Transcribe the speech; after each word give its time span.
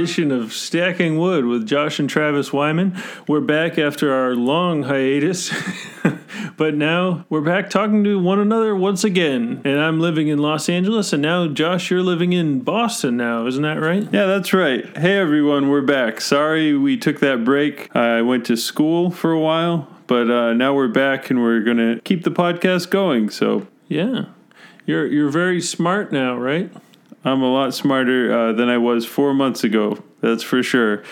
edition 0.00 0.32
of 0.32 0.54
Stacking 0.54 1.18
Wood 1.18 1.44
with 1.44 1.66
Josh 1.66 1.98
and 1.98 2.08
Travis 2.08 2.54
Wyman. 2.54 2.96
We're 3.28 3.42
back 3.42 3.78
after 3.78 4.14
our 4.14 4.34
long 4.34 4.84
hiatus, 4.84 5.52
but 6.56 6.74
now 6.74 7.26
we're 7.28 7.42
back 7.42 7.68
talking 7.68 8.02
to 8.04 8.18
one 8.18 8.38
another 8.38 8.74
once 8.74 9.04
again. 9.04 9.60
And 9.62 9.78
I'm 9.78 10.00
living 10.00 10.28
in 10.28 10.38
Los 10.38 10.70
Angeles, 10.70 11.12
and 11.12 11.20
now, 11.20 11.48
Josh, 11.48 11.90
you're 11.90 12.02
living 12.02 12.32
in 12.32 12.60
Boston 12.60 13.18
now, 13.18 13.46
isn't 13.46 13.62
that 13.62 13.78
right? 13.78 14.08
Yeah, 14.10 14.24
that's 14.24 14.54
right. 14.54 14.96
Hey, 14.96 15.18
everyone, 15.18 15.68
we're 15.68 15.82
back. 15.82 16.22
Sorry 16.22 16.74
we 16.74 16.96
took 16.96 17.20
that 17.20 17.44
break. 17.44 17.94
I 17.94 18.22
went 18.22 18.46
to 18.46 18.56
school 18.56 19.10
for 19.10 19.32
a 19.32 19.38
while, 19.38 19.86
but 20.06 20.30
uh, 20.30 20.54
now 20.54 20.72
we're 20.72 20.88
back 20.88 21.28
and 21.28 21.42
we're 21.42 21.60
going 21.60 21.76
to 21.76 22.00
keep 22.04 22.24
the 22.24 22.30
podcast 22.30 22.88
going. 22.88 23.28
So 23.28 23.66
Yeah. 23.86 24.28
You're, 24.86 25.06
you're 25.06 25.28
very 25.28 25.60
smart 25.60 26.10
now, 26.10 26.38
right? 26.38 26.72
I'm 27.24 27.42
a 27.42 27.52
lot 27.52 27.74
smarter 27.74 28.32
uh, 28.32 28.52
than 28.52 28.68
I 28.68 28.78
was 28.78 29.04
four 29.06 29.34
months 29.34 29.64
ago. 29.64 30.02
That's 30.20 30.42
for 30.42 30.62
sure. 30.62 31.02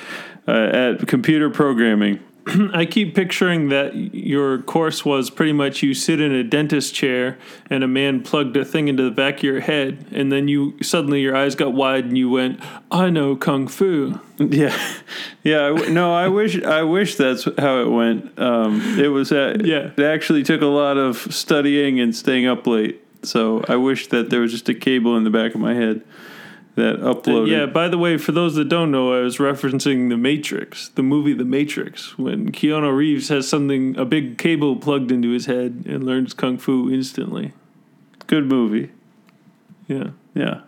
Uh, 0.47 0.53
at 0.53 1.07
computer 1.09 1.51
programming. 1.51 2.21
I 2.73 2.87
keep 2.87 3.15
picturing 3.15 3.69
that 3.69 3.95
your 4.15 4.63
course 4.63 5.05
was 5.05 5.29
pretty 5.29 5.53
much 5.53 5.83
you 5.83 5.93
sit 5.93 6.21
in 6.21 6.33
a 6.33 6.43
dentist 6.43 6.95
chair 6.95 7.37
and 7.69 7.85
a 7.85 7.89
man 7.89 8.23
plugged 8.23 8.57
a 8.57 8.65
thing 8.65 8.89
into 8.89 9.03
the 9.03 9.11
back 9.11 9.39
of 9.39 9.43
your 9.43 9.61
head, 9.61 10.07
and 10.13 10.33
then 10.33 10.49
you 10.49 10.83
suddenly 10.83 11.21
your 11.21 11.37
eyes 11.37 11.55
got 11.55 11.75
wide 11.75 12.07
and 12.07 12.17
you 12.17 12.31
went, 12.31 12.61
"I 12.91 13.11
know 13.11 13.37
kung 13.37 13.69
fu." 13.69 14.21
Yeah, 14.39 14.79
yeah. 15.43 15.65
I 15.65 15.69
w- 15.71 15.93
no, 15.93 16.15
I 16.15 16.29
wish 16.29 16.63
I 16.63 16.85
wish 16.85 17.17
that's 17.17 17.45
how 17.59 17.81
it 17.81 17.91
went. 17.91 18.39
Um, 18.39 18.81
it 18.99 19.09
was 19.09 19.33
uh, 19.33 19.59
Yeah. 19.63 19.91
It 19.97 20.01
actually 20.05 20.45
took 20.45 20.63
a 20.63 20.67
lot 20.67 20.97
of 20.97 21.17
studying 21.35 21.99
and 21.99 22.15
staying 22.15 22.47
up 22.47 22.65
late. 22.67 23.03
So 23.23 23.65
I 23.69 23.77
wish 23.77 24.09
that 24.09 24.31
there 24.31 24.41
was 24.41 24.53
just 24.53 24.69
a 24.69 24.75
cable 24.75 25.17
in 25.17 25.25
the 25.25 25.31
back 25.31 25.55
of 25.55 25.61
my 25.61 25.75
head 25.75 26.03
that 26.77 27.01
uploaded. 27.01 27.51
Yeah. 27.51 27.67
By 27.67 27.89
the 27.89 27.99
way, 27.99 28.17
for 28.19 28.33
those 28.33 28.55
that 28.55 28.69
don't 28.69 28.91
know, 28.91 29.13
I 29.13 29.21
was 29.21 29.39
referencing 29.39 30.09
The 30.09 30.17
Matrix, 30.17 30.89
the 30.91 31.03
movie 31.03 31.33
The 31.33 31.45
Matrix, 31.45 32.17
when 32.17 32.53
Keanu 32.53 32.95
Reeves 32.97 33.29
has 33.29 33.49
something 33.49 33.97
a 33.97 34.05
big 34.05 34.39
cable 34.39 34.77
plugged 34.77 35.11
into 35.11 35.31
his 35.31 35.47
head 35.47 35.85
and 35.87 36.05
learns 36.05 36.35
kung 36.35 36.57
fu 36.59 36.91
instantly. 36.91 37.53
Good 38.29 38.47
movie. 38.47 38.91
Yeah. 39.89 40.11
Yeah. 40.35 40.61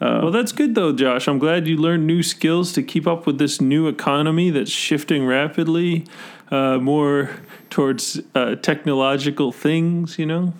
Well, 0.00 0.30
that's 0.30 0.52
good 0.52 0.74
though, 0.74 0.92
Josh. 0.92 1.26
I'm 1.26 1.38
glad 1.38 1.66
you 1.66 1.78
learned 1.78 2.06
new 2.06 2.22
skills 2.22 2.72
to 2.74 2.82
keep 2.82 3.06
up 3.06 3.26
with 3.26 3.38
this 3.38 3.58
new 3.58 3.88
economy 3.88 4.50
that's 4.50 4.70
shifting 4.70 5.26
rapidly, 5.26 6.06
uh, 6.50 6.76
more 6.76 7.30
towards 7.70 8.20
uh, 8.34 8.56
technological 8.56 9.50
things. 9.50 10.18
You 10.18 10.26
know, 10.26 10.54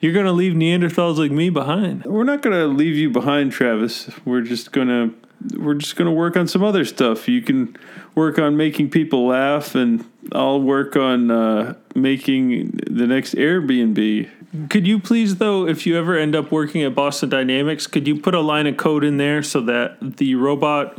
you're 0.00 0.12
gonna 0.12 0.32
leave 0.32 0.52
Neanderthals 0.52 1.18
like 1.18 1.30
me 1.30 1.50
behind. 1.50 2.04
We're 2.04 2.24
not 2.24 2.42
gonna 2.42 2.66
leave 2.66 2.96
you 2.96 3.10
behind, 3.10 3.52
Travis. 3.52 4.10
We're 4.24 4.42
just 4.42 4.72
gonna 4.72 5.10
we're 5.56 5.74
just 5.74 5.96
gonna 5.96 6.12
work 6.12 6.36
on 6.36 6.48
some 6.48 6.62
other 6.62 6.84
stuff. 6.84 7.28
You 7.28 7.42
can 7.42 7.76
work 8.14 8.38
on 8.38 8.56
making 8.56 8.90
people 8.90 9.26
laugh, 9.26 9.74
and 9.74 10.04
I'll 10.32 10.60
work 10.60 10.96
on 10.96 11.30
uh, 11.30 11.74
making 11.94 12.80
the 12.90 13.06
next 13.06 13.34
Airbnb. 13.34 14.30
Could 14.70 14.86
you 14.86 14.98
please, 14.98 15.36
though, 15.36 15.66
if 15.66 15.86
you 15.86 15.98
ever 15.98 16.16
end 16.16 16.34
up 16.34 16.50
working 16.50 16.82
at 16.82 16.94
Boston 16.94 17.28
Dynamics, 17.28 17.86
could 17.86 18.08
you 18.08 18.18
put 18.18 18.34
a 18.34 18.40
line 18.40 18.66
of 18.66 18.76
code 18.76 19.04
in 19.04 19.18
there 19.18 19.42
so 19.42 19.60
that 19.62 20.16
the 20.16 20.34
robot, 20.34 20.98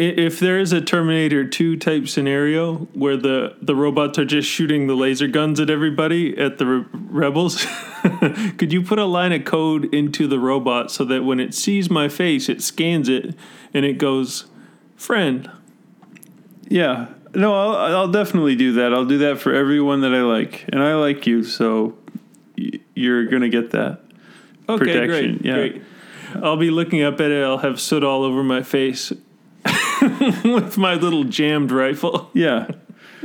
if 0.00 0.40
there 0.40 0.58
is 0.58 0.72
a 0.72 0.80
Terminator 0.80 1.46
2 1.46 1.76
type 1.76 2.08
scenario 2.08 2.76
where 2.94 3.16
the, 3.16 3.56
the 3.60 3.74
robots 3.74 4.18
are 4.18 4.24
just 4.24 4.48
shooting 4.48 4.86
the 4.86 4.94
laser 4.94 5.26
guns 5.28 5.60
at 5.60 5.70
everybody, 5.70 6.36
at 6.38 6.58
the 6.58 6.66
re- 6.66 6.84
rebels, 6.92 7.64
could 8.58 8.72
you 8.72 8.82
put 8.82 8.98
a 8.98 9.04
line 9.04 9.32
of 9.32 9.44
code 9.44 9.92
into 9.94 10.26
the 10.26 10.38
robot 10.38 10.90
so 10.90 11.04
that 11.04 11.24
when 11.24 11.38
it 11.40 11.54
sees 11.54 11.90
my 11.90 12.08
face, 12.08 12.48
it 12.48 12.62
scans 12.62 13.08
it 13.08 13.34
and 13.74 13.84
it 13.84 13.98
goes, 13.98 14.46
friend? 14.96 15.50
Yeah. 16.68 17.08
No, 17.34 17.54
I'll, 17.54 17.96
I'll 17.96 18.10
definitely 18.10 18.56
do 18.56 18.72
that. 18.74 18.92
I'll 18.92 19.04
do 19.04 19.18
that 19.18 19.38
for 19.38 19.52
everyone 19.54 20.00
that 20.00 20.12
I 20.14 20.22
like, 20.22 20.64
and 20.72 20.82
I 20.82 20.94
like 20.96 21.26
you, 21.26 21.44
so 21.44 21.96
y- 22.58 22.80
you're 22.94 23.26
gonna 23.26 23.48
get 23.48 23.70
that. 23.70 24.00
Okay, 24.68 24.84
Protection, 24.84 25.36
great. 25.38 25.44
yeah. 25.44 25.54
Great. 25.54 25.82
I'll 26.42 26.56
be 26.56 26.70
looking 26.70 27.02
up 27.02 27.20
at 27.20 27.30
it. 27.30 27.44
I'll 27.44 27.58
have 27.58 27.80
soot 27.80 28.02
all 28.04 28.22
over 28.24 28.42
my 28.42 28.62
face 28.62 29.12
with 30.44 30.76
my 30.78 30.94
little 30.94 31.24
jammed 31.24 31.70
rifle, 31.70 32.30
Yeah. 32.34 32.68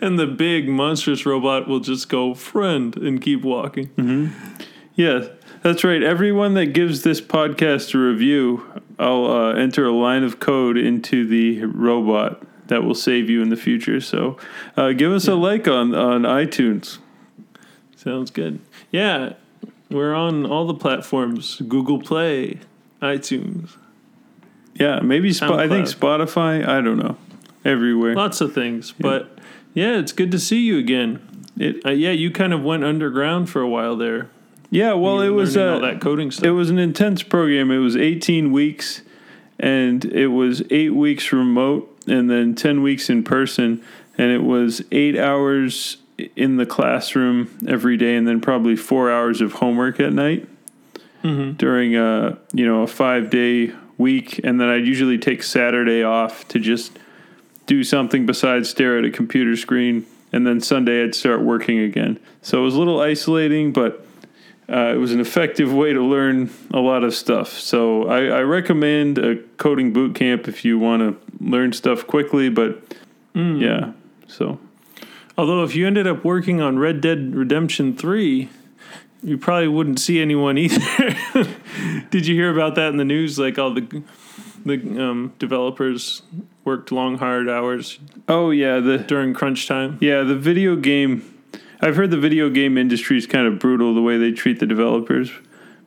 and 0.00 0.18
the 0.18 0.26
big 0.26 0.68
monstrous 0.68 1.26
robot 1.26 1.68
will 1.68 1.80
just 1.80 2.08
go 2.08 2.32
friend 2.34 2.96
and 2.96 3.20
keep 3.20 3.42
walking. 3.42 4.32
Yeah, 4.94 5.26
that's 5.62 5.84
right. 5.84 6.02
Everyone 6.02 6.54
that 6.54 6.66
gives 6.66 7.02
this 7.02 7.20
podcast 7.20 7.94
a 7.94 7.98
review, 7.98 8.64
I'll 8.98 9.26
uh, 9.26 9.52
enter 9.52 9.84
a 9.84 9.92
line 9.92 10.22
of 10.22 10.40
code 10.40 10.78
into 10.78 11.26
the 11.26 11.64
robot 11.66 12.42
that 12.68 12.84
will 12.84 12.94
save 12.94 13.28
you 13.28 13.42
in 13.42 13.50
the 13.50 13.56
future. 13.56 14.00
So, 14.00 14.38
uh, 14.78 14.92
give 14.92 15.12
us 15.12 15.28
a 15.28 15.34
like 15.34 15.68
on 15.68 15.94
on 15.94 16.22
iTunes. 16.22 16.98
Sounds 17.96 18.30
good. 18.30 18.60
Yeah, 18.90 19.34
we're 19.90 20.14
on 20.14 20.46
all 20.46 20.66
the 20.66 20.74
platforms: 20.74 21.60
Google 21.68 21.98
Play, 22.00 22.60
iTunes, 23.02 23.76
Yeah, 24.74 25.00
maybe 25.00 25.32
Sp- 25.32 25.54
I 25.54 25.68
think 25.68 25.86
Spotify. 25.86 26.66
I 26.66 26.80
don't 26.80 26.98
know. 26.98 27.16
Everywhere. 27.64 28.14
lots 28.14 28.40
of 28.40 28.52
things. 28.52 28.92
But 28.98 29.38
yeah, 29.72 29.98
it's 29.98 30.12
good 30.12 30.30
to 30.32 30.38
see 30.38 30.60
you 30.60 30.78
again. 30.78 31.20
It, 31.58 31.84
Uh, 31.86 31.90
yeah, 31.90 32.10
you 32.10 32.30
kind 32.30 32.52
of 32.52 32.62
went 32.62 32.84
underground 32.84 33.48
for 33.48 33.60
a 33.62 33.68
while 33.68 33.96
there. 33.96 34.28
yeah, 34.70 34.92
well, 34.94 35.20
it 35.20 35.28
was 35.30 35.56
uh, 35.56 35.74
all 35.74 35.80
that 35.80 36.00
coding 36.00 36.30
stuff. 36.30 36.44
It 36.44 36.50
was 36.50 36.68
an 36.70 36.78
intense 36.78 37.22
program. 37.22 37.70
It 37.70 37.78
was 37.78 37.96
18 37.96 38.50
weeks, 38.52 39.02
and 39.58 40.04
it 40.04 40.28
was 40.28 40.62
eight 40.70 40.94
weeks 40.94 41.32
remote, 41.32 41.96
and 42.08 42.28
then 42.28 42.54
10 42.56 42.82
weeks 42.82 43.08
in 43.08 43.22
person, 43.22 43.80
and 44.18 44.30
it 44.32 44.42
was 44.42 44.82
eight 44.92 45.16
hours 45.16 45.98
in 46.36 46.56
the 46.58 46.66
classroom 46.66 47.48
every 47.66 47.96
day, 47.96 48.16
and 48.16 48.26
then 48.26 48.40
probably 48.40 48.74
four 48.76 49.10
hours 49.10 49.40
of 49.40 49.54
homework 49.54 49.98
at 50.00 50.12
night 50.12 50.48
during 51.22 51.96
a 51.96 52.36
you 52.52 52.66
know 52.66 52.82
a 52.82 52.86
five 52.86 53.30
day 53.30 53.72
week, 53.98 54.40
and 54.44 54.60
then 54.60 54.68
I'd 54.68 54.86
usually 54.86 55.18
take 55.18 55.42
Saturday 55.42 56.02
off 56.02 56.46
to 56.48 56.58
just 56.58 56.98
do 57.66 57.82
something 57.84 58.26
besides 58.26 58.68
stare 58.68 58.98
at 58.98 59.04
a 59.04 59.10
computer 59.10 59.56
screen, 59.56 60.06
and 60.32 60.46
then 60.46 60.60
Sunday 60.60 61.02
I'd 61.02 61.14
start 61.14 61.42
working 61.42 61.78
again. 61.78 62.18
So 62.42 62.60
it 62.60 62.64
was 62.64 62.74
a 62.74 62.78
little 62.78 63.00
isolating, 63.00 63.72
but 63.72 64.06
uh, 64.68 64.92
it 64.94 64.98
was 64.98 65.12
an 65.12 65.20
effective 65.20 65.72
way 65.72 65.92
to 65.92 66.02
learn 66.02 66.50
a 66.72 66.80
lot 66.80 67.04
of 67.04 67.14
stuff. 67.14 67.52
So 67.52 68.08
I, 68.08 68.38
I 68.38 68.40
recommend 68.42 69.18
a 69.18 69.36
coding 69.56 69.92
boot 69.92 70.14
camp 70.14 70.48
if 70.48 70.64
you 70.64 70.78
want 70.78 71.02
to 71.02 71.44
learn 71.44 71.72
stuff 71.72 72.06
quickly. 72.06 72.48
But 72.48 72.82
yeah, 73.60 73.92
so 74.26 74.58
Although 75.36 75.64
if 75.64 75.74
you 75.74 75.86
ended 75.86 76.06
up 76.06 76.24
working 76.24 76.60
on 76.60 76.78
Red 76.78 77.00
Dead 77.00 77.34
Redemption 77.34 77.96
3, 77.96 78.48
you 79.24 79.38
probably 79.38 79.68
wouldn't 79.68 79.98
see 79.98 80.20
anyone 80.20 80.58
either. 80.58 81.16
Did 82.10 82.26
you 82.26 82.34
hear 82.34 82.52
about 82.52 82.74
that 82.76 82.88
in 82.88 82.98
the 82.98 83.04
news? 83.04 83.38
Like 83.38 83.58
all 83.58 83.72
the 83.72 84.02
the 84.64 84.74
um, 85.02 85.34
developers 85.38 86.22
worked 86.64 86.92
long, 86.92 87.18
hard 87.18 87.48
hours 87.48 87.98
oh 88.28 88.50
yeah, 88.50 88.80
the 88.80 88.98
during 88.98 89.34
crunch 89.34 89.66
time. 89.66 89.98
yeah 90.00 90.22
the 90.22 90.36
video 90.36 90.76
game. 90.76 91.30
I've 91.80 91.96
heard 91.96 92.10
the 92.10 92.18
video 92.18 92.48
game 92.48 92.78
industry 92.78 93.18
is 93.18 93.26
kind 93.26 93.46
of 93.46 93.58
brutal 93.58 93.94
the 93.94 94.00
way 94.00 94.16
they 94.16 94.30
treat 94.30 94.60
the 94.60 94.66
developers 94.66 95.30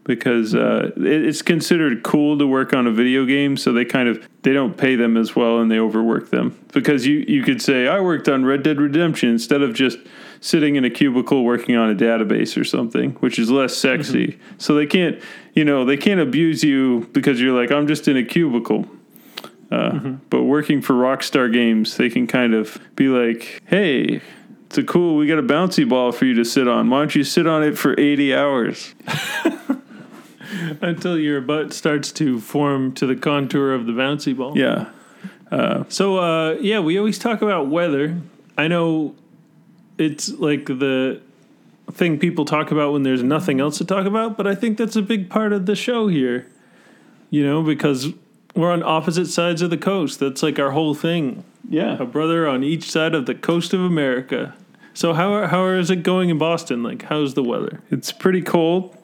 because 0.08 0.56
uh, 0.56 0.92
it, 0.96 1.26
it's 1.26 1.42
considered 1.44 2.02
cool 2.02 2.38
to 2.40 2.48
work 2.48 2.74
on 2.74 2.88
a 2.88 2.92
video 2.92 3.26
game, 3.26 3.58
so 3.58 3.74
they 3.74 3.86
kind 3.86 4.08
of 4.10 4.28
they 4.42 4.54
don't 4.54 4.76
pay 4.78 4.96
them 4.96 5.18
as 5.18 5.36
well 5.36 5.60
and 5.60 5.70
they 5.70 5.78
overwork 5.78 6.30
them 6.32 6.58
because 6.74 7.06
you 7.06 7.26
you 7.28 7.44
could 7.44 7.62
say 7.62 7.88
I 7.88 8.00
worked 8.00 8.28
on 8.30 8.46
Red 8.46 8.64
Dead 8.64 8.80
Redemption 8.80 9.30
instead 9.30 9.62
of 9.62 9.74
just 9.76 10.00
sitting 10.40 10.78
in 10.78 10.86
a 10.86 10.90
cubicle 10.90 11.44
working 11.44 11.76
on 11.76 11.90
a 11.90 11.96
database 11.96 12.60
or 12.60 12.64
something, 12.64 13.12
which 13.16 13.38
is 13.38 13.52
less 13.52 13.76
sexy. 13.76 14.40
So 14.58 14.74
they 14.74 14.86
can't 14.86 15.22
you 15.54 15.66
know 15.66 15.84
they 15.86 15.98
can't 15.98 16.22
abuse 16.22 16.64
you 16.64 17.10
because 17.12 17.42
you're 17.42 17.60
like 17.60 17.72
I'm 17.72 17.88
just 17.88 18.08
in 18.08 18.18
a 18.18 18.24
cubicle. 18.24 18.88
Uh, 19.70 20.00
But 20.30 20.44
working 20.44 20.82
for 20.82 20.94
Rockstar 20.94 21.52
Games, 21.52 21.98
they 21.98 22.10
can 22.10 22.26
kind 22.26 22.54
of 22.54 22.80
be 22.96 23.10
like, 23.10 23.62
"Hey, 23.66 24.22
it's 24.66 24.78
a 24.78 24.84
cool. 24.84 25.18
We 25.18 25.28
got 25.28 25.40
a 25.40 25.44
bouncy 25.44 25.88
ball 25.88 26.14
for 26.14 26.24
you 26.24 26.36
to 26.36 26.46
sit 26.46 26.70
on. 26.70 26.90
Why 26.90 27.00
don't 27.00 27.14
you 27.14 27.26
sit 27.26 27.46
on 27.48 27.64
it 27.64 27.78
for 27.78 27.94
eighty 28.00 28.34
hours?" 28.34 28.96
Until 30.82 31.18
your 31.18 31.42
butt 31.42 31.74
starts 31.74 32.12
to 32.14 32.40
form 32.40 32.94
to 32.94 33.06
the 33.06 33.16
contour 33.16 33.74
of 33.74 33.86
the 33.86 33.92
bouncy 33.92 34.36
ball. 34.36 34.58
Yeah, 34.58 34.90
So 35.90 36.18
uh, 36.18 36.52
yeah, 36.62 36.80
we 36.80 36.98
always 36.98 37.20
talk 37.20 37.42
about 37.42 37.68
weather. 37.68 38.18
I 38.58 38.68
know 38.68 39.16
it's 39.98 40.30
like 40.30 40.66
the 40.66 41.22
thing 41.92 42.20
people 42.20 42.46
talk 42.46 42.72
about 42.72 42.94
when 42.94 43.04
there's 43.04 43.24
nothing 43.24 43.60
else 43.60 43.78
to 43.78 43.86
talk 43.86 44.06
about, 44.06 44.38
but 44.38 44.46
I 44.46 44.56
think 44.56 44.78
that's 44.78 44.96
a 44.96 45.02
big 45.02 45.30
part 45.30 45.54
of 45.54 45.66
the 45.66 45.76
show 45.76 46.08
here. 46.08 46.48
You 47.30 47.46
know, 47.46 47.62
because 47.62 48.14
we're 48.56 48.72
on 48.72 48.84
opposite 48.84 49.28
sides 49.28 49.62
of 49.62 49.70
the 49.70 49.78
coast. 49.78 50.20
That's 50.20 50.42
like 50.42 50.60
our 50.60 50.72
whole 50.72 50.94
thing. 50.94 51.44
Yeah. 51.70 51.98
A 52.02 52.06
brother 52.06 52.48
on 52.48 52.64
each 52.64 52.90
side 52.90 53.14
of 53.14 53.26
the 53.26 53.36
coast 53.36 53.74
of 53.74 53.82
America. 53.82 54.56
So 54.94 55.14
how 55.14 55.46
how 55.46 55.68
is 55.68 55.92
it 55.92 56.04
going 56.04 56.30
in 56.30 56.38
Boston? 56.38 56.84
Like 56.84 57.04
how's 57.04 57.36
the 57.36 57.44
weather? 57.44 57.82
It's 57.92 58.12
pretty 58.12 58.42
cold. 58.42 58.98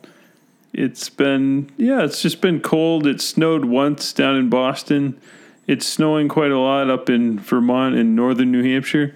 It's 0.73 1.09
been 1.09 1.71
yeah, 1.77 2.03
it's 2.03 2.21
just 2.21 2.41
been 2.41 2.59
cold. 2.59 3.05
It 3.07 3.21
snowed 3.21 3.65
once 3.65 4.11
down 4.11 4.35
in 4.35 4.49
Boston. 4.49 5.19
It's 5.67 5.87
snowing 5.87 6.27
quite 6.27 6.51
a 6.51 6.59
lot 6.59 6.89
up 6.89 7.09
in 7.09 7.39
Vermont 7.39 7.95
and 7.95 8.15
northern 8.15 8.51
New 8.51 8.63
Hampshire. 8.63 9.15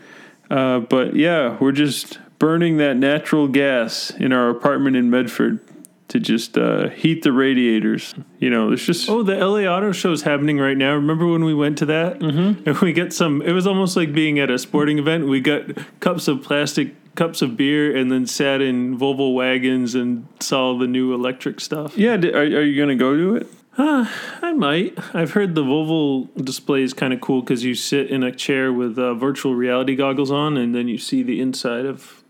Uh, 0.50 0.80
but 0.80 1.16
yeah, 1.16 1.58
we're 1.60 1.74
just 1.74 2.20
burning 2.40 2.78
that 2.78 2.96
natural 2.96 3.48
gas 3.48 4.12
in 4.12 4.32
our 4.32 4.50
apartment 4.50 4.96
in 4.96 5.10
Medford 5.10 5.60
to 6.08 6.20
just 6.20 6.58
uh, 6.58 6.90
heat 6.90 7.24
the 7.24 7.34
radiators. 7.34 8.16
You 8.40 8.50
know, 8.50 8.72
it's 8.72 8.86
just 8.86 9.10
Oh, 9.10 9.24
the 9.24 9.36
LA 9.36 9.70
Auto 9.70 9.92
Show 9.92 10.12
is 10.12 10.22
happening 10.22 10.58
right 10.58 10.78
now. 10.78 10.94
Remember 10.94 11.28
when 11.28 11.44
we 11.44 11.54
went 11.54 11.80
to 11.80 11.86
that? 11.88 12.20
Mm-hmm. 12.20 12.70
And 12.70 12.78
we 12.82 12.94
get 12.94 13.12
some. 13.14 13.42
It 13.42 13.52
was 13.52 13.68
almost 13.68 13.98
like 13.98 14.14
being 14.14 14.40
at 14.40 14.50
a 14.50 14.58
sporting 14.58 15.00
event. 15.00 15.28
We 15.28 15.42
got 15.42 15.64
cups 16.00 16.28
of 16.28 16.44
plastic 16.44 16.96
cups 17.18 17.42
of 17.42 17.58
beer, 17.58 17.94
and 17.94 18.10
then 18.10 18.26
sat 18.26 18.62
in 18.62 18.98
Volvo 18.98 19.34
wagons 19.34 19.96
and 19.96 20.28
saw 20.40 20.78
the 20.78 20.88
new 20.88 21.14
electric 21.14 21.60
stuff. 21.60 21.98
yeah. 21.98 22.14
Are, 22.16 22.40
are 22.40 22.64
you 22.64 22.80
gonna 22.80 22.96
go 22.96 23.16
to 23.18 23.36
it? 23.36 23.48
I 23.80 24.54
might. 24.54 24.98
I've 25.14 25.32
heard 25.32 25.54
the 25.54 25.64
Volvo 25.64 26.30
display 26.44 26.82
is 26.82 26.94
kind 26.94 27.14
of 27.14 27.22
cool 27.22 27.42
because 27.42 27.64
you 27.64 27.76
sit 27.76 28.10
in 28.10 28.24
a 28.24 28.32
chair 28.32 28.74
with 28.74 28.98
uh, 28.98 29.14
virtual 29.14 29.54
reality 29.54 29.96
goggles 29.96 30.32
on, 30.32 30.58
and 30.58 30.74
then 30.74 30.88
you 30.88 30.98
see 30.98 31.22
the 31.22 31.40
inside 31.40 31.86
of 31.86 32.24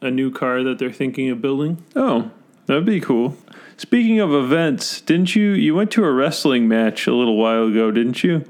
a 0.00 0.10
new 0.10 0.30
car 0.30 0.62
that 0.62 0.78
they're 0.78 0.92
thinking 0.92 1.28
of 1.30 1.42
building. 1.42 1.84
Oh, 1.94 2.30
that'd 2.66 2.86
be 2.86 3.00
cool. 3.00 3.36
Speaking 3.76 4.20
of 4.20 4.32
events, 4.32 5.00
didn't 5.00 5.34
you 5.34 5.50
you 5.50 5.74
went 5.74 5.90
to 5.92 6.04
a 6.04 6.12
wrestling 6.12 6.68
match 6.68 7.06
a 7.06 7.14
little 7.14 7.36
while 7.36 7.66
ago, 7.66 7.90
didn't 7.90 8.22
you? 8.22 8.44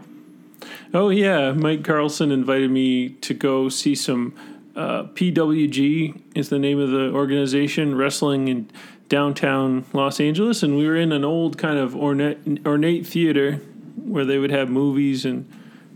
Oh 0.92 1.08
yeah, 1.08 1.50
Mike 1.52 1.82
Carlson 1.82 2.30
invited 2.30 2.70
me 2.70 3.10
to 3.10 3.34
go 3.34 3.68
see 3.68 3.96
some 3.96 4.34
uh, 4.76 5.04
PWG 5.04 6.20
is 6.34 6.48
the 6.48 6.58
name 6.58 6.78
of 6.80 6.90
the 6.90 7.10
organization 7.12 7.94
wrestling 7.94 8.48
in 8.48 8.70
downtown 9.08 9.84
Los 9.92 10.18
Angeles, 10.20 10.62
and 10.62 10.76
we 10.76 10.86
were 10.86 10.96
in 10.96 11.12
an 11.12 11.24
old 11.24 11.58
kind 11.58 11.78
of 11.78 11.94
ornate 11.94 12.66
ornate 12.66 13.06
theater 13.06 13.56
where 13.96 14.24
they 14.24 14.38
would 14.38 14.50
have 14.50 14.68
movies 14.68 15.24
and 15.24 15.50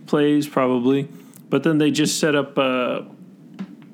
plays 0.07 0.47
probably, 0.47 1.09
but 1.49 1.63
then 1.63 1.79
they 1.79 1.91
just 1.91 2.21
set 2.21 2.35
up 2.35 2.57
a, 2.59 3.07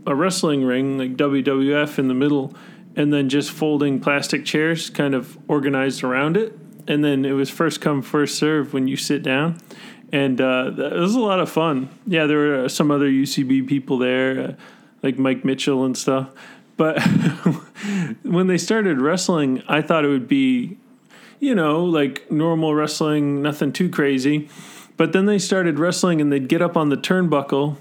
a 0.07 0.15
wrestling 0.15 0.65
ring 0.65 0.99
like 0.99 1.17
WWF 1.17 1.99
in 1.99 2.09
the 2.09 2.15
middle, 2.15 2.55
and 2.97 3.13
then 3.13 3.29
just 3.29 3.51
folding 3.51 4.01
plastic 4.01 4.45
chairs 4.45 4.91
kind 4.91 5.15
of 5.15 5.39
organized 5.49 6.05
around 6.05 6.37
it, 6.37 6.59
and 6.87 7.03
then 7.03 7.25
it 7.25 7.33
was 7.33 7.49
first 7.49 7.81
come 7.81 8.03
first 8.03 8.37
serve 8.37 8.75
when 8.75 8.87
you 8.87 8.97
sit 8.97 9.23
down 9.23 9.59
and 10.15 10.41
uh, 10.41 10.71
it 10.77 11.01
was 11.01 11.17
a 11.17 11.21
lot 11.21 11.41
of 11.41 11.51
fun. 11.51 11.89
Yeah, 12.07 12.27
there 12.27 12.39
were 12.39 12.69
some 12.69 12.93
other 12.93 13.09
UCB 13.09 13.67
people 13.67 13.99
there, 13.99 14.41
uh, 14.41 14.53
like 15.05 15.19
Mike 15.19 15.45
Mitchell 15.45 15.85
and 15.85 15.97
stuff. 15.97 16.31
But 16.77 17.01
when 18.23 18.47
they 18.47 18.59
started 18.59 19.01
wrestling, 19.01 19.63
I 19.69 19.83
thought 19.83 20.05
it 20.05 20.09
would 20.09 20.27
be, 20.27 20.79
you 21.39 21.55
know, 21.55 21.85
like 21.85 22.31
normal 22.33 22.75
wrestling, 22.75 23.43
nothing 23.43 23.73
too 23.73 23.91
crazy. 23.91 24.49
But 24.97 25.13
then 25.13 25.27
they 25.27 25.39
started 25.39 25.79
wrestling, 25.79 26.21
and 26.21 26.33
they'd 26.33 26.49
get 26.49 26.63
up 26.63 26.77
on 26.77 26.89
the 26.89 26.97
turnbuckle, 26.97 27.77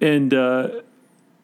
and 0.00 0.32
uh, 0.32 0.68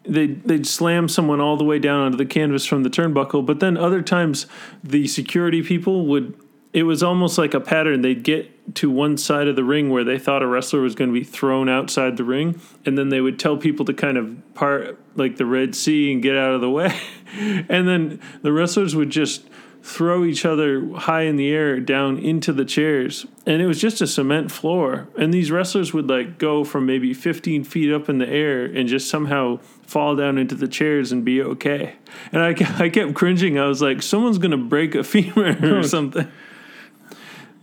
they'd 0.05 0.45
they'd 0.45 0.67
slam 0.67 1.09
someone 1.09 1.41
all 1.41 1.57
the 1.57 1.65
way 1.65 1.79
down 1.79 2.01
onto 2.01 2.17
the 2.17 2.27
canvas 2.27 2.65
from 2.65 2.83
the 2.83 2.91
turnbuckle. 2.91 3.45
But 3.45 3.61
then 3.61 3.77
other 3.77 4.03
times, 4.03 4.47
the 4.85 5.07
security 5.09 5.63
people 5.63 6.07
would. 6.07 6.35
It 6.73 6.85
was 6.85 7.03
almost 7.03 7.37
like 7.37 7.53
a 7.53 7.61
pattern. 7.61 8.01
They'd 8.01 8.23
get 8.23 8.75
to 8.77 8.91
one 8.91 9.19
side 9.19 9.49
of 9.49 9.57
the 9.57 9.65
ring 9.65 9.91
where 9.91 10.05
they 10.05 10.19
thought 10.19 10.43
a 10.43 10.47
wrestler 10.47 10.81
was 10.81 10.95
going 10.95 11.13
to 11.13 11.19
be 11.19 11.25
thrown 11.25 11.69
outside 11.69 12.17
the 12.17 12.25
ring, 12.25 12.61
and 12.87 12.97
then 12.97 13.11
they 13.11 13.21
would 13.21 13.39
tell 13.39 13.57
people 13.57 13.85
to 13.87 13.93
kind 13.93 14.17
of 14.17 14.55
part 14.55 14.99
like 15.15 15.37
the 15.37 15.47
Red 15.47 15.75
Sea 15.75 16.13
and 16.13 16.23
get 16.23 16.37
out 16.37 16.55
of 16.55 16.61
the 16.61 16.71
way. 16.71 16.99
and 17.37 17.87
then 17.87 18.21
the 18.43 18.53
wrestlers 18.53 18.97
would 18.97 19.11
just 19.11 19.43
throw 19.83 20.25
each 20.25 20.45
other 20.45 20.89
high 20.95 21.23
in 21.23 21.37
the 21.37 21.51
air 21.51 21.81
down 21.81 22.17
into 22.17 22.53
the 22.53 22.65
chairs. 22.65 23.27
And 23.47 23.61
it 23.61 23.67
was 23.67 23.81
just 23.81 24.01
a 24.01 24.07
cement 24.07 24.53
floor. 24.53 25.09
And 25.19 25.35
these 25.35 25.51
wrestlers 25.51 25.93
would 25.93 26.09
like 26.09 26.39
go 26.39 26.63
from 26.63 26.87
maybe 26.87 27.13
15 27.13 27.65
feet 27.65 27.93
up 27.93 28.09
in 28.09 28.19
the 28.19 28.29
air 28.29 28.65
and 28.65 28.89
just 28.89 29.11
somehow 29.11 29.59
fall 29.83 30.15
down 30.15 30.39
into 30.39 30.55
the 30.55 30.69
chairs 30.69 31.11
and 31.11 31.25
be 31.25 31.43
okay. 31.43 31.97
And 32.31 32.43
I, 32.43 32.85
I 32.85 32.89
kept 32.91 33.15
cringing. 33.15 33.59
I 33.59 33.67
was 33.67 33.83
like, 33.83 34.03
someone's 34.03 34.39
going 34.39 34.53
to 34.53 34.57
break 34.57 34.95
a 34.95 35.03
femur 35.03 35.59
or 35.79 35.83
something. 35.83 36.31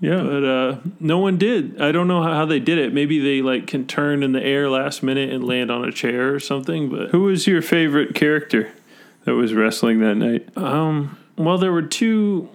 Yeah. 0.02 0.22
But 0.22 0.44
uh, 0.46 0.78
no 1.00 1.20
one 1.20 1.38
did. 1.38 1.82
I 1.82 1.92
don't 1.92 2.08
know 2.08 2.24
how, 2.24 2.34
how 2.34 2.46
they 2.46 2.60
did 2.60 2.78
it. 2.78 2.94
Maybe 2.94 3.20
they 3.20 3.42
like 3.42 3.68
can 3.68 3.86
turn 3.86 4.24
in 4.24 4.32
the 4.32 4.42
air 4.44 4.70
last 4.70 5.04
minute 5.04 5.32
and 5.32 5.44
land 5.44 5.70
on 5.70 5.84
a 5.84 5.92
chair 5.92 6.34
or 6.34 6.40
something. 6.40 6.90
But 6.90 7.10
Who 7.10 7.24
was 7.24 7.48
your 7.48 7.62
favorite 7.62 8.16
character 8.16 8.72
that 9.26 9.34
was 9.34 9.54
wrestling 9.54 10.00
that 10.00 10.16
night? 10.16 10.58
um, 10.58 11.18
well, 11.38 11.58
there 11.58 11.72
were 11.72 11.82
two. 11.82 12.50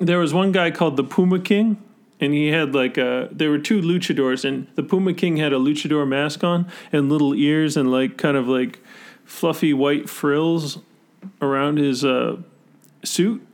There 0.00 0.18
was 0.18 0.34
one 0.34 0.50
guy 0.52 0.70
called 0.70 0.96
the 0.96 1.04
Puma 1.04 1.38
King, 1.38 1.82
and 2.20 2.32
he 2.32 2.48
had 2.48 2.74
like 2.74 2.98
a. 2.98 3.28
There 3.30 3.50
were 3.50 3.58
two 3.58 3.80
luchadors, 3.80 4.44
and 4.44 4.66
the 4.74 4.82
Puma 4.82 5.14
King 5.14 5.36
had 5.36 5.52
a 5.52 5.56
luchador 5.56 6.06
mask 6.08 6.42
on 6.42 6.66
and 6.92 7.08
little 7.08 7.34
ears 7.34 7.76
and 7.76 7.90
like 7.90 8.16
kind 8.18 8.36
of 8.36 8.48
like 8.48 8.80
fluffy 9.24 9.72
white 9.72 10.08
frills 10.08 10.78
around 11.40 11.78
his 11.78 12.04
uh, 12.04 12.36
suit. 13.04 13.45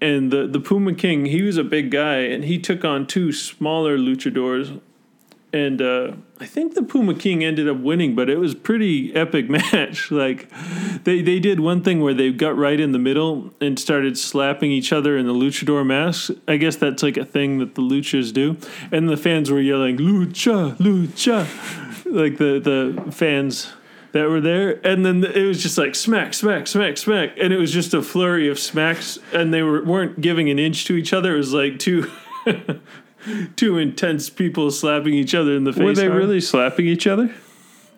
And 0.00 0.30
the 0.30 0.46
the 0.46 0.60
Puma 0.60 0.94
King, 0.94 1.26
he 1.26 1.42
was 1.42 1.56
a 1.56 1.64
big 1.64 1.90
guy, 1.90 2.18
and 2.18 2.44
he 2.44 2.58
took 2.58 2.84
on 2.84 3.06
two 3.06 3.32
smaller 3.32 3.98
luchadors. 3.98 4.80
And 5.52 5.82
uh, 5.82 6.12
I 6.38 6.46
think 6.46 6.74
the 6.74 6.82
Puma 6.82 7.14
King 7.14 7.42
ended 7.42 7.68
up 7.68 7.78
winning, 7.78 8.14
but 8.14 8.30
it 8.30 8.38
was 8.38 8.54
pretty 8.54 9.14
epic 9.14 9.50
match. 9.72 10.10
Like 10.10 10.48
they 11.04 11.20
they 11.20 11.38
did 11.38 11.60
one 11.60 11.82
thing 11.82 12.00
where 12.00 12.14
they 12.14 12.30
got 12.30 12.56
right 12.56 12.78
in 12.78 12.92
the 12.92 12.98
middle 12.98 13.52
and 13.60 13.78
started 13.78 14.16
slapping 14.16 14.70
each 14.70 14.92
other 14.92 15.18
in 15.18 15.26
the 15.26 15.34
luchador 15.34 15.84
masks. 15.84 16.30
I 16.46 16.56
guess 16.56 16.76
that's 16.76 17.02
like 17.02 17.16
a 17.16 17.24
thing 17.24 17.58
that 17.58 17.74
the 17.74 17.82
luchas 17.82 18.32
do. 18.32 18.56
And 18.92 19.08
the 19.08 19.16
fans 19.16 19.50
were 19.50 19.60
yelling 19.60 19.98
"lucha, 19.98 20.76
lucha," 20.76 21.46
like 22.06 22.38
the 22.38 22.60
the 22.60 23.12
fans 23.12 23.72
that 24.12 24.28
were 24.28 24.40
there. 24.40 24.84
And 24.86 25.04
then 25.04 25.24
it 25.24 25.46
was 25.46 25.62
just 25.62 25.78
like 25.78 25.94
smack, 25.94 26.34
smack, 26.34 26.66
smack, 26.66 26.96
smack, 26.96 27.30
and 27.40 27.52
it 27.52 27.58
was 27.58 27.72
just 27.72 27.94
a 27.94 28.02
flurry 28.02 28.48
of 28.48 28.58
smacks. 28.58 29.18
And 29.32 29.52
they 29.52 29.62
were 29.62 29.84
weren't 29.84 30.20
giving 30.20 30.50
an 30.50 30.58
inch 30.58 30.84
to 30.86 30.94
each 30.94 31.12
other. 31.12 31.34
It 31.34 31.38
was 31.38 31.52
like 31.52 31.78
two. 31.78 32.10
Two 33.54 33.76
intense 33.76 34.30
people 34.30 34.70
slapping 34.70 35.12
each 35.12 35.34
other 35.34 35.54
in 35.54 35.64
the 35.64 35.74
face. 35.74 35.82
Were 35.82 35.92
they 35.92 36.06
hard. 36.06 36.16
really 36.16 36.40
slapping 36.40 36.86
each 36.86 37.06
other? 37.06 37.30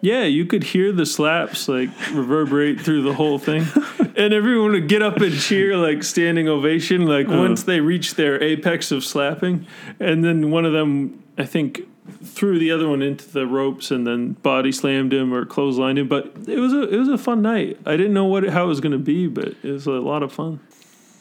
Yeah, 0.00 0.24
you 0.24 0.46
could 0.46 0.64
hear 0.64 0.90
the 0.90 1.06
slaps 1.06 1.68
like 1.68 1.90
reverberate 2.10 2.80
through 2.80 3.02
the 3.02 3.14
whole 3.14 3.38
thing. 3.38 3.64
And 4.14 4.34
everyone 4.34 4.72
would 4.72 4.88
get 4.88 5.00
up 5.00 5.16
and 5.22 5.34
cheer 5.40 5.74
like 5.78 6.04
standing 6.04 6.46
ovation 6.46 7.06
like 7.06 7.28
uh. 7.28 7.38
once 7.38 7.62
they 7.62 7.80
reached 7.80 8.18
their 8.18 8.40
apex 8.42 8.92
of 8.92 9.04
slapping. 9.04 9.66
And 10.00 10.22
then 10.22 10.50
one 10.50 10.66
of 10.66 10.74
them 10.74 11.24
I 11.38 11.46
think 11.46 11.80
threw 12.24 12.58
the 12.58 12.70
other 12.70 12.88
one 12.88 13.02
into 13.02 13.28
the 13.28 13.46
ropes 13.46 13.90
and 13.90 14.06
then 14.06 14.32
body 14.32 14.72
slammed 14.72 15.12
him 15.12 15.32
or 15.32 15.44
clotheslined 15.44 15.98
him, 15.98 16.08
but 16.08 16.32
it 16.48 16.58
was 16.58 16.72
a 16.72 16.82
it 16.88 16.96
was 16.96 17.08
a 17.08 17.18
fun 17.18 17.42
night. 17.42 17.78
I 17.86 17.96
didn't 17.96 18.14
know 18.14 18.24
what 18.24 18.48
how 18.48 18.64
it 18.64 18.68
was 18.68 18.80
going 18.80 18.92
to 18.92 18.98
be, 18.98 19.26
but 19.28 19.54
it 19.62 19.70
was 19.70 19.86
a 19.86 19.92
lot 19.92 20.22
of 20.22 20.32
fun. 20.32 20.60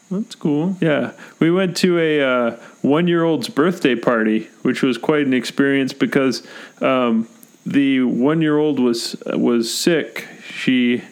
That's 0.10 0.36
cool. 0.36 0.76
Yeah, 0.82 1.14
we 1.40 1.52
went 1.52 1.78
to 1.78 1.98
a 1.98 2.22
uh, 2.22 2.52
one-year-old's 2.82 3.48
birthday 3.48 3.96
party, 3.96 4.50
which 4.62 4.82
was 4.82 4.98
quite 4.98 5.26
an 5.26 5.34
experience 5.34 5.94
because 5.94 6.46
um, 6.82 7.30
the 7.66 8.02
one-year-old 8.02 8.80
was 8.80 9.16
was 9.28 9.74
sick. 9.74 10.28
She 10.44 11.04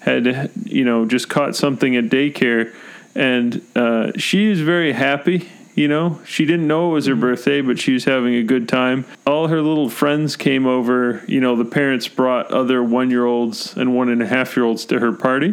had, 0.00 0.50
you 0.64 0.84
know, 0.84 1.04
just 1.04 1.28
caught 1.28 1.54
something 1.54 1.96
at 1.96 2.04
daycare, 2.04 2.72
and 3.14 3.60
uh, 3.74 4.12
she 4.16 4.50
is 4.50 4.60
very 4.60 4.92
happy. 4.92 5.48
You 5.76 5.88
know, 5.88 6.20
she 6.24 6.46
didn't 6.46 6.66
know 6.66 6.90
it 6.90 6.94
was 6.94 7.06
her 7.06 7.14
birthday, 7.14 7.60
but 7.60 7.78
she 7.78 7.92
was 7.92 8.04
having 8.04 8.34
a 8.34 8.42
good 8.42 8.66
time. 8.66 9.04
All 9.26 9.48
her 9.48 9.60
little 9.60 9.90
friends 9.90 10.34
came 10.34 10.66
over. 10.66 11.22
You 11.28 11.38
know, 11.40 11.54
the 11.54 11.66
parents 11.66 12.08
brought 12.08 12.50
other 12.50 12.82
one-year-olds 12.82 13.76
and 13.76 13.94
one 13.94 14.08
and 14.08 14.22
a 14.22 14.26
half-year-olds 14.26 14.86
to 14.86 15.00
her 15.00 15.12
party, 15.12 15.52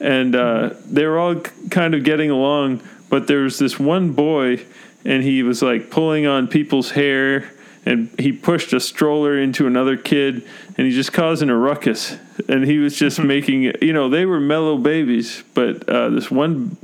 and 0.00 0.34
uh, 0.34 0.70
they 0.86 1.04
were 1.04 1.18
all 1.18 1.36
kind 1.70 1.94
of 1.94 2.02
getting 2.02 2.30
along. 2.30 2.80
But 3.10 3.26
there 3.26 3.40
was 3.40 3.58
this 3.58 3.78
one 3.78 4.12
boy, 4.12 4.64
and 5.04 5.22
he 5.22 5.42
was 5.42 5.60
like 5.60 5.90
pulling 5.90 6.26
on 6.26 6.48
people's 6.48 6.92
hair, 6.92 7.52
and 7.84 8.08
he 8.18 8.32
pushed 8.32 8.72
a 8.72 8.80
stroller 8.80 9.38
into 9.38 9.66
another 9.66 9.98
kid, 9.98 10.46
and 10.78 10.86
he's 10.86 10.96
just 10.96 11.12
causing 11.12 11.50
a 11.50 11.56
ruckus. 11.56 12.16
And 12.48 12.64
he 12.64 12.78
was 12.78 12.96
just 12.96 13.18
making, 13.22 13.64
you 13.82 13.92
know, 13.92 14.08
they 14.08 14.24
were 14.24 14.40
mellow 14.40 14.78
babies, 14.78 15.44
but 15.52 15.86
uh, 15.90 16.08
this 16.08 16.30
one, 16.30 16.78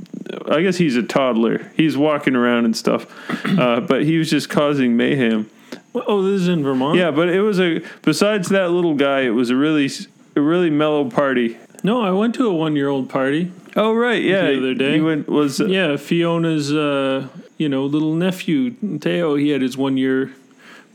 I 0.49 0.61
guess 0.61 0.77
he's 0.77 0.95
a 0.95 1.03
toddler. 1.03 1.71
He's 1.75 1.97
walking 1.97 2.35
around 2.35 2.65
and 2.65 2.75
stuff, 2.75 3.05
uh, 3.59 3.79
but 3.81 4.03
he 4.03 4.17
was 4.17 4.29
just 4.29 4.49
causing 4.49 4.97
mayhem. 4.97 5.49
Oh, 5.93 6.21
this 6.21 6.41
is 6.41 6.47
in 6.47 6.63
Vermont? 6.63 6.97
Yeah, 6.97 7.11
but 7.11 7.29
it 7.29 7.41
was 7.41 7.59
a. 7.59 7.81
Besides 8.01 8.49
that 8.49 8.71
little 8.71 8.95
guy, 8.95 9.21
it 9.21 9.29
was 9.29 9.49
a 9.49 9.55
really, 9.55 9.89
a 10.35 10.41
really 10.41 10.69
mellow 10.69 11.09
party. 11.09 11.57
No, 11.83 12.01
I 12.01 12.11
went 12.11 12.35
to 12.35 12.49
a 12.49 12.53
1-year-old 12.53 13.09
party. 13.09 13.51
Oh 13.75 13.93
right, 13.93 14.21
yeah. 14.21 14.43
The 14.47 14.57
other 14.57 14.73
day. 14.73 14.95
you 14.95 15.05
went 15.05 15.27
was 15.27 15.59
Yeah, 15.59 15.97
Fiona's 15.97 16.73
uh, 16.73 17.27
you 17.57 17.69
know, 17.69 17.85
little 17.85 18.15
nephew, 18.15 18.71
Teo. 18.99 19.35
he 19.35 19.49
had 19.49 19.61
his 19.61 19.77
1 19.77 19.97
year 19.97 20.31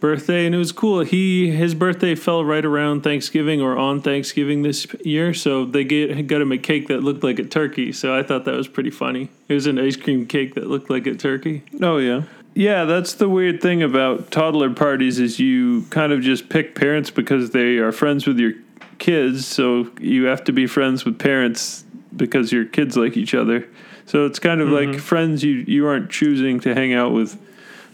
birthday, 0.00 0.47
and 0.47 0.54
it 0.54 0.59
was 0.59 0.73
cool. 0.73 1.00
He 1.00 1.50
his 1.50 1.75
birthday 1.75 2.14
fell 2.14 2.45
right 2.45 2.64
around 2.64 3.02
Thanksgiving 3.02 3.61
or 3.61 3.76
on 3.76 4.00
Thanksgiving 4.00 4.62
this 4.62 4.87
year, 5.04 5.33
so 5.35 5.64
they 5.64 5.85
get 5.85 6.26
got 6.26 6.40
him 6.40 6.52
a 6.52 6.59
cake 6.59 6.88
that 6.88 7.02
looked 7.02 7.23
like 7.23 7.38
a 7.38 7.45
turkey. 7.45 7.92
So 7.92 8.16
I 8.16 8.23
thought 8.23 8.45
that 8.47 8.54
was 8.54 8.69
pretty 8.69 8.90
funny. 8.90 9.28
It 9.49 9.54
was 9.54 9.66
an 9.66 9.78
ice 9.78 9.97
cream 9.97 10.26
cake 10.26 10.54
that 10.54 10.66
looked 10.66 10.90
like 10.90 11.07
a 11.07 11.14
turkey. 11.14 11.62
Oh 11.80 11.99
yeah. 11.99 12.23
Yeah, 12.52 12.85
that's 12.85 13.14
the 13.14 13.28
weird 13.28 13.62
thing 13.62 13.80
about 13.83 14.33
toddler 14.33 14.71
parties 14.71 15.21
is 15.21 15.38
you 15.38 15.83
kind 15.90 16.12
of 16.12 16.21
just 16.21 16.49
pick 16.49 16.75
parents 16.75 17.09
because 17.09 17.50
they 17.50 17.76
are 17.78 17.92
friends 17.92 18.26
with 18.26 18.40
your 18.40 18.54
kids, 18.99 19.47
so 19.47 19.88
you 20.00 20.25
have 20.25 20.42
to 20.45 20.52
be 20.52 20.66
friends 20.66 21.04
with 21.04 21.19
parents 21.19 21.85
because 22.16 22.50
your 22.50 22.64
kids 22.64 22.97
like 22.97 23.16
each 23.16 23.35
other. 23.35 23.69
So 24.07 24.26
it's 24.26 24.40
kind 24.40 24.61
of 24.61 24.69
Mm-hmm. 24.69 24.92
like 24.92 25.00
friends 25.00 25.45
you 25.45 25.64
you 25.69 25.87
aren't 25.87 26.11
choosing 26.11 26.59
to 26.61 26.75
hang 26.75 26.92
out 26.92 27.12
with, 27.12 27.38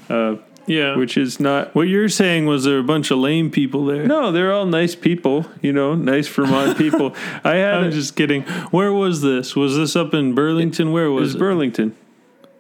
uh, 0.08 0.36
Yeah. 0.66 0.96
which 0.96 1.16
is 1.16 1.38
not. 1.38 1.74
what 1.74 1.88
you're 1.88 2.08
saying 2.08 2.46
was 2.46 2.64
there 2.64 2.78
a 2.78 2.82
bunch 2.82 3.10
of 3.10 3.18
lame 3.18 3.50
people 3.50 3.84
there. 3.86 4.06
No, 4.06 4.32
they're 4.32 4.52
all 4.52 4.66
nice 4.66 4.94
people. 4.94 5.46
You 5.62 5.72
know, 5.72 5.94
nice 5.94 6.26
Vermont 6.28 6.76
people. 6.84 7.14
I 7.44 7.54
had 7.56 7.74
I'm 7.74 7.90
just 7.92 8.16
kidding. 8.16 8.42
Where 8.72 8.92
was 8.92 9.22
this? 9.22 9.54
Was 9.56 9.76
this 9.76 9.94
up 9.96 10.12
in 10.14 10.34
Burlington? 10.34 10.92
Where 10.92 11.06
it 11.06 11.10
was 11.12 11.22
was 11.22 11.34
it? 11.36 11.38
Burlington. 11.38 11.94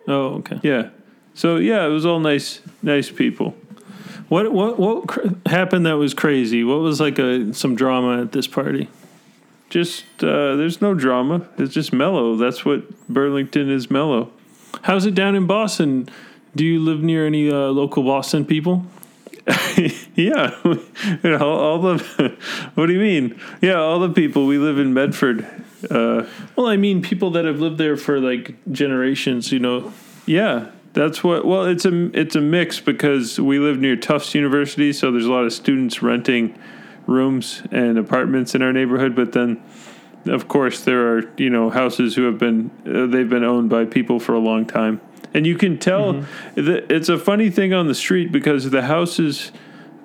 oh, 0.08 0.34
okay. 0.38 0.60
Yeah. 0.62 0.90
So 1.34 1.56
yeah, 1.56 1.84
it 1.84 1.90
was 1.90 2.06
all 2.06 2.20
nice, 2.20 2.60
nice 2.82 3.10
people. 3.10 3.54
What 4.28 4.52
what 4.52 4.78
what 4.78 5.06
cr- 5.06 5.28
happened 5.46 5.86
that 5.86 5.94
was 5.98 6.14
crazy? 6.14 6.64
What 6.64 6.80
was 6.80 7.00
like 7.00 7.18
a 7.18 7.52
some 7.54 7.74
drama 7.76 8.22
at 8.22 8.32
this 8.32 8.46
party? 8.46 8.88
Just 9.68 10.04
uh, 10.22 10.54
there's 10.56 10.80
no 10.80 10.94
drama. 10.94 11.46
It's 11.58 11.74
just 11.74 11.92
mellow. 11.92 12.36
That's 12.36 12.64
what 12.64 13.08
Burlington 13.08 13.68
is 13.70 13.90
mellow. 13.90 14.30
How's 14.82 15.06
it 15.06 15.14
down 15.14 15.34
in 15.34 15.46
Boston? 15.46 16.08
Do 16.56 16.64
you 16.64 16.80
live 16.80 17.02
near 17.02 17.26
any 17.26 17.50
uh, 17.50 17.68
local 17.68 18.02
Boston 18.02 18.44
people? 18.46 18.86
yeah, 20.16 20.56
all, 21.24 21.42
all 21.42 21.78
the. 21.80 22.36
what 22.74 22.86
do 22.86 22.92
you 22.94 22.98
mean? 22.98 23.38
Yeah, 23.60 23.74
all 23.74 24.00
the 24.00 24.08
people. 24.08 24.46
We 24.46 24.58
live 24.58 24.78
in 24.78 24.92
Medford. 24.92 25.46
Uh, 25.88 26.26
Well, 26.56 26.66
I 26.66 26.76
mean 26.76 27.02
people 27.02 27.30
that 27.32 27.44
have 27.44 27.60
lived 27.60 27.78
there 27.78 27.96
for 27.96 28.18
like 28.18 28.54
generations. 28.72 29.52
You 29.52 29.60
know. 29.60 29.92
yeah, 30.24 30.70
that's 30.94 31.22
what. 31.22 31.44
Well, 31.44 31.66
it's 31.66 31.84
a 31.84 32.10
it's 32.18 32.34
a 32.34 32.40
mix 32.40 32.80
because 32.80 33.38
we 33.38 33.58
live 33.58 33.78
near 33.78 33.94
Tufts 33.94 34.34
University, 34.34 34.92
so 34.92 35.12
there's 35.12 35.26
a 35.26 35.32
lot 35.32 35.44
of 35.44 35.52
students 35.52 36.02
renting 36.02 36.58
rooms 37.06 37.62
and 37.70 37.98
apartments 37.98 38.54
in 38.54 38.62
our 38.62 38.72
neighborhood. 38.72 39.14
But 39.14 39.32
then, 39.32 39.62
of 40.24 40.48
course, 40.48 40.80
there 40.82 41.16
are 41.16 41.30
you 41.36 41.50
know 41.50 41.70
houses 41.70 42.16
who 42.16 42.22
have 42.22 42.38
been 42.38 42.70
uh, 42.86 43.06
they've 43.06 43.28
been 43.28 43.44
owned 43.44 43.68
by 43.70 43.84
people 43.84 44.18
for 44.18 44.34
a 44.34 44.40
long 44.40 44.64
time, 44.66 45.00
and 45.34 45.46
you 45.46 45.56
can 45.56 45.78
tell 45.78 46.14
mm-hmm. 46.14 46.64
that 46.64 46.90
it's 46.90 47.08
a 47.08 47.18
funny 47.18 47.50
thing 47.50 47.72
on 47.72 47.86
the 47.86 47.94
street 47.94 48.32
because 48.32 48.70
the 48.70 48.82
houses 48.82 49.52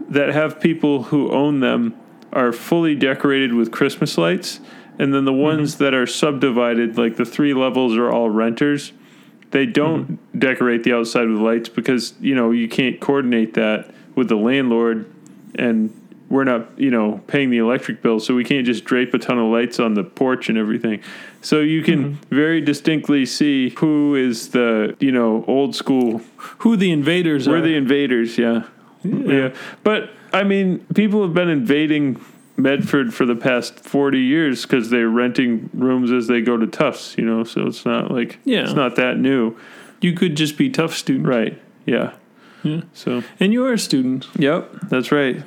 that 0.10 0.30
have 0.30 0.60
people 0.60 1.04
who 1.04 1.32
own 1.32 1.60
them 1.60 1.96
are 2.34 2.52
fully 2.52 2.96
decorated 2.96 3.54
with 3.54 3.72
Christmas 3.72 4.18
lights, 4.18 4.60
and 5.00 5.14
then 5.14 5.26
the 5.26 5.32
mm-hmm. 5.32 5.42
ones 5.42 5.78
that 5.78 5.94
are 5.94 6.08
subdivided, 6.08 6.98
like 6.98 7.18
the 7.18 7.26
three 7.26 7.54
levels, 7.54 7.96
are 7.96 8.12
all 8.12 8.30
renters. 8.30 8.94
They 9.52 9.66
don't 9.66 10.04
mm-hmm. 10.04 10.40
decorate 10.40 10.84
the 10.84 10.94
outside 10.94 11.28
with 11.28 11.40
lights 11.40 11.70
because 11.70 12.14
you 12.20 12.36
know 12.36 12.52
you 12.52 12.68
can't 12.68 13.00
coordinate 13.00 13.54
that 13.56 13.94
with 14.16 14.30
the 14.30 14.36
landlord, 14.36 15.12
and 15.56 16.01
we're 16.32 16.46
not 16.46 16.80
you 16.80 16.90
know 16.90 17.22
paying 17.28 17.50
the 17.50 17.60
electric 17.60 18.02
bill, 18.02 18.20
so 18.20 18.34
we 18.34 18.44
can't 18.44 18.66
just 18.66 18.86
drape 18.86 19.14
a 19.14 19.20
ton 19.20 19.38
of 19.38 19.52
lights 19.52 19.80
on 19.80 19.94
the 19.94 20.04
porch 20.04 20.50
and 20.50 20.58
everything. 20.58 21.02
So 21.42 21.60
you 21.60 21.84
can 21.84 22.16
mm-hmm. 22.16 22.36
very 22.36 22.62
distinctly 22.62 23.26
see 23.26 23.70
who 23.70 24.16
is 24.16 24.50
the 24.50 24.96
you 25.00 25.12
know 25.12 25.44
old 25.48 25.76
school 25.76 26.22
Who 26.60 26.76
the 26.76 26.92
invaders 26.92 27.48
are. 27.48 27.52
we're 27.52 27.58
are? 27.58 27.62
the 27.62 27.76
invaders, 27.76 28.38
yeah. 28.38 28.64
yeah. 29.04 29.54
But 29.84 30.12
I 30.34 30.44
mean, 30.44 30.86
people 30.96 31.22
have 31.24 31.34
been 31.34 31.50
invading 31.50 32.24
Medford 32.58 33.14
for 33.14 33.26
the 33.26 33.36
past 33.36 33.80
40 33.80 34.20
years 34.20 34.62
because 34.64 34.90
they're 34.90 35.10
renting 35.10 35.70
rooms 35.74 36.12
as 36.12 36.28
they 36.28 36.42
go 36.42 36.58
to 36.58 36.68
Tufts, 36.68 37.18
you 37.18 37.26
know, 37.26 37.44
so 37.44 37.68
it's 37.68 37.86
not 37.86 38.12
like, 38.12 38.40
Yeah. 38.46 38.64
it's 38.64 38.74
not 38.74 38.96
that 38.98 39.18
new. 39.18 39.58
you 40.00 40.14
could 40.14 40.36
just 40.36 40.58
be 40.58 40.70
Tufts 40.70 40.98
student. 40.98 41.28
Right. 41.28 41.60
Yeah. 41.86 42.14
Yeah. 42.64 42.82
So, 42.94 43.24
And 43.40 43.52
you 43.54 43.66
are 43.66 43.74
a 43.74 43.80
student. 43.80 44.28
yep, 44.38 44.72
that's 44.90 45.12
right. 45.12 45.44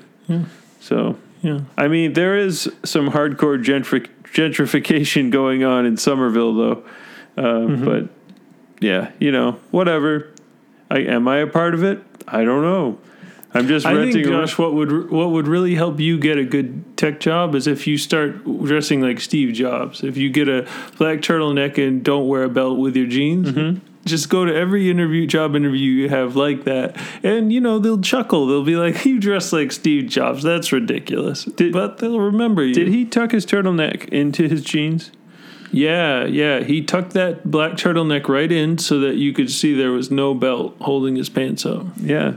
So, 0.84 1.16
Yeah. 1.42 1.60
I 1.78 1.88
mean, 1.88 2.12
there 2.12 2.36
is 2.36 2.70
some 2.84 3.10
hardcore 3.10 3.62
gentri- 3.62 4.08
gentrification 4.32 5.30
going 5.30 5.64
on 5.64 5.86
in 5.86 5.96
Somerville, 5.96 6.54
though. 6.54 6.82
Uh, 7.36 7.66
But 7.84 8.08
yeah, 8.80 9.10
you 9.18 9.32
know, 9.32 9.52
whatever. 9.70 10.28
I, 10.90 10.98
am 11.00 11.26
I 11.26 11.38
a 11.38 11.46
part 11.46 11.74
of 11.74 11.82
it? 11.82 12.02
I 12.28 12.44
don't 12.44 12.62
know. 12.62 12.98
I'm 13.54 13.66
just 13.68 13.86
I 13.86 13.92
renting. 13.94 14.24
think. 14.24 14.26
Josh, 14.26 14.58
what 14.58 14.74
would 14.74 15.10
what 15.10 15.30
would 15.30 15.46
really 15.46 15.74
help 15.76 16.00
you 16.00 16.18
get 16.18 16.38
a 16.38 16.44
good 16.44 16.96
tech 16.96 17.20
job 17.20 17.54
is 17.54 17.66
if 17.68 17.86
you 17.86 17.96
start 17.98 18.44
dressing 18.64 19.00
like 19.00 19.20
Steve 19.20 19.54
Jobs. 19.54 20.02
If 20.02 20.16
you 20.16 20.28
get 20.28 20.48
a 20.48 20.66
black 20.98 21.20
turtleneck 21.20 21.78
and 21.78 22.02
don't 22.04 22.26
wear 22.26 22.42
a 22.42 22.48
belt 22.48 22.78
with 22.78 22.96
your 22.96 23.06
jeans, 23.06 23.52
Mm-hmm. 23.52 23.78
Just 24.04 24.28
go 24.28 24.44
to 24.44 24.54
every 24.54 24.90
interview, 24.90 25.26
job 25.26 25.56
interview 25.56 25.90
you 25.90 26.08
have 26.08 26.36
like 26.36 26.64
that, 26.64 26.96
and 27.22 27.52
you 27.52 27.60
know 27.60 27.78
they'll 27.78 28.00
chuckle. 28.00 28.46
They'll 28.46 28.64
be 28.64 28.76
like, 28.76 29.04
"You 29.06 29.18
dress 29.18 29.52
like 29.52 29.72
Steve 29.72 30.08
Jobs. 30.08 30.42
That's 30.42 30.72
ridiculous." 30.72 31.44
but 31.44 31.98
they'll 31.98 32.20
remember 32.20 32.64
you. 32.64 32.74
Did 32.74 32.88
he 32.88 33.04
tuck 33.04 33.32
his 33.32 33.46
turtleneck 33.46 34.08
into 34.10 34.48
his 34.48 34.62
jeans? 34.62 35.10
Yeah, 35.72 36.24
yeah. 36.26 36.60
He 36.62 36.82
tucked 36.82 37.14
that 37.14 37.50
black 37.50 37.72
turtleneck 37.72 38.28
right 38.28 38.52
in 38.52 38.78
so 38.78 39.00
that 39.00 39.16
you 39.16 39.32
could 39.32 39.50
see 39.50 39.74
there 39.74 39.90
was 39.90 40.08
no 40.10 40.32
belt 40.32 40.76
holding 40.82 41.16
his 41.16 41.28
pants 41.28 41.66
up. 41.66 41.86
Yeah, 41.96 42.34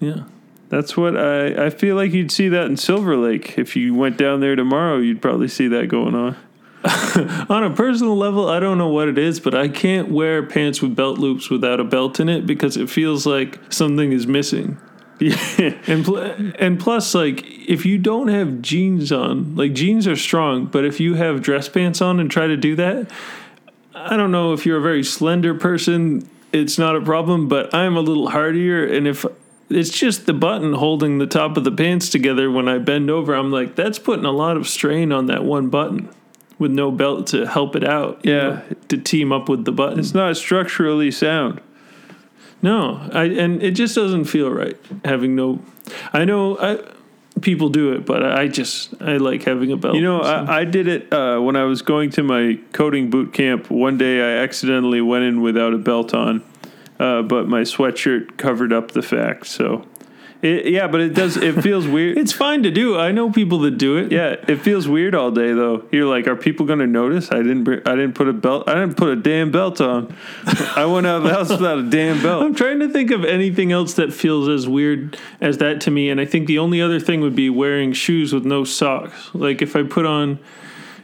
Yeah. 0.00 0.24
that's 0.68 0.96
what 0.98 1.16
I. 1.16 1.66
I 1.66 1.70
feel 1.70 1.96
like 1.96 2.12
you'd 2.12 2.30
see 2.30 2.48
that 2.48 2.66
in 2.66 2.76
Silver 2.76 3.16
Lake 3.16 3.58
if 3.58 3.74
you 3.76 3.94
went 3.94 4.18
down 4.18 4.40
there 4.40 4.54
tomorrow. 4.56 4.98
You'd 4.98 5.22
probably 5.22 5.48
see 5.48 5.68
that 5.68 5.88
going 5.88 6.14
on. 6.14 6.36
On 7.50 7.62
a 7.62 7.70
personal 7.74 8.16
level, 8.16 8.48
I 8.48 8.58
don't 8.58 8.78
know 8.78 8.88
what 8.88 9.08
it 9.08 9.18
is, 9.18 9.38
but 9.38 9.54
I 9.54 9.68
can't 9.68 10.10
wear 10.10 10.42
pants 10.42 10.80
with 10.80 10.96
belt 10.96 11.18
loops 11.18 11.50
without 11.50 11.78
a 11.78 11.84
belt 11.84 12.20
in 12.20 12.30
it 12.30 12.46
because 12.46 12.76
it 12.78 12.88
feels 12.88 13.26
like 13.26 13.58
something 13.70 14.12
is 14.12 14.26
missing. 14.26 14.78
Yeah, 15.22 15.74
And 15.86 16.02
pl- 16.02 16.16
and 16.58 16.80
plus, 16.80 17.14
like 17.14 17.44
if 17.44 17.84
you 17.84 17.98
don't 17.98 18.28
have 18.28 18.62
jeans 18.62 19.12
on, 19.12 19.54
like 19.54 19.74
jeans 19.74 20.06
are 20.06 20.16
strong, 20.16 20.64
but 20.64 20.86
if 20.86 20.98
you 20.98 21.12
have 21.12 21.42
dress 21.42 21.68
pants 21.68 22.00
on 22.00 22.20
and 22.20 22.30
try 22.30 22.46
to 22.46 22.56
do 22.56 22.74
that, 22.76 23.10
I 23.94 24.16
don't 24.16 24.30
know 24.30 24.54
if 24.54 24.64
you're 24.64 24.78
a 24.78 24.80
very 24.80 25.04
slender 25.04 25.52
person, 25.52 26.26
it's 26.54 26.78
not 26.78 26.96
a 26.96 27.02
problem. 27.02 27.48
But 27.48 27.74
I'm 27.74 27.98
a 27.98 28.00
little 28.00 28.30
hardier, 28.30 28.86
and 28.86 29.06
if 29.06 29.26
it's 29.68 29.90
just 29.90 30.24
the 30.24 30.32
button 30.32 30.72
holding 30.72 31.18
the 31.18 31.26
top 31.26 31.58
of 31.58 31.64
the 31.64 31.72
pants 31.72 32.08
together 32.08 32.50
when 32.50 32.66
I 32.66 32.78
bend 32.78 33.10
over, 33.10 33.34
I'm 33.34 33.50
like 33.52 33.76
that's 33.76 33.98
putting 33.98 34.24
a 34.24 34.32
lot 34.32 34.56
of 34.56 34.66
strain 34.66 35.12
on 35.12 35.26
that 35.26 35.44
one 35.44 35.68
button 35.68 36.08
with 36.60 36.70
no 36.70 36.92
belt 36.92 37.26
to 37.28 37.46
help 37.46 37.74
it 37.74 37.82
out. 37.82 38.20
you 38.22 38.32
Yeah. 38.32 38.42
know, 38.42 38.62
to 38.88 38.96
team 38.98 39.32
up 39.32 39.48
with 39.48 39.64
the 39.64 39.72
button. 39.72 39.98
it's 39.98 40.14
not 40.14 40.36
structurally 40.36 41.10
sound. 41.10 41.60
No, 42.62 43.00
I 43.12 43.24
and 43.24 43.62
it 43.62 43.72
just 43.72 43.94
doesn't 43.96 44.26
feel 44.26 44.50
right 44.50 44.76
having 45.04 45.34
no. 45.34 45.60
I 46.12 46.24
know 46.26 46.58
I, 46.58 46.78
people 47.40 47.70
do 47.70 47.92
it, 47.94 48.04
but 48.04 48.22
I 48.22 48.48
just 48.48 48.92
I 49.00 49.16
like 49.16 49.44
having 49.44 49.72
a 49.72 49.76
belt. 49.78 49.94
You 49.94 50.02
know, 50.02 50.20
I, 50.20 50.58
I 50.58 50.64
did 50.64 50.86
it 50.86 51.10
uh, 51.12 51.40
when 51.40 51.56
I 51.56 51.64
was 51.64 51.80
going 51.80 52.10
to 52.10 52.22
my 52.22 52.58
coding 52.72 53.08
boot 53.08 53.32
camp. 53.32 53.70
One 53.70 53.96
day, 53.96 54.20
I 54.20 54.42
accidentally 54.42 55.00
went 55.00 55.24
in 55.24 55.40
without 55.40 55.72
a 55.72 55.78
belt 55.78 56.12
on, 56.12 56.42
uh, 56.98 57.22
but 57.22 57.48
my 57.48 57.62
sweatshirt 57.62 58.36
covered 58.36 58.74
up 58.74 58.92
the 58.92 59.02
fact. 59.02 59.46
So, 59.46 59.86
it, 60.42 60.66
yeah, 60.66 60.86
but 60.86 61.00
it 61.00 61.14
does. 61.14 61.36
It 61.36 61.62
feels 61.62 61.86
weird. 61.96 62.16
it's 62.18 62.32
fine 62.32 62.62
to 62.62 62.70
do. 62.70 62.98
I 62.98 63.12
know 63.12 63.30
people 63.30 63.58
that 63.60 63.72
do 63.78 63.96
it. 63.96 64.10
Yeah, 64.12 64.36
it 64.48 64.56
feels 64.56 64.88
weird 64.88 65.14
all 65.14 65.30
day 65.30 65.52
though. 65.52 65.84
You're 65.90 66.06
like, 66.08 66.26
are 66.26 66.36
people 66.36 66.66
going 66.66 66.78
to 66.78 66.86
notice? 66.86 67.30
I 67.30 67.36
didn't. 67.38 67.64
br- 67.64 67.82
I 67.86 67.94
didn't 67.96 68.14
put 68.14 68.28
a 68.28 68.32
belt. 68.32 68.68
I 68.68 68.74
didn't 68.74 68.96
put 68.96 69.08
a 69.08 69.16
damn 69.16 69.50
belt 69.50 69.80
on. 69.80 70.16
I 70.76 70.84
went 70.86 71.06
out 71.06 71.18
of 71.18 71.22
the 71.24 71.30
house 71.34 71.50
without 71.50 71.78
a 71.78 71.82
damn 71.90 72.22
belt. 72.22 72.42
I'm 72.42 72.54
trying 72.54 72.78
to 72.80 72.88
think 72.88 73.10
of 73.10 73.24
anything 73.24 73.72
else 73.72 73.94
that 73.94 74.12
feels 74.12 74.48
as 74.48 74.68
weird 74.68 75.16
as 75.40 75.58
that 75.58 75.80
to 75.82 75.90
me, 75.90 76.10
and 76.10 76.20
I 76.20 76.24
think 76.24 76.46
the 76.46 76.58
only 76.58 76.80
other 76.80 77.00
thing 77.00 77.20
would 77.20 77.36
be 77.36 77.50
wearing 77.50 77.92
shoes 77.92 78.32
with 78.32 78.44
no 78.44 78.64
socks. 78.64 79.30
Like 79.34 79.62
if 79.62 79.76
I 79.76 79.82
put 79.82 80.06
on 80.06 80.38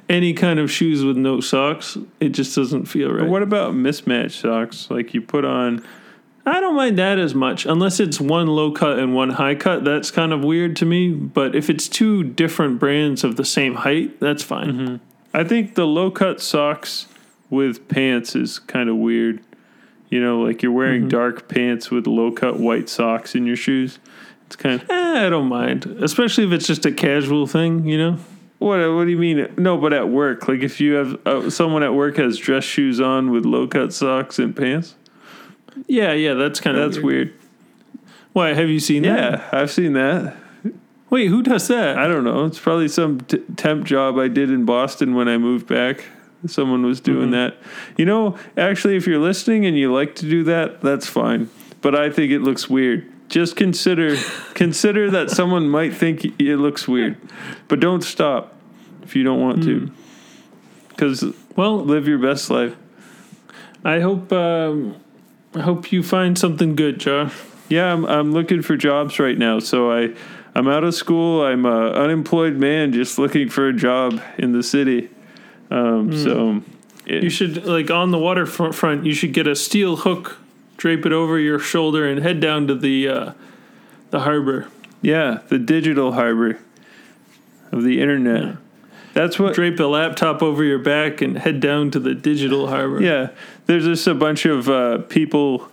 any 0.08 0.32
kind 0.32 0.58
of 0.60 0.70
shoes 0.70 1.04
with 1.04 1.16
no 1.16 1.40
socks, 1.40 1.98
it 2.20 2.28
just 2.30 2.54
doesn't 2.54 2.86
feel 2.86 3.12
right. 3.12 3.28
What 3.28 3.42
about 3.42 3.74
mismatched 3.74 4.40
socks? 4.40 4.90
Like 4.90 5.14
you 5.14 5.20
put 5.20 5.44
on. 5.44 5.84
I 6.48 6.60
don't 6.60 6.76
mind 6.76 6.96
that 6.98 7.18
as 7.18 7.34
much, 7.34 7.66
unless 7.66 7.98
it's 7.98 8.20
one 8.20 8.46
low 8.46 8.70
cut 8.70 9.00
and 9.00 9.14
one 9.14 9.30
high 9.30 9.56
cut. 9.56 9.84
That's 9.84 10.12
kind 10.12 10.32
of 10.32 10.44
weird 10.44 10.76
to 10.76 10.86
me. 10.86 11.10
But 11.10 11.56
if 11.56 11.68
it's 11.68 11.88
two 11.88 12.22
different 12.22 12.78
brands 12.78 13.24
of 13.24 13.34
the 13.34 13.44
same 13.44 13.74
height, 13.74 14.20
that's 14.20 14.44
fine. 14.44 15.00
I 15.34 15.42
think 15.42 15.74
the 15.74 15.86
low 15.86 16.10
cut 16.10 16.40
socks 16.40 17.08
with 17.50 17.88
pants 17.88 18.36
is 18.36 18.60
kind 18.60 18.88
of 18.88 18.96
weird. 18.96 19.42
You 20.08 20.20
know, 20.22 20.40
like 20.40 20.62
you're 20.62 20.70
wearing 20.72 21.08
dark 21.08 21.48
pants 21.48 21.90
with 21.90 22.06
low 22.06 22.30
cut 22.30 22.60
white 22.60 22.88
socks 22.88 23.34
in 23.34 23.44
your 23.44 23.56
shoes. 23.56 23.98
It's 24.46 24.54
kind 24.54 24.80
of 24.80 24.88
Eh, 24.88 25.26
I 25.26 25.28
don't 25.28 25.48
mind, 25.48 25.86
especially 26.00 26.44
if 26.44 26.52
it's 26.52 26.68
just 26.68 26.86
a 26.86 26.92
casual 26.92 27.48
thing. 27.48 27.86
You 27.86 27.98
know, 27.98 28.18
what? 28.58 28.78
What 28.94 29.04
do 29.04 29.10
you 29.10 29.18
mean? 29.18 29.48
No, 29.58 29.76
but 29.76 29.92
at 29.92 30.08
work, 30.08 30.46
like 30.46 30.60
if 30.60 30.80
you 30.80 30.94
have 30.94 31.26
uh, 31.26 31.50
someone 31.50 31.82
at 31.82 31.92
work 31.92 32.16
has 32.18 32.38
dress 32.38 32.62
shoes 32.62 33.00
on 33.00 33.32
with 33.32 33.44
low 33.44 33.66
cut 33.66 33.92
socks 33.92 34.38
and 34.38 34.54
pants, 34.54 34.94
yeah, 35.86 36.12
yeah, 36.12 36.34
that's 36.34 36.60
kind 36.60 36.76
of 36.76 36.90
that's 36.90 37.02
weird. 37.02 37.32
Why 38.32 38.54
have 38.54 38.68
you 38.68 38.80
seen 38.80 39.02
that? 39.04 39.32
Yeah, 39.32 39.48
I've 39.52 39.70
seen 39.70 39.94
that. 39.94 40.36
Wait, 41.08 41.28
who 41.28 41.42
does 41.42 41.68
that? 41.68 41.98
I 41.98 42.08
don't 42.08 42.24
know. 42.24 42.44
It's 42.44 42.58
probably 42.58 42.88
some 42.88 43.20
t- 43.20 43.38
temp 43.56 43.84
job 43.84 44.18
I 44.18 44.28
did 44.28 44.50
in 44.50 44.64
Boston 44.64 45.14
when 45.14 45.28
I 45.28 45.38
moved 45.38 45.66
back. 45.66 46.04
Someone 46.46 46.84
was 46.84 47.00
doing 47.00 47.30
that. 47.30 47.56
You 47.96 48.04
know, 48.04 48.36
actually, 48.56 48.96
if 48.96 49.06
you're 49.06 49.20
listening 49.20 49.66
and 49.66 49.78
you 49.78 49.92
like 49.92 50.14
to 50.16 50.28
do 50.28 50.44
that, 50.44 50.80
that's 50.80 51.06
fine. 51.06 51.48
But 51.80 51.94
I 51.94 52.10
think 52.10 52.32
it 52.32 52.40
looks 52.40 52.68
weird. 52.68 53.10
Just 53.28 53.56
consider 53.56 54.16
consider 54.54 55.10
that 55.10 55.30
someone 55.30 55.68
might 55.68 55.94
think 55.94 56.24
it 56.24 56.56
looks 56.56 56.86
weird, 56.86 57.16
but 57.68 57.80
don't 57.80 58.02
stop 58.02 58.54
if 59.02 59.16
you 59.16 59.22
don't 59.22 59.40
want 59.40 59.62
to. 59.64 59.90
Because 60.88 61.24
well, 61.56 61.78
live 61.78 62.06
your 62.06 62.18
best 62.18 62.50
life. 62.50 62.76
I 63.84 64.00
hope 64.00 64.32
um, 64.32 64.96
I 65.56 65.60
hope 65.62 65.90
you 65.92 66.02
find 66.02 66.38
something 66.38 66.76
good, 66.76 66.98
Josh. 67.00 67.32
Yeah, 67.68 67.92
I'm 67.92 68.04
I'm 68.04 68.32
looking 68.32 68.62
for 68.62 68.76
jobs 68.76 69.18
right 69.18 69.36
now. 69.38 69.58
So 69.58 69.90
I 69.90 70.14
I'm 70.54 70.68
out 70.68 70.84
of 70.84 70.94
school. 70.94 71.42
I'm 71.44 71.64
a 71.66 71.90
unemployed 71.92 72.54
man 72.54 72.92
just 72.92 73.18
looking 73.18 73.48
for 73.48 73.68
a 73.68 73.72
job 73.72 74.20
in 74.38 74.52
the 74.52 74.62
city. 74.62 75.08
Um, 75.70 76.16
So 76.16 76.62
it- 77.06 77.22
You 77.24 77.30
should 77.30 77.64
like 77.64 77.90
on 77.90 78.10
the 78.10 78.18
waterfront. 78.18 78.74
Front, 78.74 79.04
you 79.06 79.14
should 79.14 79.32
get 79.32 79.46
a 79.46 79.56
steel 79.56 79.96
hook, 79.96 80.38
drape 80.76 81.04
it 81.06 81.12
over 81.12 81.38
your 81.38 81.58
shoulder, 81.58 82.06
and 82.06 82.20
head 82.22 82.38
down 82.40 82.66
to 82.68 82.74
the 82.74 83.08
uh, 83.08 83.32
the 84.10 84.20
harbor. 84.20 84.66
yeah, 85.02 85.38
the 85.48 85.58
digital 85.58 86.12
harbor 86.12 86.58
of 87.72 87.82
the 87.82 88.00
internet. 88.00 88.56
That's 89.16 89.38
what. 89.38 89.54
Drape 89.54 89.80
a 89.80 89.84
laptop 89.84 90.42
over 90.42 90.62
your 90.62 90.78
back 90.78 91.22
and 91.22 91.38
head 91.38 91.58
down 91.58 91.90
to 91.92 91.98
the 91.98 92.14
digital 92.14 92.68
harbor. 92.68 93.00
Yeah, 93.00 93.30
there's 93.64 93.86
just 93.86 94.06
a 94.06 94.14
bunch 94.14 94.44
of 94.44 94.68
uh, 94.68 94.98
people, 95.08 95.70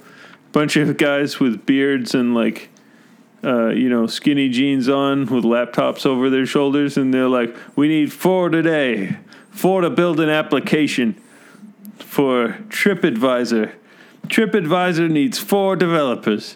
bunch 0.53 0.77
of 0.77 0.95
guys 0.95 1.41
with 1.41 1.65
beards 1.65 2.15
and 2.15 2.33
like, 2.33 2.69
uh, 3.43 3.67
you 3.67 3.89
know, 3.89 4.07
skinny 4.07 4.47
jeans 4.47 4.88
on 4.88 5.25
with 5.25 5.43
laptops 5.43 6.05
over 6.05 6.29
their 6.29 6.45
shoulders, 6.45 6.95
and 6.95 7.13
they're 7.13 7.27
like, 7.27 7.53
"We 7.75 7.89
need 7.89 8.13
four 8.13 8.47
today, 8.47 9.17
four 9.51 9.81
to 9.81 9.89
build 9.89 10.21
an 10.21 10.29
application 10.29 11.21
for 12.00 12.59
TripAdvisor. 12.69 13.73
TripAdvisor 14.27 15.12
needs 15.12 15.38
four 15.38 15.75
developers. 15.75 16.55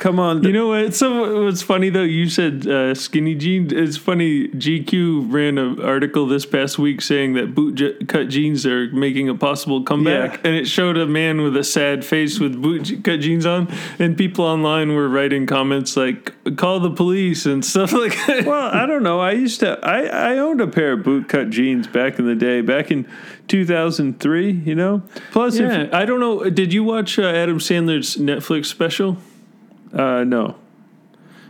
Come 0.00 0.18
on, 0.18 0.42
You 0.44 0.52
know 0.52 0.68
what? 0.68 0.94
So 0.94 1.44
what's 1.44 1.60
funny 1.60 1.90
though? 1.90 2.02
You 2.02 2.30
said 2.30 2.66
uh, 2.66 2.94
skinny 2.94 3.34
jeans. 3.34 3.70
It's 3.70 3.98
funny. 3.98 4.48
GQ 4.48 5.30
ran 5.30 5.58
an 5.58 5.78
article 5.82 6.26
this 6.26 6.46
past 6.46 6.78
week 6.78 7.02
saying 7.02 7.34
that 7.34 7.54
boot 7.54 7.74
je- 7.74 8.02
cut 8.06 8.30
jeans 8.30 8.64
are 8.64 8.88
making 8.92 9.28
a 9.28 9.34
possible 9.34 9.82
comeback, 9.84 10.32
Yeah. 10.32 10.40
and 10.44 10.56
it 10.56 10.66
showed 10.66 10.96
a 10.96 11.04
man 11.06 11.42
with 11.42 11.54
a 11.54 11.62
sad 11.64 12.02
face 12.02 12.40
with 12.40 12.60
boot 12.62 12.84
je- 12.84 12.96
cut 12.96 13.20
jeans 13.20 13.44
on, 13.44 13.68
and 13.98 14.16
people 14.16 14.42
online 14.46 14.94
were 14.94 15.06
writing 15.06 15.46
comments 15.46 15.98
like 15.98 16.32
"call 16.56 16.80
the 16.80 16.90
police" 16.90 17.44
and 17.44 17.62
stuff 17.62 17.92
like 18.02 18.16
that. 18.26 18.46
well, 18.46 18.70
I 18.74 18.86
don't 18.86 19.02
know. 19.02 19.20
I 19.20 19.32
used 19.32 19.60
to. 19.60 19.78
I 19.84 20.32
I 20.32 20.38
owned 20.38 20.62
a 20.62 20.66
pair 20.66 20.92
of 20.92 21.00
bootcut 21.00 21.50
jeans 21.50 21.86
back 21.86 22.18
in 22.18 22.24
the 22.26 22.34
day, 22.34 22.62
back 22.62 22.90
in 22.90 23.06
2003. 23.48 24.50
You 24.50 24.74
know. 24.74 25.02
Plus, 25.30 25.56
if 25.56 25.70
Yeah, 25.70 25.88
I 25.92 26.06
don't 26.06 26.20
know. 26.20 26.48
Did 26.48 26.72
you 26.72 26.84
watch 26.84 27.18
uh, 27.18 27.24
Adam 27.24 27.58
Sandler's 27.58 28.16
Netflix 28.16 28.64
special? 28.66 29.18
Uh, 29.92 30.24
no. 30.24 30.56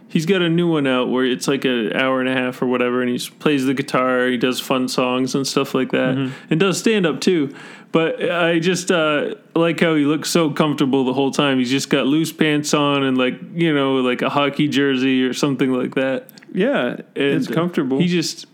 He's 0.08 0.26
got 0.26 0.42
a 0.42 0.48
new 0.48 0.66
one 0.68 0.88
out 0.88 1.08
where 1.08 1.24
it's 1.24 1.46
like 1.46 1.64
an 1.64 1.92
hour 1.92 2.18
and 2.20 2.28
a 2.28 2.32
half 2.32 2.60
or 2.62 2.66
whatever, 2.66 3.00
and 3.00 3.08
he 3.16 3.30
plays 3.38 3.64
the 3.66 3.74
guitar, 3.74 4.26
he 4.26 4.36
does 4.36 4.58
fun 4.58 4.88
songs 4.88 5.36
and 5.36 5.46
stuff 5.46 5.72
like 5.72 5.92
that, 5.92 6.32
and 6.50 6.58
does 6.58 6.78
stand 6.80 7.06
up 7.06 7.20
too. 7.20 7.54
But 7.92 8.28
I 8.28 8.58
just 8.58 8.90
uh, 8.90 9.36
like 9.54 9.78
how 9.78 9.94
he 9.94 10.04
looks 10.04 10.28
so 10.28 10.50
comfortable 10.50 11.04
the 11.04 11.12
whole 11.12 11.30
time. 11.30 11.58
He's 11.58 11.70
just 11.70 11.90
got 11.90 12.06
loose 12.06 12.32
pants 12.32 12.74
on 12.74 13.04
and 13.04 13.16
like 13.16 13.34
you 13.54 13.72
know 13.72 13.96
like 13.96 14.20
a 14.22 14.28
hockey 14.30 14.66
jersey 14.66 15.22
or 15.22 15.32
something 15.32 15.72
like 15.72 15.94
that. 15.94 16.28
Yeah, 16.52 16.96
it's 17.14 17.46
And, 17.46 17.56
uh, 17.56 17.60
comfortable. 17.60 18.00
He 18.00 18.08
just 18.08 18.46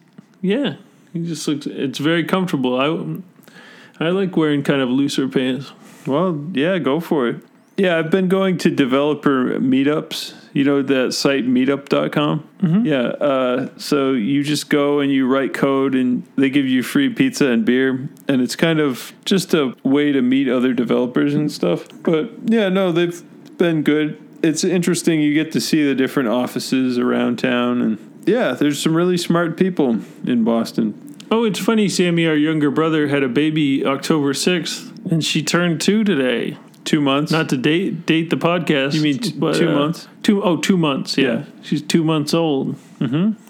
yeah, 0.42 0.76
he 1.14 1.24
just 1.24 1.48
looks. 1.48 1.66
It's 1.66 1.98
very 1.98 2.24
comfortable. 2.24 2.78
I 2.78 4.04
I 4.04 4.10
like 4.10 4.36
wearing 4.36 4.62
kind 4.62 4.82
of 4.82 4.90
looser 4.90 5.26
pants. 5.26 5.72
well, 6.06 6.38
yeah, 6.52 6.76
go 6.78 7.00
for 7.00 7.28
it. 7.28 7.42
Yeah, 7.76 7.98
I've 7.98 8.10
been 8.10 8.28
going 8.28 8.56
to 8.58 8.70
developer 8.70 9.58
meetups. 9.60 10.34
You 10.54 10.64
know 10.64 10.82
that 10.82 11.12
site 11.12 11.46
meetup.com? 11.46 12.48
Mm-hmm. 12.62 12.86
Yeah. 12.86 12.98
Uh, 12.98 13.68
so 13.76 14.12
you 14.12 14.42
just 14.42 14.70
go 14.70 15.00
and 15.00 15.12
you 15.12 15.26
write 15.26 15.52
code 15.52 15.94
and 15.94 16.26
they 16.36 16.48
give 16.48 16.64
you 16.66 16.82
free 16.82 17.10
pizza 17.10 17.48
and 17.48 17.66
beer. 17.66 18.08
And 18.28 18.40
it's 18.40 18.56
kind 18.56 18.80
of 18.80 19.12
just 19.26 19.52
a 19.52 19.74
way 19.82 20.12
to 20.12 20.22
meet 20.22 20.48
other 20.48 20.72
developers 20.72 21.34
and 21.34 21.52
stuff. 21.52 21.86
But 22.02 22.30
yeah, 22.46 22.70
no, 22.70 22.92
they've 22.92 23.22
been 23.58 23.82
good. 23.82 24.22
It's 24.42 24.64
interesting. 24.64 25.20
You 25.20 25.34
get 25.34 25.52
to 25.52 25.60
see 25.60 25.86
the 25.86 25.94
different 25.94 26.30
offices 26.30 26.98
around 26.98 27.38
town. 27.38 27.82
And 27.82 28.22
yeah, 28.26 28.52
there's 28.52 28.82
some 28.82 28.96
really 28.96 29.18
smart 29.18 29.58
people 29.58 30.00
in 30.26 30.44
Boston. 30.44 31.02
Oh, 31.30 31.44
it's 31.44 31.58
funny, 31.58 31.88
Sammy, 31.88 32.26
our 32.26 32.36
younger 32.36 32.70
brother, 32.70 33.08
had 33.08 33.24
a 33.24 33.28
baby 33.28 33.84
October 33.84 34.32
6th, 34.32 35.10
and 35.10 35.24
she 35.24 35.42
turned 35.42 35.80
two 35.80 36.04
today. 36.04 36.56
Two 36.86 37.00
months. 37.02 37.30
Not 37.32 37.48
to 37.50 37.56
date 37.58 38.06
date 38.06 38.30
the 38.30 38.36
podcast. 38.36 38.94
You 38.94 39.02
mean 39.02 39.18
t- 39.18 39.32
two 39.32 39.70
months? 39.74 40.08
Two 40.22 40.42
oh, 40.42 40.56
two 40.56 40.76
months, 40.78 41.18
yeah. 41.18 41.24
Yeah. 41.26 41.44
She's 41.62 41.82
two 41.82 42.02
months 42.04 42.32
old. 42.32 42.76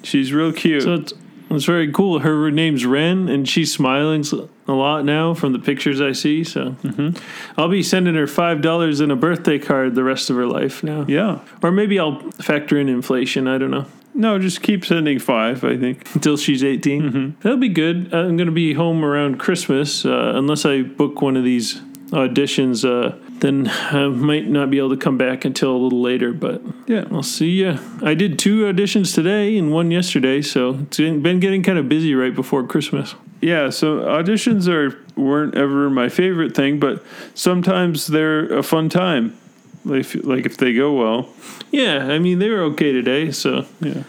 She's 0.03 0.33
real 0.33 0.53
cute. 0.53 0.83
So 0.83 0.94
it's, 0.94 1.12
it's 1.51 1.64
very 1.64 1.92
cool. 1.92 2.18
Her 2.20 2.51
name's 2.51 2.85
Ren, 2.85 3.29
and 3.29 3.49
she's 3.49 3.72
smiling 3.72 4.25
a 4.66 4.72
lot 4.72 5.05
now 5.05 5.33
from 5.35 5.53
the 5.53 5.59
pictures 5.61 6.01
I 6.01 6.11
see. 6.12 6.42
So 6.42 6.70
Mm-hmm. 6.83 7.61
I'll 7.61 7.68
be 7.68 7.83
sending 7.85 8.14
her 8.16 8.27
$5 8.27 9.01
in 9.01 9.11
a 9.12 9.16
birthday 9.16 9.59
card 9.61 9.94
the 9.94 10.03
rest 10.03 10.29
of 10.31 10.37
her 10.37 10.46
life 10.46 10.83
now. 10.83 11.05
yeah. 11.07 11.38
Or 11.62 11.70
maybe 11.70 12.01
I'll 12.01 12.18
factor 12.33 12.77
in 12.79 12.88
inflation. 12.88 13.46
I 13.46 13.59
don't 13.59 13.70
know. 13.70 13.87
No, 14.14 14.38
just 14.38 14.62
keep 14.62 14.85
sending 14.85 15.18
five, 15.20 15.62
I 15.62 15.77
think. 15.77 16.09
until 16.14 16.37
she's 16.38 16.64
18. 16.64 17.03
Mm-hmm. 17.03 17.40
That'll 17.42 17.59
be 17.59 17.68
good. 17.68 18.12
I'm 18.14 18.37
going 18.37 18.46
to 18.49 18.51
be 18.53 18.72
home 18.75 19.05
around 19.05 19.38
Christmas. 19.38 20.05
Uh, 20.07 20.33
unless 20.35 20.64
I 20.64 20.83
book 20.83 21.20
one 21.22 21.37
of 21.37 21.44
these 21.44 21.81
auditions, 22.11 22.85
uh, 22.85 23.14
then 23.40 23.68
I 23.90 24.09
might 24.09 24.49
not 24.49 24.70
be 24.70 24.79
able 24.79 24.90
to 24.90 24.96
come 24.96 25.18
back 25.18 25.44
until 25.44 25.75
a 25.75 25.79
little 25.79 26.01
later, 26.01 26.33
but 26.33 26.62
Yeah. 26.87 27.05
I'll 27.11 27.22
see 27.22 27.51
you. 27.51 27.79
I 28.03 28.14
did 28.14 28.38
two 28.38 28.64
auditions 28.64 29.14
today 29.14 29.57
and 29.59 29.72
one 29.72 29.90
yesterday, 29.90 30.42
so 30.42 30.79
it's 30.83 30.96
been 30.99 31.40
getting 31.40 31.62
kind 31.62 31.79
of 31.79 31.88
busy 31.88 32.14
right 32.14 32.35
before 32.35 32.62
Christmas. 32.64 33.14
Yeah, 33.42 33.68
so 33.70 33.99
auditions 34.01 34.66
are 34.68 34.96
weren't 35.20 35.55
ever 35.55 35.90
my 35.90 36.09
favorite 36.09 36.55
thing, 36.55 36.79
but 36.79 37.05
sometimes 37.35 38.07
they're 38.07 38.46
a 38.59 38.62
fun 38.62 38.88
time. 38.88 39.37
Like 39.85 40.01
if, 40.01 40.25
like 40.25 40.46
if 40.46 40.57
they 40.57 40.72
go 40.72 40.92
well. 40.94 41.29
Yeah, 41.70 42.07
I 42.09 42.18
mean, 42.18 42.38
they 42.38 42.49
were 42.51 42.62
okay 42.72 42.92
today, 42.92 43.31
so 43.31 43.66
Yeah. 43.81 44.03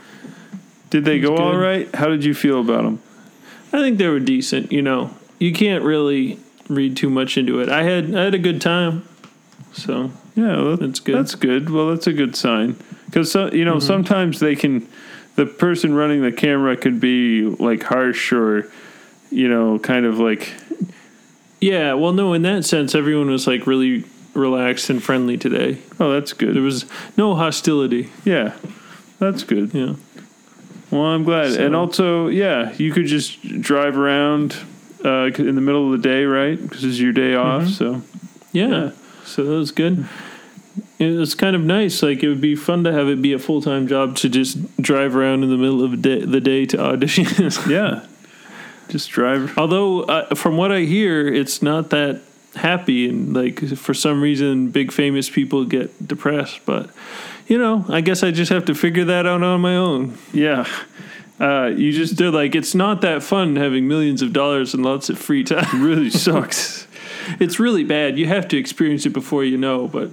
Did 0.89 1.03
they 1.03 1.19
go 1.19 1.31
That's 1.31 1.41
all 1.41 1.51
good. 1.51 1.57
right? 1.61 1.95
How 1.95 2.07
did 2.07 2.23
you 2.23 2.33
feel 2.33 2.61
about 2.61 2.83
them? 2.83 2.99
I 3.73 3.79
think 3.81 3.97
they 3.97 4.07
were 4.07 4.21
decent. 4.21 4.71
You 4.71 4.81
know, 4.81 5.11
you 5.37 5.51
can't 5.51 5.83
really 5.83 6.39
read 6.69 6.95
too 6.95 7.09
much 7.09 7.37
into 7.37 7.59
it. 7.59 7.67
I 7.69 7.83
had 7.83 8.15
I 8.15 8.23
had 8.23 8.33
a 8.33 8.39
good 8.39 8.61
time, 8.61 9.03
so 9.77 10.11
Yeah, 10.35 10.61
well, 10.61 10.77
That's 10.77 10.99
good. 10.99 11.15
That's 11.15 11.35
good. 11.35 11.69
Well, 11.69 11.89
that's 11.89 12.07
a 12.07 12.13
good 12.13 12.35
sign 12.35 12.75
because 13.05 13.31
so, 13.31 13.51
you 13.51 13.65
know 13.65 13.79
sometimes 13.79 14.39
they 14.39 14.55
can. 14.55 14.87
The 15.35 15.45
person 15.45 15.93
running 15.93 16.23
the 16.23 16.31
camera 16.31 16.75
could 16.75 16.99
be 16.99 17.43
like 17.43 17.83
harsh 17.83 18.33
or, 18.33 18.71
you 19.29 19.47
know, 19.47 19.77
kind 19.77 20.05
of 20.07 20.17
like 20.19 20.51
yeah. 21.59 21.93
Well, 21.93 22.13
no, 22.13 22.33
in 22.33 22.41
that 22.43 22.65
sense, 22.65 22.95
everyone 22.95 23.29
was 23.29 23.45
like 23.47 23.67
really 23.67 24.03
relaxed 24.33 24.89
and 24.89 25.01
friendly 25.01 25.37
today. 25.37 25.77
oh 25.99 26.11
that's 26.11 26.33
good. 26.33 26.55
There 26.55 26.63
was 26.63 26.85
no 27.17 27.35
hostility. 27.35 28.09
Yeah, 28.25 28.55
that's 29.19 29.43
good. 29.43 29.73
Yeah. 29.73 29.93
Well, 30.91 31.01
I'm 31.03 31.23
glad. 31.23 31.53
So- 31.53 31.65
and 31.65 31.75
also, 31.75 32.27
yeah, 32.27 32.73
you 32.77 32.91
could 32.91 33.05
just 33.05 33.41
drive 33.61 33.97
around 33.97 34.55
uh, 35.03 35.29
in 35.37 35.55
the 35.55 35.61
middle 35.61 35.93
of 35.93 36.01
the 36.01 36.07
day, 36.07 36.23
right? 36.25 36.59
Because 36.59 36.83
it's 36.83 36.99
your 36.99 37.13
day 37.13 37.35
off. 37.35 37.67
So 37.67 38.01
yeah. 38.53 38.67
Yeah. 38.67 38.91
So 39.27 39.43
that 39.43 39.51
was 39.51 39.71
good. 39.71 40.07
It 40.99 41.17
was 41.17 41.35
kind 41.35 41.55
of 41.55 41.63
nice. 41.63 42.01
Like 42.01 42.23
it 42.23 42.29
would 42.29 42.41
be 42.41 42.55
fun 42.55 42.83
to 42.83 42.91
have 42.91 43.07
it 43.07 43.21
be 43.21 43.33
a 43.33 43.39
full 43.39 43.61
time 43.61 43.87
job 43.87 44.15
to 44.17 44.29
just 44.29 44.81
drive 44.81 45.15
around 45.15 45.43
in 45.43 45.49
the 45.49 45.57
middle 45.57 45.83
of 45.83 45.91
the 45.91 45.97
day, 45.97 46.25
the 46.25 46.41
day 46.41 46.65
to 46.67 46.77
auditions. 46.77 47.67
yeah, 47.69 48.05
just 48.89 49.09
drive. 49.09 49.57
Although, 49.57 50.03
uh, 50.03 50.35
from 50.35 50.57
what 50.57 50.71
I 50.71 50.81
hear, 50.81 51.27
it's 51.27 51.61
not 51.61 51.89
that 51.89 52.21
happy, 52.55 53.09
and 53.09 53.33
like 53.33 53.59
for 53.75 53.93
some 53.93 54.21
reason, 54.21 54.69
big 54.69 54.91
famous 54.91 55.29
people 55.29 55.65
get 55.65 56.07
depressed. 56.07 56.61
But 56.65 56.89
you 57.47 57.57
know, 57.57 57.85
I 57.89 58.01
guess 58.01 58.23
I 58.23 58.31
just 58.31 58.51
have 58.51 58.65
to 58.65 58.75
figure 58.75 59.05
that 59.05 59.25
out 59.25 59.43
on 59.43 59.61
my 59.61 59.75
own. 59.75 60.17
Yeah, 60.31 60.65
uh, 61.39 61.71
you 61.75 61.91
just 61.91 62.17
They're 62.17 62.31
like, 62.31 62.55
it's 62.55 62.73
not 62.73 63.01
that 63.01 63.21
fun 63.21 63.55
having 63.55 63.87
millions 63.87 64.21
of 64.21 64.33
dollars 64.33 64.73
and 64.73 64.83
lots 64.83 65.09
of 65.09 65.19
free 65.19 65.43
time. 65.43 65.83
really 65.83 66.09
sucks. 66.11 66.86
It's 67.39 67.59
really 67.59 67.83
bad. 67.83 68.17
You 68.17 68.27
have 68.27 68.47
to 68.49 68.57
experience 68.57 69.05
it 69.05 69.13
before 69.13 69.43
you 69.43 69.57
know, 69.57 69.87
but 69.87 70.11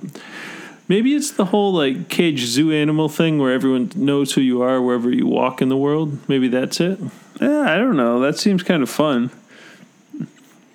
maybe 0.88 1.14
it's 1.14 1.30
the 1.30 1.46
whole 1.46 1.72
like 1.72 2.08
cage 2.08 2.44
zoo 2.44 2.72
animal 2.72 3.08
thing 3.08 3.38
where 3.38 3.52
everyone 3.52 3.90
knows 3.94 4.32
who 4.32 4.40
you 4.40 4.62
are 4.62 4.80
wherever 4.80 5.10
you 5.10 5.26
walk 5.26 5.62
in 5.62 5.68
the 5.68 5.76
world. 5.76 6.28
Maybe 6.28 6.48
that's 6.48 6.80
it. 6.80 6.98
Yeah, 7.40 7.60
I 7.60 7.76
don't 7.76 7.96
know. 7.96 8.20
That 8.20 8.38
seems 8.38 8.62
kind 8.62 8.82
of 8.82 8.90
fun. 8.90 9.30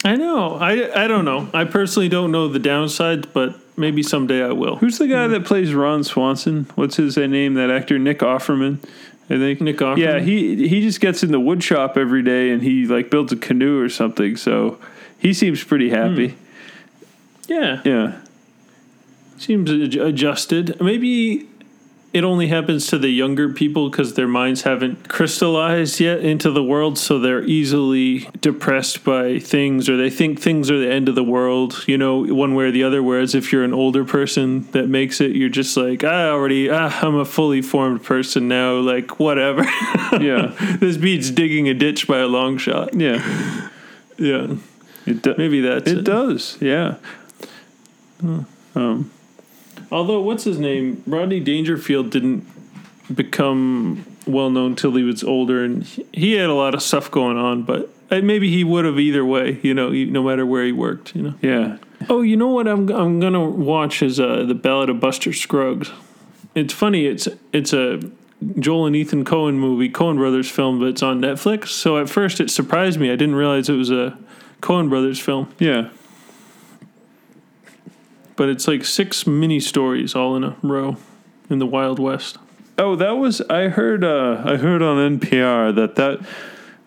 I 0.04 0.16
know. 0.16 0.56
I 0.56 1.04
I 1.04 1.08
don't 1.08 1.26
know. 1.26 1.50
I 1.54 1.66
personally 1.66 2.10
don't 2.10 2.32
know 2.32 2.48
the 2.48 2.60
downsides, 2.60 3.28
but 3.32 3.56
maybe 3.78 4.02
someday 4.02 4.44
I 4.44 4.52
will. 4.52 4.78
Who's 4.78 4.98
the 4.98 5.08
guy 5.08 5.26
mm-hmm. 5.26 5.34
that 5.34 5.46
plays 5.46 5.74
Ron 5.74 6.04
Swanson? 6.04 6.68
What's 6.76 6.96
his 6.96 7.18
name? 7.18 7.56
That 7.56 7.70
actor 7.70 8.00
Nick 8.00 8.20
Offerman. 8.20 8.80
I 9.30 9.38
think 9.38 9.62
Nick 9.62 9.78
Offerman? 9.78 9.98
Yeah, 9.98 10.20
he 10.20 10.68
he 10.68 10.82
just 10.82 11.02
gets 11.02 11.22
in 11.22 11.32
the 11.32 11.40
wood 11.40 11.64
shop 11.64 11.98
every 11.98 12.24
day 12.24 12.50
and 12.52 12.62
he 12.62 12.86
like 12.86 13.10
builds 13.10 13.32
a 13.32 13.38
canoe 13.38 13.82
or 13.82 13.90
something. 13.90 14.38
So 14.38 14.80
he 15.20 15.34
seems 15.34 15.64
pretty 15.64 15.90
happy. 15.90 16.36
Yeah, 17.48 17.82
Yeah. 17.84 18.14
seems 19.38 19.72
ad- 19.72 19.96
adjusted. 19.96 20.80
Maybe 20.82 21.46
it 22.12 22.24
only 22.24 22.48
happens 22.48 22.88
to 22.88 22.98
the 22.98 23.10
younger 23.10 23.50
people 23.50 23.90
because 23.90 24.16
their 24.16 24.28
minds 24.28 24.64
haven't 24.64 25.08
crystallized 25.10 26.00
yet 26.00 26.20
into 26.22 26.50
the 26.50 26.64
world, 26.64 26.98
so 26.98 27.20
they're 27.20 27.44
easily 27.44 28.28
depressed 28.42 29.04
by 29.04 29.38
things, 29.40 29.88
or 29.88 29.96
they 29.96 30.10
think 30.10 30.40
things 30.40 30.72
are 30.72 30.80
the 30.80 30.92
end 30.92 31.08
of 31.08 31.14
the 31.16 31.24
world. 31.24 31.84
You 31.88 31.98
know, 32.00 32.24
one 32.26 32.56
way 32.56 32.66
or 32.66 32.72
the 32.72 32.84
other. 32.84 33.04
Whereas 33.04 33.36
if 33.36 33.52
you're 33.54 33.64
an 33.64 33.74
older 33.74 34.04
person 34.06 34.68
that 34.72 34.88
makes 34.90 35.22
it, 35.22 35.36
you're 35.36 35.50
just 35.50 35.78
like, 35.78 36.04
I 36.04 36.30
already, 36.30 36.70
ah, 36.70 36.98
I'm 37.04 37.16
a 37.16 37.26
fully 37.26 37.62
formed 37.62 38.04
person 38.04 38.48
now. 38.48 38.76
Like 38.78 39.20
whatever. 39.20 39.64
Yeah. 40.20 40.54
this 40.80 40.98
beats 40.98 41.30
digging 41.30 41.70
a 41.70 41.74
ditch 41.76 42.08
by 42.08 42.18
a 42.20 42.28
long 42.28 42.58
shot. 42.58 42.94
Yeah. 42.96 43.70
Yeah, 44.18 44.56
It 45.10 45.22
do- 45.22 45.36
maybe 45.38 45.62
that's 45.62 45.90
it 45.90 46.04
does. 46.04 46.58
Yeah. 46.62 46.96
Um 48.76 49.12
Although, 49.92 50.22
what's 50.22 50.44
his 50.44 50.60
name? 50.60 51.02
Rodney 51.08 51.40
Dangerfield 51.40 52.12
didn't 52.12 52.46
become 53.14 54.06
well 54.28 54.52
known 54.52 54.76
till 54.76 54.92
he 54.94 55.02
was 55.02 55.24
older, 55.24 55.64
and 55.64 55.84
he- 56.12 56.34
had 56.34 56.50
a 56.50 56.54
lot 56.54 56.76
of 56.76 56.84
stuff 56.84 57.10
going 57.10 57.38
on. 57.38 57.64
But 57.64 57.90
uh, 58.12 58.22
maybe 58.22 58.50
he 58.52 58.64
would 58.64 58.86
have 58.86 59.00
either 59.00 59.26
way, 59.26 59.60
you 59.64 59.74
know, 59.74 59.90
no 59.90 60.22
matter 60.22 60.46
where 60.46 60.64
he 60.64 60.72
worked, 60.72 61.16
you 61.16 61.24
know. 61.24 61.34
yeah. 61.42 61.78
Oh, 62.08 62.22
you 62.22 62.38
know 62.38 62.50
what? 62.50 62.68
I'm 62.68 62.88
I'm 62.90 63.20
gonna 63.20 63.44
watch 63.50 64.04
is 64.04 64.20
uh, 64.20 64.44
the 64.44 64.54
Ballad 64.54 64.90
of 64.90 65.00
Buster 65.00 65.34
Scruggs. 65.34 65.92
It's 66.56 66.74
funny. 66.74 67.06
It's 67.08 67.28
it's 67.52 67.74
a 67.74 68.00
Joel 68.60 68.86
and 68.86 68.96
Ethan 68.96 69.26
Coen 69.26 69.56
movie, 69.56 69.90
Coen 69.90 70.18
Brothers 70.18 70.50
film, 70.50 70.80
but 70.80 70.86
it's 70.90 71.02
on 71.04 71.20
Netflix. 71.20 71.70
So 71.70 71.98
at 71.98 72.10
first 72.10 72.40
it 72.40 72.52
surprised 72.52 73.00
me. 73.00 73.10
I 73.12 73.16
didn't 73.16 73.36
realize 73.36 73.70
it 73.70 73.74
was 73.76 73.92
a 73.92 74.18
Coen 74.62 74.90
Brothers 74.90 75.20
film. 75.20 75.54
Yeah. 75.60 75.90
But 78.36 78.50
it's 78.50 78.68
like 78.68 78.86
six 78.86 79.28
mini 79.28 79.60
stories 79.60 80.16
all 80.16 80.36
in 80.36 80.44
a 80.44 80.56
row 80.62 80.98
in 81.50 81.60
the 81.60 81.66
Wild 81.66 82.00
West. 82.00 82.38
Oh, 82.78 82.96
that 82.96 83.18
was 83.18 83.42
I 83.42 83.68
heard. 83.68 84.04
Uh, 84.04 84.42
I 84.46 84.56
heard 84.56 84.82
on 84.82 85.20
NPR 85.20 85.76
that 85.76 85.96
that 85.96 86.26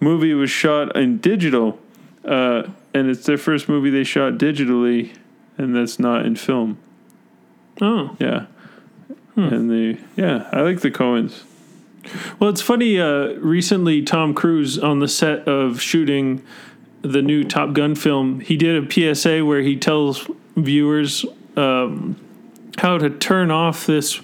movie 0.01 0.33
was 0.33 0.51
shot 0.51 0.97
in 0.97 1.19
digital, 1.19 1.79
uh, 2.25 2.63
and 2.95 3.11
it's 3.11 3.27
their 3.27 3.37
first 3.37 3.69
movie 3.69 3.91
they 3.91 4.05
shot 4.05 4.35
digitally, 4.35 5.15
and 5.59 5.77
that's 5.77 5.99
not 5.99 6.25
in 6.25 6.37
film. 6.37 6.79
Oh. 7.83 8.17
Yeah, 8.19 8.47
and 9.37 9.71
the 9.71 9.99
yeah, 10.17 10.49
I 10.53 10.63
like 10.63 10.81
the 10.81 10.91
Coens. 10.91 11.43
Well, 12.39 12.49
it's 12.49 12.63
funny. 12.63 12.99
Uh, 12.99 13.35
recently, 13.35 14.03
Tom 14.03 14.33
Cruise 14.33 14.79
on 14.79 15.01
the 15.01 15.09
set 15.09 15.47
of 15.47 15.81
shooting 15.81 16.43
the 17.03 17.23
new 17.23 17.45
Top 17.45 17.73
Gun 17.73 17.95
film, 17.95 18.41
he 18.41 18.57
did 18.57 18.85
a 18.85 19.15
PSA 19.15 19.45
where 19.45 19.61
he 19.61 19.77
tells 19.77 20.29
viewers 20.57 21.25
um, 21.57 22.17
how 22.79 22.99
to 22.99 23.11
turn 23.11 23.51
off 23.51 23.87
this 23.87 24.21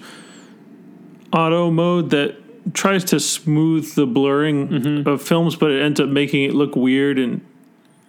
auto 1.31 1.69
mode 1.69 2.09
that 2.11 2.35
tries 2.73 3.03
to 3.05 3.19
smooth 3.19 3.93
the 3.95 4.05
blurring 4.05 5.07
of 5.07 5.21
films, 5.21 5.55
but 5.55 5.71
it 5.71 5.81
ends 5.81 5.99
up 5.99 6.09
making 6.09 6.43
it 6.43 6.53
look 6.53 6.75
weird 6.75 7.19
and 7.19 7.41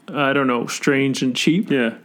I 0.09 0.33
don't 0.33 0.47
know, 0.47 0.67
strange 0.67 1.23
and 1.23 1.37
cheap. 1.37 1.71
Yeah, 1.71 1.97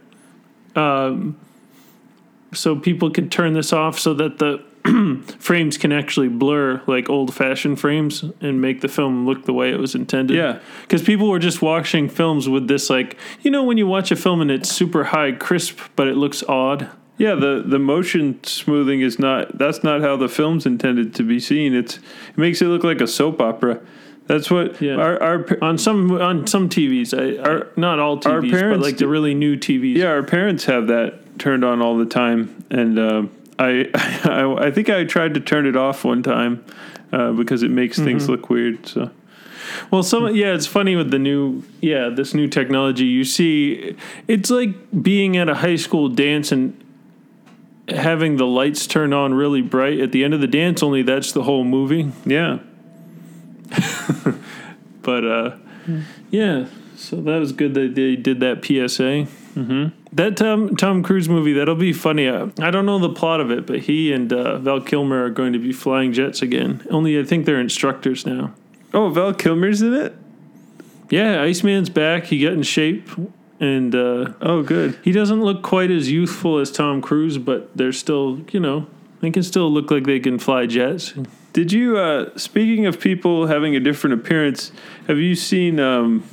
so 2.52 2.76
people 2.76 3.10
can 3.10 3.28
turn 3.28 3.54
this 3.54 3.72
off 3.72 3.98
so 3.98 4.14
that 4.14 4.38
the 4.38 4.62
frames 5.38 5.78
can 5.78 5.92
actually 5.92 6.28
blur 6.28 6.80
like 6.86 7.08
old 7.10 7.34
fashioned 7.34 7.80
frames 7.80 8.24
and 8.40 8.60
make 8.60 8.80
the 8.80 8.88
film 8.88 9.26
look 9.26 9.44
the 9.44 9.52
way 9.52 9.70
it 9.72 9.78
was 9.78 9.94
intended. 9.94 10.36
Yeah. 10.36 10.58
Because 10.82 11.02
people 11.02 11.28
were 11.28 11.38
just 11.38 11.62
watching 11.62 12.08
films 12.08 12.48
with 12.48 12.68
this, 12.68 12.88
like, 12.90 13.16
you 13.42 13.50
know, 13.50 13.64
when 13.64 13.78
you 13.78 13.86
watch 13.86 14.10
a 14.10 14.16
film 14.16 14.40
and 14.40 14.50
it's 14.50 14.70
super 14.70 15.04
high 15.04 15.32
crisp, 15.32 15.78
but 15.96 16.06
it 16.08 16.16
looks 16.16 16.42
odd. 16.48 16.88
yeah. 17.18 17.34
The 17.34 17.62
the 17.66 17.78
motion 17.78 18.42
smoothing 18.44 19.00
is 19.00 19.18
not. 19.18 19.56
That's 19.58 19.82
not 19.82 20.00
how 20.02 20.16
the 20.16 20.28
film's 20.28 20.66
intended 20.66 21.14
to 21.16 21.22
be 21.22 21.40
seen. 21.40 21.74
It's 21.74 21.96
it 21.96 22.38
makes 22.38 22.60
it 22.62 22.66
look 22.66 22.84
like 22.84 23.00
a 23.00 23.06
soap 23.06 23.40
opera. 23.40 23.80
That's 24.26 24.50
what 24.50 24.80
Yeah. 24.82 24.96
our 24.96 25.22
our 25.22 25.46
On 25.62 25.78
some 25.78 26.10
on 26.20 26.46
some 26.46 26.68
TVs, 26.68 27.14
I, 27.14 27.40
I, 27.58 27.62
not 27.76 27.98
all 27.98 28.18
TVs, 28.18 28.26
our 28.30 28.40
but 28.42 28.50
parents 28.50 28.84
like 28.84 28.96
the 28.98 29.06
really 29.08 29.34
new 29.34 29.56
TVs. 29.56 29.96
yeah 29.96 30.06
our 30.08 30.22
parents 30.24 30.64
have 30.66 30.88
that 30.88 31.38
turned 31.38 31.64
on 31.64 31.80
all 31.80 31.96
the 31.96 32.06
time, 32.06 32.64
and 32.70 32.98
uh, 32.98 33.22
I, 33.58 33.90
I 34.24 34.66
I 34.66 34.70
think 34.70 34.90
I 34.90 35.04
tried 35.04 35.34
to 35.34 35.40
turn 35.40 35.66
it 35.66 35.76
off 35.76 36.04
one 36.04 36.22
time 36.22 36.64
uh, 37.12 37.32
because 37.32 37.62
it 37.62 37.70
makes 37.70 37.98
things 37.98 38.28
look 38.28 38.50
weird. 38.50 38.86
So 38.86 39.10
Well, 39.90 40.02
some 40.02 40.34
yeah, 40.34 40.54
it's 40.54 40.66
funny 40.66 40.96
with 40.96 41.10
the 41.10 41.18
new 41.18 41.62
yeah 41.80 42.08
this 42.08 42.34
new 42.34 42.48
technology. 42.48 43.06
You 43.06 43.24
see, 43.24 43.96
it's 44.28 44.50
like 44.50 45.02
being 45.02 45.36
at 45.36 45.48
a 45.48 45.54
high 45.56 45.76
school 45.76 46.08
dance 46.08 46.52
and 46.52 46.82
having 47.88 48.36
the 48.36 48.46
lights 48.46 48.86
turned 48.86 49.14
on 49.14 49.32
really 49.34 49.62
bright 49.62 50.00
at 50.00 50.12
the 50.12 50.24
end 50.24 50.34
of 50.34 50.40
the 50.40 50.46
dance. 50.48 50.82
Only 50.82 51.02
that's 51.02 51.32
the 51.32 51.44
whole 51.44 51.64
movie. 51.64 52.12
yeah. 52.24 52.58
But 55.06 55.24
uh, 55.24 55.56
yeah, 56.32 56.66
so 56.96 57.20
that 57.20 57.38
was 57.38 57.52
good 57.52 57.74
that 57.74 57.94
they 57.94 58.16
did 58.16 58.40
that 58.40 58.64
PSA. 58.64 59.28
Mm-hmm. 59.54 60.05
That 60.16 60.36
Tom 60.36 60.76
Tom 60.76 61.02
Cruise 61.02 61.28
movie 61.28 61.52
that'll 61.52 61.74
be 61.74 61.92
funny. 61.92 62.26
Uh, 62.26 62.48
I 62.58 62.70
don't 62.70 62.86
know 62.86 62.98
the 62.98 63.10
plot 63.10 63.40
of 63.40 63.50
it, 63.50 63.66
but 63.66 63.80
he 63.80 64.12
and 64.12 64.32
uh, 64.32 64.58
Val 64.58 64.80
Kilmer 64.80 65.24
are 65.26 65.30
going 65.30 65.52
to 65.52 65.58
be 65.58 65.72
flying 65.72 66.12
jets 66.12 66.40
again. 66.42 66.82
Only 66.90 67.18
I 67.20 67.22
think 67.24 67.44
they're 67.44 67.60
instructors 67.60 68.24
now. 68.24 68.54
Oh, 68.94 69.10
Val 69.10 69.34
Kilmer's 69.34 69.82
in 69.82 69.92
it. 69.94 70.14
Yeah, 71.10 71.42
Iceman's 71.42 71.90
back. 71.90 72.24
He 72.24 72.40
got 72.42 72.54
in 72.54 72.62
shape, 72.62 73.08
and 73.60 73.94
uh, 73.94 74.32
Oh, 74.40 74.62
good. 74.62 74.98
he 75.04 75.12
doesn't 75.12 75.42
look 75.42 75.62
quite 75.62 75.90
as 75.90 76.10
youthful 76.10 76.58
as 76.58 76.72
Tom 76.72 77.00
Cruise, 77.02 77.36
but 77.38 77.76
they're 77.76 77.92
still, 77.92 78.40
you 78.50 78.58
know, 78.58 78.86
they 79.20 79.30
can 79.30 79.42
still 79.42 79.70
look 79.70 79.90
like 79.90 80.04
they 80.04 80.18
can 80.18 80.38
fly 80.38 80.66
jets. 80.66 81.12
Did 81.52 81.72
you? 81.72 81.98
Uh, 81.98 82.36
speaking 82.38 82.86
of 82.86 82.98
people 83.00 83.46
having 83.48 83.76
a 83.76 83.80
different 83.80 84.14
appearance, 84.14 84.72
have 85.08 85.18
you 85.18 85.34
seen 85.34 85.78
um, 85.78 86.24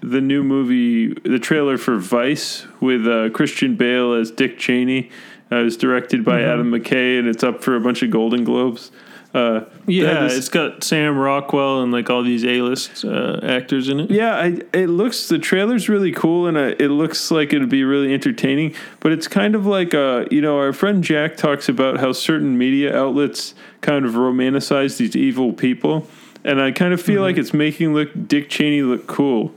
the 0.00 0.20
new 0.20 0.42
movie, 0.42 1.12
the 1.24 1.38
trailer 1.38 1.76
for 1.78 1.96
Vice 1.98 2.66
with 2.80 3.06
uh, 3.06 3.30
Christian 3.30 3.76
Bale 3.76 4.14
as 4.14 4.30
Dick 4.30 4.58
Cheney? 4.58 5.10
Uh, 5.52 5.56
it 5.56 5.64
was 5.64 5.76
directed 5.76 6.24
by 6.24 6.42
Adam 6.42 6.70
McKay, 6.70 7.18
and 7.18 7.26
it's 7.26 7.42
up 7.42 7.62
for 7.62 7.74
a 7.76 7.80
bunch 7.80 8.02
of 8.02 8.10
Golden 8.10 8.44
Globes. 8.44 8.92
Uh, 9.34 9.62
Yeah, 9.86 10.04
that 10.14 10.22
is- 10.24 10.38
it's 10.38 10.48
got 10.48 10.82
Sam 10.82 11.16
Rockwell 11.16 11.82
and 11.82 11.92
like 11.92 12.10
all 12.10 12.22
these 12.24 12.44
A-list 12.44 13.04
uh, 13.04 13.38
actors 13.42 13.88
in 13.88 14.00
it. 14.00 14.10
Yeah, 14.10 14.34
I, 14.36 14.58
it 14.72 14.88
looks 14.88 15.28
the 15.28 15.38
trailer's 15.38 15.88
really 15.88 16.10
cool 16.10 16.48
and 16.48 16.56
uh, 16.56 16.74
it 16.80 16.88
looks 16.88 17.30
like 17.30 17.52
it'd 17.52 17.68
be 17.68 17.84
really 17.84 18.12
entertaining. 18.12 18.74
But 18.98 19.12
it's 19.12 19.28
kind 19.28 19.54
of 19.54 19.66
like 19.66 19.94
uh, 19.94 20.24
you 20.32 20.40
know, 20.40 20.58
our 20.58 20.72
friend 20.72 21.04
Jack 21.04 21.36
talks 21.36 21.68
about 21.68 22.00
how 22.00 22.10
certain 22.10 22.58
media 22.58 22.96
outlets 22.96 23.54
kind 23.82 24.04
of 24.04 24.14
romanticize 24.14 24.96
these 24.96 25.14
evil 25.14 25.52
people, 25.52 26.08
and 26.42 26.60
I 26.60 26.72
kind 26.72 26.92
of 26.92 27.00
feel 27.00 27.22
like 27.22 27.36
it's 27.38 27.54
making 27.54 27.94
look 27.94 28.08
Dick 28.26 28.48
Cheney 28.50 28.82
look 28.82 29.06
cool. 29.06 29.52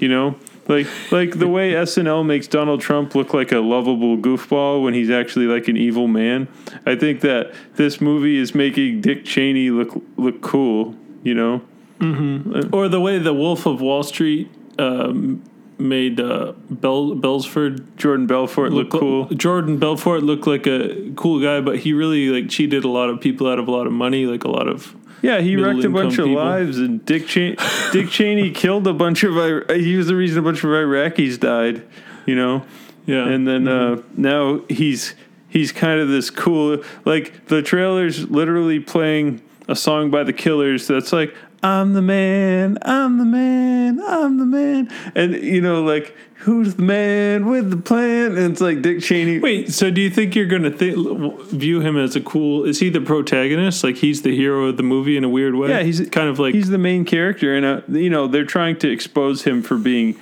You 0.00 0.08
know, 0.08 0.36
like 0.68 0.86
like 1.10 1.38
the 1.38 1.48
way 1.48 1.72
SNL 1.72 2.24
makes 2.24 2.46
Donald 2.46 2.80
Trump 2.80 3.14
look 3.14 3.34
like 3.34 3.52
a 3.52 3.58
lovable 3.58 4.16
goofball 4.16 4.82
when 4.82 4.94
he's 4.94 5.10
actually 5.10 5.46
like 5.46 5.68
an 5.68 5.76
evil 5.76 6.08
man. 6.08 6.48
I 6.86 6.94
think 6.94 7.20
that 7.22 7.52
this 7.74 8.00
movie 8.00 8.36
is 8.36 8.54
making 8.54 9.00
Dick 9.00 9.24
Cheney 9.24 9.70
look 9.70 10.02
look 10.16 10.40
cool. 10.40 10.94
You 11.22 11.34
know. 11.34 11.62
Or 12.72 12.88
the 12.88 13.00
way 13.00 13.18
the 13.18 13.34
Wolf 13.34 13.66
of 13.66 13.80
Wall 13.80 14.04
Street 14.04 14.48
um, 14.78 15.42
made 15.78 16.20
uh, 16.20 16.52
Bel- 16.70 17.14
Belsford 17.16 17.96
Jordan 17.96 18.26
Belfort 18.26 18.72
look 18.72 18.90
cool. 18.90 19.26
Jordan 19.30 19.78
Belfort 19.78 20.22
looked 20.22 20.46
like 20.46 20.66
a 20.66 21.12
cool 21.16 21.40
guy, 21.40 21.60
but 21.60 21.78
he 21.80 21.92
really 21.92 22.28
like 22.28 22.48
cheated 22.50 22.84
a 22.84 22.88
lot 22.88 23.08
of 23.08 23.20
people 23.20 23.48
out 23.48 23.58
of 23.58 23.66
a 23.68 23.70
lot 23.70 23.86
of 23.86 23.92
money, 23.92 24.26
like 24.26 24.44
a 24.44 24.50
lot 24.50 24.68
of. 24.68 24.94
Yeah, 25.22 25.40
he 25.40 25.56
wrecked 25.56 25.84
a 25.84 25.90
bunch 25.90 26.18
of 26.18 26.26
people. 26.26 26.42
lives, 26.42 26.78
and 26.78 27.04
Dick 27.04 27.26
Cheney, 27.26 27.56
Dick 27.92 28.08
Cheney 28.08 28.50
killed 28.50 28.86
a 28.86 28.92
bunch 28.92 29.24
of. 29.24 29.34
He 29.70 29.96
was 29.96 30.06
the 30.06 30.16
reason 30.16 30.38
a 30.38 30.42
bunch 30.42 30.58
of 30.58 30.70
Iraqis 30.70 31.38
died. 31.40 31.82
You 32.26 32.36
know, 32.36 32.64
Yeah, 33.06 33.26
and 33.26 33.46
then 33.48 33.66
uh, 33.68 34.02
now 34.16 34.60
he's 34.68 35.14
he's 35.48 35.72
kind 35.72 36.00
of 36.00 36.08
this 36.08 36.30
cool. 36.30 36.82
Like 37.04 37.46
the 37.46 37.62
trailer's 37.62 38.28
literally 38.28 38.80
playing 38.80 39.42
a 39.66 39.74
song 39.74 40.10
by 40.10 40.24
the 40.24 40.32
Killers 40.32 40.86
that's 40.86 41.12
like. 41.12 41.34
I'm 41.60 41.92
the 41.92 42.02
man, 42.02 42.78
I'm 42.82 43.18
the 43.18 43.24
man, 43.24 44.00
I'm 44.00 44.38
the 44.38 44.46
man. 44.46 44.88
And, 45.16 45.34
you 45.34 45.60
know, 45.60 45.82
like, 45.82 46.14
who's 46.38 46.74
the 46.76 46.82
man 46.82 47.46
with 47.46 47.70
the 47.70 47.76
plan? 47.76 48.36
And 48.36 48.52
it's 48.52 48.60
like 48.60 48.82
Dick 48.82 49.00
Cheney. 49.00 49.38
Wait, 49.38 49.72
so 49.72 49.90
do 49.90 50.00
you 50.00 50.10
think 50.10 50.34
you're 50.34 50.46
going 50.46 50.62
to 50.62 50.70
th- 50.70 50.96
view 51.50 51.80
him 51.80 51.96
as 51.96 52.16
a 52.16 52.20
cool? 52.20 52.64
Is 52.64 52.80
he 52.80 52.90
the 52.90 53.00
protagonist? 53.00 53.84
Like 53.84 53.96
he's 53.96 54.22
the 54.22 54.34
hero 54.34 54.66
of 54.66 54.76
the 54.76 54.82
movie 54.82 55.16
in 55.16 55.24
a 55.24 55.28
weird 55.28 55.54
way? 55.54 55.70
Yeah, 55.70 55.82
he's 55.82 56.08
kind 56.10 56.28
of 56.28 56.38
like 56.38 56.54
he's 56.54 56.68
the 56.68 56.78
main 56.78 57.04
character, 57.04 57.54
and 57.54 57.64
uh, 57.64 57.80
you 57.88 58.10
know 58.10 58.26
they're 58.26 58.44
trying 58.44 58.78
to 58.78 58.90
expose 58.90 59.44
him 59.44 59.62
for 59.62 59.76
being 59.76 60.18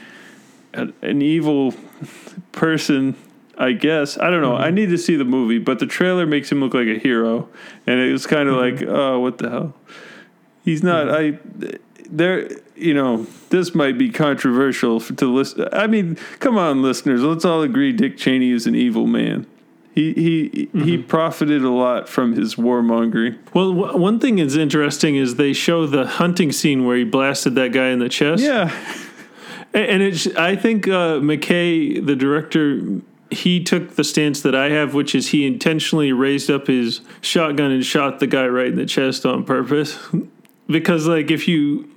a, 0.75 0.89
an 1.03 1.23
evil 1.23 1.75
person 2.53 3.17
I 3.59 3.73
guess 3.73 4.19
I 4.19 4.31
don't 4.31 4.43
know. 4.43 4.53
Mm-hmm. 4.53 4.65
I 4.65 4.71
need 4.71 4.91
to 4.91 4.99
see 4.99 5.17
the 5.17 5.25
movie, 5.25 5.59
but 5.59 5.79
the 5.79 5.87
trailer 5.87 6.27
makes 6.27 6.53
him 6.53 6.61
look 6.61 6.75
like 6.75 6.89
a 6.89 6.99
hero, 6.99 7.49
and 7.87 8.01
it 8.01 8.13
was 8.13 8.27
kind 8.27 8.49
of 8.49 8.57
mm-hmm. 8.57 8.85
like, 8.85 8.89
oh, 8.89 9.21
what 9.21 9.39
the 9.39 9.51
hell? 9.51 9.75
He's 10.65 10.83
not. 10.83 11.07
Mm-hmm. 11.07 11.65
I 11.65 11.79
there. 12.11 12.49
You 12.77 12.95
know, 12.95 13.27
this 13.51 13.75
might 13.75 13.97
be 13.99 14.11
controversial 14.11 15.01
to 15.01 15.33
listen. 15.33 15.69
I 15.73 15.87
mean, 15.87 16.17
come 16.41 16.59
on, 16.59 16.83
listeners. 16.83 17.23
Let's 17.23 17.45
all 17.45 17.63
agree 17.63 17.93
Dick 17.93 18.17
Cheney 18.17 18.51
is 18.51 18.67
an 18.67 18.75
evil 18.75 19.07
man. 19.07 19.47
He 19.95 20.13
he 20.13 20.69
he 20.85 20.99
profited 20.99 21.63
a 21.65 21.71
lot 21.71 22.07
from 22.07 22.35
his 22.35 22.57
warmongering. 22.57 23.39
Well, 23.55 23.73
w- 23.73 23.97
one 23.97 24.19
thing 24.21 24.39
is 24.39 24.55
interesting 24.55 25.17
is 25.17 25.37
they 25.37 25.55
show 25.55 25.87
the 25.87 26.07
hunting 26.07 26.53
scene 26.53 26.85
where 26.85 26.99
he 26.99 27.05
blasted 27.05 27.55
that 27.55 27.73
guy 27.73 27.89
in 27.89 27.99
the 27.99 28.11
chest. 28.11 28.43
Yeah, 28.43 28.71
And 29.73 30.03
it's, 30.03 30.27
I 30.37 30.55
think 30.55 30.87
uh, 30.87 31.21
McKay, 31.21 32.05
the 32.05 32.15
director, 32.15 33.01
he 33.31 33.63
took 33.65 33.97
the 33.97 34.05
stance 34.05 34.43
that 34.43 34.55
I 34.55 34.69
have, 34.71 34.93
which 34.93 35.15
is 35.15 35.29
he 35.29 35.47
intentionally 35.47 36.13
raised 36.13 36.51
up 36.51 36.67
his 36.67 37.01
shotgun 37.23 37.71
and 37.71 37.85
shot 37.85 38.21
the 38.21 38.27
guy 38.27 38.47
right 38.47 38.69
in 38.69 38.77
the 38.77 38.87
chest 38.87 39.25
on 39.25 39.45
purpose. 39.45 39.99
because, 40.67 41.07
like, 41.07 41.31
if 41.31 41.49
you 41.49 41.89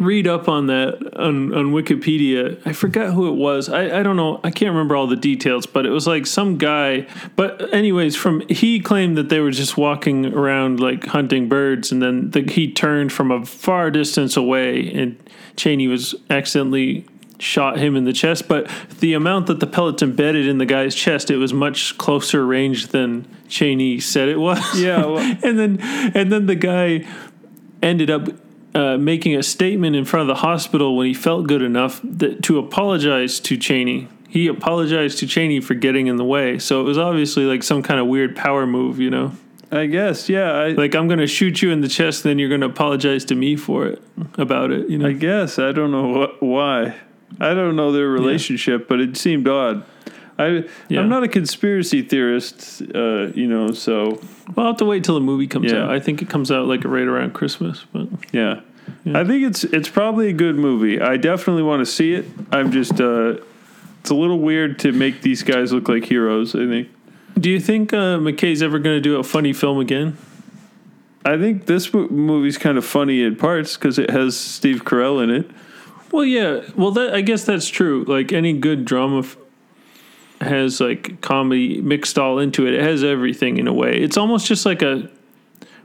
read 0.00 0.26
up 0.26 0.48
on 0.48 0.66
that 0.66 1.16
on, 1.16 1.54
on 1.54 1.66
Wikipedia, 1.72 2.60
I 2.66 2.72
forgot 2.72 3.12
who 3.12 3.28
it 3.28 3.36
was. 3.36 3.68
I, 3.68 4.00
I 4.00 4.02
don't 4.02 4.16
know. 4.16 4.40
I 4.42 4.50
can't 4.50 4.70
remember 4.70 4.96
all 4.96 5.06
the 5.06 5.16
details, 5.16 5.66
but 5.66 5.86
it 5.86 5.90
was 5.90 6.06
like 6.06 6.26
some 6.26 6.58
guy. 6.58 7.06
But, 7.36 7.72
anyways, 7.72 8.16
from 8.16 8.40
he 8.48 8.80
claimed 8.80 9.16
that 9.18 9.28
they 9.28 9.40
were 9.40 9.50
just 9.50 9.76
walking 9.76 10.26
around, 10.26 10.80
like, 10.80 11.06
hunting 11.06 11.48
birds, 11.48 11.92
and 11.92 12.02
then 12.02 12.30
the, 12.30 12.42
he 12.42 12.72
turned 12.72 13.12
from 13.12 13.30
a 13.30 13.44
far 13.44 13.90
distance 13.90 14.36
away 14.36 14.92
and 14.92 15.18
Cheney 15.56 15.88
was 15.88 16.14
accidentally 16.30 17.06
shot 17.38 17.78
him 17.78 17.96
in 17.96 18.04
the 18.04 18.12
chest, 18.12 18.48
but 18.48 18.70
the 19.00 19.14
amount 19.14 19.46
that 19.46 19.60
the 19.60 19.66
pellets 19.66 20.02
embedded 20.02 20.46
in 20.46 20.58
the 20.58 20.66
guy's 20.66 20.94
chest, 20.94 21.30
it 21.30 21.36
was 21.36 21.52
much 21.52 21.96
closer 21.98 22.44
range 22.44 22.88
than 22.88 23.26
Cheney 23.48 23.98
said 24.00 24.28
it 24.28 24.38
was. 24.38 24.78
Yeah, 24.78 25.04
well- 25.06 25.18
and 25.18 25.58
then 25.58 25.80
and 25.80 26.30
then 26.32 26.46
the 26.46 26.54
guy 26.54 27.06
ended 27.82 28.10
up 28.10 28.28
uh, 28.74 28.96
making 28.96 29.36
a 29.36 29.42
statement 29.42 29.96
in 29.96 30.04
front 30.04 30.22
of 30.22 30.36
the 30.36 30.42
hospital 30.42 30.96
when 30.96 31.06
he 31.06 31.14
felt 31.14 31.46
good 31.46 31.62
enough 31.62 32.00
that, 32.04 32.42
to 32.44 32.58
apologize 32.58 33.40
to 33.40 33.56
Cheney. 33.56 34.08
He 34.28 34.46
apologized 34.46 35.18
to 35.18 35.26
Cheney 35.26 35.60
for 35.60 35.74
getting 35.74 36.06
in 36.06 36.16
the 36.16 36.24
way. 36.24 36.58
So 36.58 36.80
it 36.80 36.84
was 36.84 36.98
obviously 36.98 37.44
like 37.44 37.62
some 37.64 37.82
kind 37.82 37.98
of 37.98 38.06
weird 38.06 38.36
power 38.36 38.66
move, 38.66 39.00
you 39.00 39.10
know? 39.10 39.32
I 39.72 39.86
guess. 39.86 40.28
Yeah, 40.28 40.52
I, 40.52 40.68
Like 40.68 40.94
I'm 40.94 41.08
going 41.08 41.18
to 41.20 41.26
shoot 41.26 41.62
you 41.62 41.70
in 41.70 41.80
the 41.80 41.88
chest, 41.88 42.22
then 42.22 42.38
you're 42.38 42.48
going 42.48 42.60
to 42.60 42.68
apologize 42.68 43.24
to 43.26 43.34
me 43.34 43.56
for 43.56 43.86
it, 43.86 44.02
about 44.38 44.70
it, 44.70 44.88
you 44.88 44.98
know? 44.98 45.08
I 45.08 45.12
guess 45.12 45.58
I 45.58 45.72
don't 45.72 45.90
know 45.90 46.26
wh- 46.26 46.42
why. 46.42 46.94
I 47.40 47.54
don't 47.54 47.76
know 47.76 47.92
their 47.92 48.08
relationship, 48.08 48.88
but 48.88 49.00
it 49.00 49.16
seemed 49.16 49.46
odd. 49.48 49.84
I 50.38 50.64
Yeah. 50.88 51.00
I'm 51.00 51.08
not 51.08 51.22
a 51.22 51.28
conspiracy 51.28 52.02
theorist, 52.02 52.82
uh, 52.94 53.28
you 53.28 53.46
know. 53.46 53.72
So 53.72 54.20
Well, 54.54 54.66
I'll 54.66 54.72
have 54.72 54.78
to 54.78 54.84
wait 54.84 55.04
till 55.04 55.14
the 55.14 55.20
movie 55.20 55.46
comes 55.46 55.70
Yeah. 55.72 55.84
out. 55.84 55.90
I 55.90 56.00
think 56.00 56.22
it 56.22 56.28
comes 56.28 56.50
out 56.50 56.66
like 56.66 56.84
right 56.84 57.06
around 57.06 57.34
Christmas. 57.34 57.84
But 57.92 58.08
yeah. 58.32 58.60
I 59.14 59.24
think 59.24 59.44
it's 59.46 59.64
it's 59.64 59.88
probably 59.88 60.28
a 60.28 60.32
good 60.32 60.56
movie. 60.56 61.00
I 61.00 61.16
definitely 61.16 61.62
want 61.62 61.80
to 61.80 61.86
see 61.86 62.14
it. 62.14 62.26
I'm 62.50 62.72
just 62.72 63.00
uh, 63.00 63.36
it's 64.00 64.10
a 64.10 64.14
little 64.14 64.38
weird 64.40 64.78
to 64.80 64.92
make 64.92 65.22
these 65.22 65.42
guys 65.42 65.72
look 65.72 65.88
like 65.88 66.04
heroes. 66.04 66.54
I 66.54 66.66
think. 66.66 66.88
do 67.38 67.48
you 67.50 67.60
think 67.60 67.92
uh, 67.92 68.18
McKay's 68.18 68.62
ever 68.62 68.78
going 68.78 68.96
to 68.96 69.00
do 69.00 69.16
a 69.16 69.22
funny 69.22 69.52
film 69.52 69.78
again? 69.78 70.16
I 71.24 71.36
think 71.38 71.66
this 71.66 71.92
movie's 71.92 72.56
kind 72.58 72.78
of 72.78 72.84
funny 72.84 73.22
in 73.22 73.36
parts 73.36 73.76
because 73.76 73.98
it 73.98 74.10
has 74.10 74.36
Steve 74.38 74.84
Carell 74.84 75.22
in 75.22 75.30
it. 75.30 75.50
Well, 76.10 76.24
yeah. 76.24 76.62
Well, 76.74 76.90
that 76.92 77.14
I 77.14 77.20
guess 77.20 77.44
that's 77.44 77.68
true. 77.68 78.04
Like 78.08 78.32
any 78.32 78.52
good 78.54 78.84
drama 78.86 79.20
f- 79.20 79.36
has 80.40 80.80
like 80.80 81.20
comedy 81.20 81.80
mixed 81.80 82.18
all 82.18 82.38
into 82.38 82.66
it. 82.66 82.74
It 82.74 82.82
has 82.82 83.04
everything 83.04 83.58
in 83.58 83.66
a 83.66 83.72
way. 83.72 83.98
It's 84.00 84.16
almost 84.16 84.46
just 84.46 84.64
like 84.66 84.82
a 84.82 85.10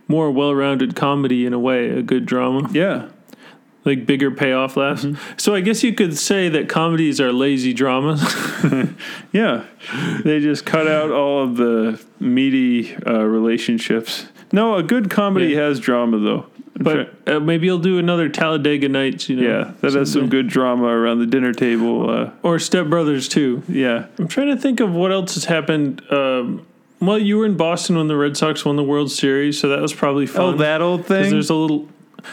more 0.08 0.32
well-rounded 0.32 0.96
comedy 0.96 1.46
in 1.46 1.54
a 1.54 1.60
way, 1.60 1.90
a 1.90 2.02
good 2.02 2.26
drama. 2.26 2.70
Yeah. 2.72 3.10
Like 3.84 4.06
bigger 4.08 4.32
payoff 4.32 4.78
laughs. 4.78 5.06
So 5.38 5.54
I 5.54 5.62
guess 5.62 5.84
you 5.84 5.94
could 5.94 6.18
say 6.18 6.50
that 6.50 6.70
comedies 6.70 7.20
are 7.22 7.32
lazy 7.32 7.74
dramas. 7.74 8.22
Yeah, 9.32 9.66
they 10.24 10.40
just 10.40 10.66
cut 10.66 10.88
out 10.88 11.12
all 11.12 11.44
of 11.44 11.58
the 11.58 12.02
meaty 12.20 12.96
uh, 13.06 13.20
relationships. 13.24 14.28
No, 14.54 14.76
a 14.76 14.84
good 14.84 15.10
comedy 15.10 15.48
Yeah. 15.48 15.62
has 15.64 15.80
drama 15.80 16.18
though. 16.20 16.46
But 16.78 17.14
uh, 17.26 17.40
maybe 17.40 17.68
you'll 17.68 17.80
do 17.80 18.00
another 18.00 18.28
Talladega 18.28 18.90
Nights, 18.90 19.30
you 19.30 19.38
know. 19.38 19.48
yeah, 19.48 19.72
that 19.82 19.94
has 19.94 20.12
some 20.12 20.28
good 20.30 20.48
drama 20.50 20.88
around 20.88 21.20
the 21.20 21.26
dinner 21.26 21.54
table. 21.54 22.10
Uh, 22.10 22.32
Or 22.44 22.60
Step 22.60 22.88
Brothers 22.88 23.30
too. 23.30 23.64
yeah, 23.70 24.08
I'm 24.20 24.28
trying 24.28 24.48
to 24.54 24.58
think 24.62 24.82
of 24.82 24.92
what 24.92 25.12
else 25.12 25.36
has 25.36 25.46
happened. 25.46 26.02
Um, 26.12 26.66
well, 27.00 27.18
you 27.18 27.38
were 27.38 27.46
in 27.46 27.56
Boston 27.56 27.96
when 27.98 28.08
the 28.08 28.18
Red 28.18 28.36
Sox 28.36 28.66
won 28.66 28.76
the 28.76 28.84
World 28.84 29.10
Series, 29.12 29.58
so 29.60 29.70
that 29.70 29.80
was 29.82 29.94
probably 29.94 30.26
fun. 30.28 30.56
oh, 30.56 30.58
that 30.58 30.82
old 30.82 31.06
thing. 31.06 31.30
There's 31.32 31.50
a 31.50 31.56
little, 31.56 31.88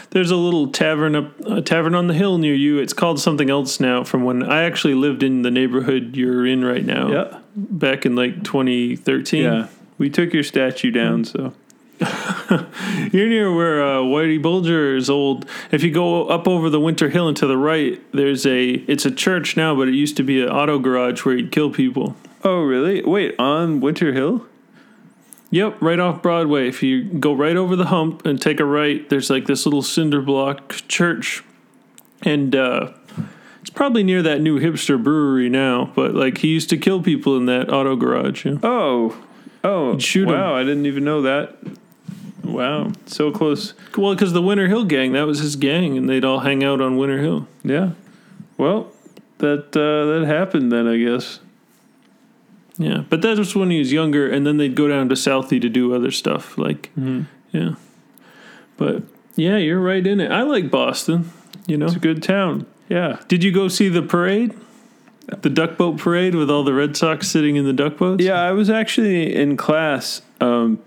there's 0.09 0.31
a 0.31 0.35
little 0.35 0.67
tavern 0.71 1.15
up, 1.15 1.39
a 1.45 1.61
tavern 1.61 1.95
on 1.95 2.07
the 2.07 2.13
hill 2.13 2.37
near 2.37 2.53
you. 2.55 2.79
It's 2.79 2.93
called 2.93 3.19
something 3.21 3.49
else 3.49 3.79
now. 3.79 4.03
From 4.03 4.23
when 4.25 4.43
I 4.43 4.63
actually 4.63 4.95
lived 4.95 5.23
in 5.23 5.43
the 5.43 5.51
neighborhood 5.51 6.15
you're 6.17 6.45
in 6.45 6.65
right 6.65 6.83
now. 6.85 7.09
Yeah, 7.11 7.39
Back 7.55 8.05
in 8.05 8.15
like 8.17 8.43
2013. 8.43 9.43
yeah. 9.43 9.67
We 9.99 10.09
took 10.09 10.33
your 10.33 10.43
statue 10.43 10.91
down, 10.91 11.23
so 11.23 11.53
You're 13.11 13.29
near 13.29 13.53
where 13.53 13.83
uh, 13.83 13.97
Whitey 14.01 14.41
Bulger's 14.41 15.09
old. 15.09 15.45
If 15.71 15.83
you 15.83 15.91
go 15.91 16.27
up 16.27 16.47
over 16.47 16.69
the 16.69 16.79
Winter 16.79 17.09
Hill 17.09 17.27
and 17.27 17.37
to 17.37 17.47
the 17.47 17.57
right, 17.57 18.01
there's 18.11 18.45
a. 18.45 18.69
It's 18.71 19.05
a 19.05 19.11
church 19.11 19.55
now, 19.57 19.75
but 19.75 19.87
it 19.87 19.93
used 19.93 20.17
to 20.17 20.23
be 20.23 20.41
an 20.41 20.49
auto 20.49 20.79
garage 20.79 21.25
where 21.25 21.35
he'd 21.35 21.51
kill 21.51 21.69
people. 21.71 22.15
Oh, 22.43 22.61
really? 22.61 23.01
Wait, 23.03 23.35
on 23.39 23.79
Winter 23.79 24.13
Hill? 24.13 24.45
Yep, 25.51 25.81
right 25.81 25.99
off 25.99 26.21
Broadway. 26.23 26.67
If 26.67 26.81
you 26.81 27.03
go 27.03 27.31
right 27.33 27.55
over 27.55 27.75
the 27.75 27.85
hump 27.85 28.25
and 28.25 28.41
take 28.41 28.59
a 28.59 28.65
right, 28.65 29.07
there's 29.09 29.29
like 29.29 29.45
this 29.45 29.65
little 29.65 29.83
cinder 29.83 30.19
block 30.19 30.69
church, 30.87 31.43
and 32.23 32.55
uh, 32.55 32.91
it's 33.61 33.69
probably 33.69 34.01
near 34.01 34.23
that 34.23 34.41
new 34.41 34.59
hipster 34.59 35.01
brewery 35.01 35.49
now. 35.49 35.91
But 35.95 36.15
like 36.15 36.39
he 36.39 36.47
used 36.47 36.71
to 36.71 36.77
kill 36.77 37.03
people 37.03 37.37
in 37.37 37.45
that 37.45 37.71
auto 37.71 37.95
garage. 37.95 38.47
Yeah. 38.47 38.57
Oh, 38.63 39.15
oh, 39.63 39.99
shoot 39.99 40.27
'em. 40.27 40.33
wow! 40.33 40.55
I 40.55 40.63
didn't 40.63 40.87
even 40.87 41.03
know 41.03 41.21
that. 41.21 41.55
Wow, 42.43 42.91
so 43.05 43.31
close. 43.31 43.73
Well, 43.97 44.13
because 44.13 44.33
the 44.33 44.41
Winter 44.41 44.67
Hill 44.67 44.83
gang, 44.85 45.13
that 45.13 45.25
was 45.25 45.39
his 45.39 45.55
gang, 45.55 45.97
and 45.97 46.09
they'd 46.09 46.25
all 46.25 46.39
hang 46.39 46.63
out 46.63 46.81
on 46.81 46.97
Winter 46.97 47.19
Hill. 47.19 47.47
Yeah. 47.63 47.91
Well, 48.57 48.91
that 49.37 49.67
uh, 49.75 50.19
that 50.19 50.25
happened 50.27 50.71
then, 50.71 50.87
I 50.87 50.97
guess. 50.97 51.39
Yeah, 52.77 53.03
but 53.09 53.21
that 53.21 53.37
was 53.37 53.55
when 53.55 53.69
he 53.69 53.79
was 53.79 53.93
younger, 53.93 54.29
and 54.29 54.45
then 54.45 54.57
they'd 54.57 54.75
go 54.75 54.87
down 54.87 55.07
to 55.09 55.15
Southie 55.15 55.61
to 55.61 55.69
do 55.69 55.93
other 55.93 56.11
stuff. 56.11 56.57
Like, 56.57 56.89
yeah. 57.51 57.75
But 58.77 59.03
yeah, 59.35 59.57
you're 59.57 59.79
right 59.79 60.05
in 60.05 60.19
it. 60.19 60.31
I 60.31 60.41
like 60.41 60.69
Boston. 60.71 61.31
You 61.67 61.77
know, 61.77 61.85
It's 61.85 61.95
a 61.95 61.99
good 61.99 62.21
town. 62.23 62.65
Yeah. 62.89 63.19
did 63.27 63.43
you 63.43 63.51
go 63.51 63.67
see 63.69 63.87
the 63.89 64.01
parade, 64.01 64.53
the 65.27 65.49
duck 65.49 65.77
boat 65.77 65.97
parade 65.97 66.35
with 66.35 66.49
all 66.49 66.63
the 66.63 66.73
Red 66.73 66.97
Sox 66.97 67.29
sitting 67.29 67.55
in 67.55 67.63
the 67.65 67.73
duck 67.73 67.97
boats? 67.97 68.23
Yeah, 68.23 68.41
I 68.41 68.51
was 68.51 68.69
actually 68.69 69.33
in 69.33 69.55
class, 69.55 70.21
um, 70.41 70.79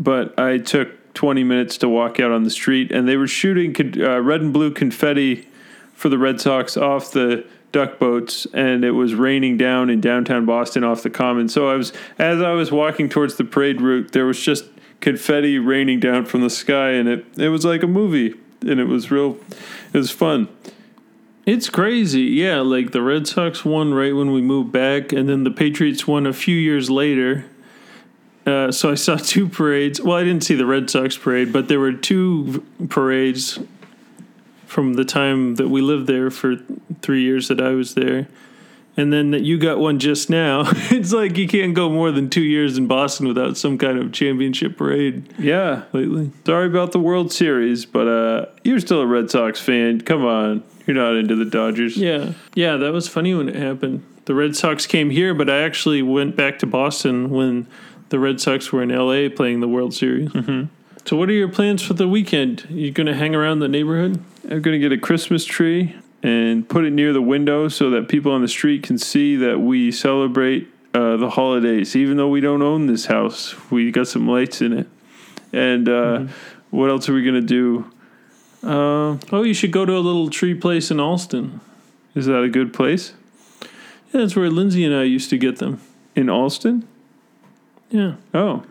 but 0.00 0.36
I 0.38 0.58
took 0.58 1.12
20 1.14 1.44
minutes 1.44 1.76
to 1.78 1.88
walk 1.88 2.18
out 2.18 2.32
on 2.32 2.42
the 2.42 2.50
street, 2.50 2.90
and 2.90 3.06
they 3.06 3.16
were 3.16 3.28
shooting 3.28 3.76
uh, 4.02 4.20
red 4.20 4.40
and 4.40 4.52
blue 4.52 4.72
confetti 4.72 5.46
for 5.92 6.08
the 6.08 6.18
Red 6.18 6.40
Sox 6.40 6.76
off 6.76 7.12
the 7.12 7.44
duck 7.72 7.98
boats, 7.98 8.46
and 8.52 8.84
it 8.84 8.92
was 8.92 9.14
raining 9.14 9.56
down 9.56 9.90
in 9.90 10.00
downtown 10.00 10.46
Boston 10.46 10.82
off 10.82 11.02
the 11.02 11.10
Common. 11.10 11.48
So 11.48 11.68
I 11.68 11.74
was, 11.74 11.92
as 12.18 12.40
I 12.40 12.52
was 12.52 12.72
walking 12.72 13.08
towards 13.08 13.36
the 13.36 13.44
parade 13.44 13.80
route, 13.80 14.12
there 14.12 14.24
was 14.24 14.40
just 14.40 14.64
confetti 15.00 15.58
raining 15.58 16.00
down 16.00 16.24
from 16.24 16.40
the 16.40 16.50
sky, 16.50 16.90
and 16.90 17.08
it 17.08 17.26
it 17.36 17.50
was 17.50 17.64
like 17.64 17.82
a 17.82 17.86
movie, 17.86 18.34
and 18.62 18.80
it 18.80 18.86
was 18.86 19.10
real, 19.10 19.38
it 19.92 19.98
was 19.98 20.10
fun. 20.10 20.48
It's 21.46 21.68
crazy. 21.68 22.22
Yeah, 22.22 22.60
like 22.60 22.92
the 22.92 23.02
Red 23.02 23.26
Sox 23.26 23.64
won 23.64 23.94
right 23.94 24.14
when 24.14 24.32
we 24.32 24.40
moved 24.40 24.72
back, 24.72 25.12
and 25.12 25.28
then 25.28 25.44
the 25.44 25.50
Patriots 25.50 26.06
won 26.06 26.26
a 26.26 26.32
few 26.32 26.56
years 26.56 26.90
later. 26.90 27.44
Uh, 28.50 28.72
so 28.72 28.90
I 28.90 28.94
saw 28.96 29.16
two 29.16 29.48
parades. 29.48 30.00
Well, 30.00 30.16
I 30.16 30.24
didn't 30.24 30.42
see 30.44 30.56
the 30.56 30.66
Red 30.66 30.90
Sox 30.90 31.16
parade, 31.16 31.52
but 31.52 31.68
there 31.68 31.78
were 31.80 31.92
two 31.92 32.44
v- 32.78 32.86
parades 32.88 33.58
from 34.66 34.94
the 34.94 35.04
time 35.04 35.54
that 35.56 35.68
we 35.68 35.80
lived 35.80 36.06
there 36.06 36.30
for 36.30 36.56
three 37.00 37.22
years 37.22 37.48
that 37.48 37.60
I 37.60 37.70
was 37.70 37.94
there. 37.94 38.28
And 38.96 39.12
then 39.12 39.30
that 39.30 39.42
you 39.42 39.56
got 39.56 39.78
one 39.78 39.98
just 39.98 40.28
now. 40.28 40.64
it's 40.90 41.12
like 41.12 41.36
you 41.38 41.46
can't 41.48 41.74
go 41.74 41.88
more 41.88 42.10
than 42.10 42.28
two 42.28 42.42
years 42.42 42.76
in 42.76 42.86
Boston 42.86 43.28
without 43.28 43.56
some 43.56 43.78
kind 43.78 43.98
of 43.98 44.12
championship 44.12 44.76
parade 44.76 45.32
Yeah, 45.38 45.84
lately. 45.92 46.32
Sorry 46.44 46.66
about 46.66 46.92
the 46.92 46.98
World 46.98 47.32
Series, 47.32 47.86
but 47.86 48.08
uh, 48.08 48.46
you're 48.64 48.80
still 48.80 49.00
a 49.00 49.06
Red 49.06 49.30
Sox 49.30 49.60
fan. 49.60 50.00
Come 50.00 50.24
on, 50.26 50.64
you're 50.86 50.96
not 50.96 51.14
into 51.14 51.36
the 51.36 51.44
Dodgers. 51.44 51.96
Yeah, 51.96 52.32
yeah, 52.54 52.76
that 52.76 52.92
was 52.92 53.08
funny 53.08 53.32
when 53.34 53.48
it 53.48 53.54
happened. 53.54 54.04
The 54.26 54.34
Red 54.34 54.54
Sox 54.54 54.86
came 54.86 55.10
here, 55.10 55.34
but 55.34 55.48
I 55.48 55.62
actually 55.62 56.02
went 56.02 56.36
back 56.36 56.58
to 56.58 56.66
Boston 56.66 57.30
when 57.30 57.66
the 58.10 58.18
Red 58.18 58.40
Sox 58.40 58.70
were 58.72 58.82
in 58.82 58.90
LA 58.90 59.28
playing 59.34 59.60
the 59.60 59.68
World 59.68 59.94
Series. 59.94 60.28
Mm-hmm. 60.30 60.66
So, 61.06 61.16
what 61.16 61.28
are 61.30 61.32
your 61.32 61.48
plans 61.48 61.82
for 61.82 61.94
the 61.94 62.06
weekend? 62.06 62.66
You 62.68 62.92
going 62.92 63.06
to 63.06 63.14
hang 63.14 63.34
around 63.34 63.60
the 63.60 63.68
neighborhood? 63.68 64.22
I'm 64.50 64.60
gonna 64.62 64.78
get 64.78 64.92
a 64.92 64.98
Christmas 64.98 65.44
tree 65.44 65.94
and 66.22 66.68
put 66.68 66.84
it 66.84 66.90
near 66.90 67.12
the 67.12 67.22
window 67.22 67.68
so 67.68 67.88
that 67.90 68.08
people 68.08 68.32
on 68.32 68.42
the 68.42 68.48
street 68.48 68.82
can 68.82 68.98
see 68.98 69.36
that 69.36 69.58
we 69.60 69.90
celebrate 69.92 70.68
uh, 70.92 71.16
the 71.16 71.30
holidays. 71.30 71.94
Even 71.96 72.16
though 72.16 72.28
we 72.28 72.40
don't 72.40 72.62
own 72.62 72.86
this 72.86 73.06
house, 73.06 73.54
we 73.70 73.90
got 73.90 74.08
some 74.08 74.26
lights 74.28 74.60
in 74.60 74.72
it. 74.72 74.86
And 75.52 75.88
uh, 75.88 75.92
Mm-hmm. 75.92 76.32
what 76.76 76.90
else 76.90 77.08
are 77.08 77.14
we 77.14 77.24
gonna 77.24 77.40
do? 77.40 77.90
Uh, 78.62 79.16
Oh, 79.32 79.42
you 79.42 79.54
should 79.54 79.72
go 79.72 79.84
to 79.86 79.92
a 79.96 80.00
little 80.00 80.28
tree 80.30 80.54
place 80.54 80.90
in 80.90 80.98
Allston. 81.00 81.60
is 82.14 82.26
that 82.26 82.42
a 82.42 82.48
good 82.48 82.72
place 82.74 83.12
Yeah, 84.12 84.20
that's 84.20 84.36
where 84.36 84.50
Lindsay 84.50 84.84
and 84.84 84.94
I 84.94 85.04
used 85.04 85.30
to 85.30 85.38
get 85.38 85.56
them. 85.58 85.80
in 86.16 86.28
Allston? 86.28 86.86
Yeah. 87.90 88.14
Oh, 88.34 88.64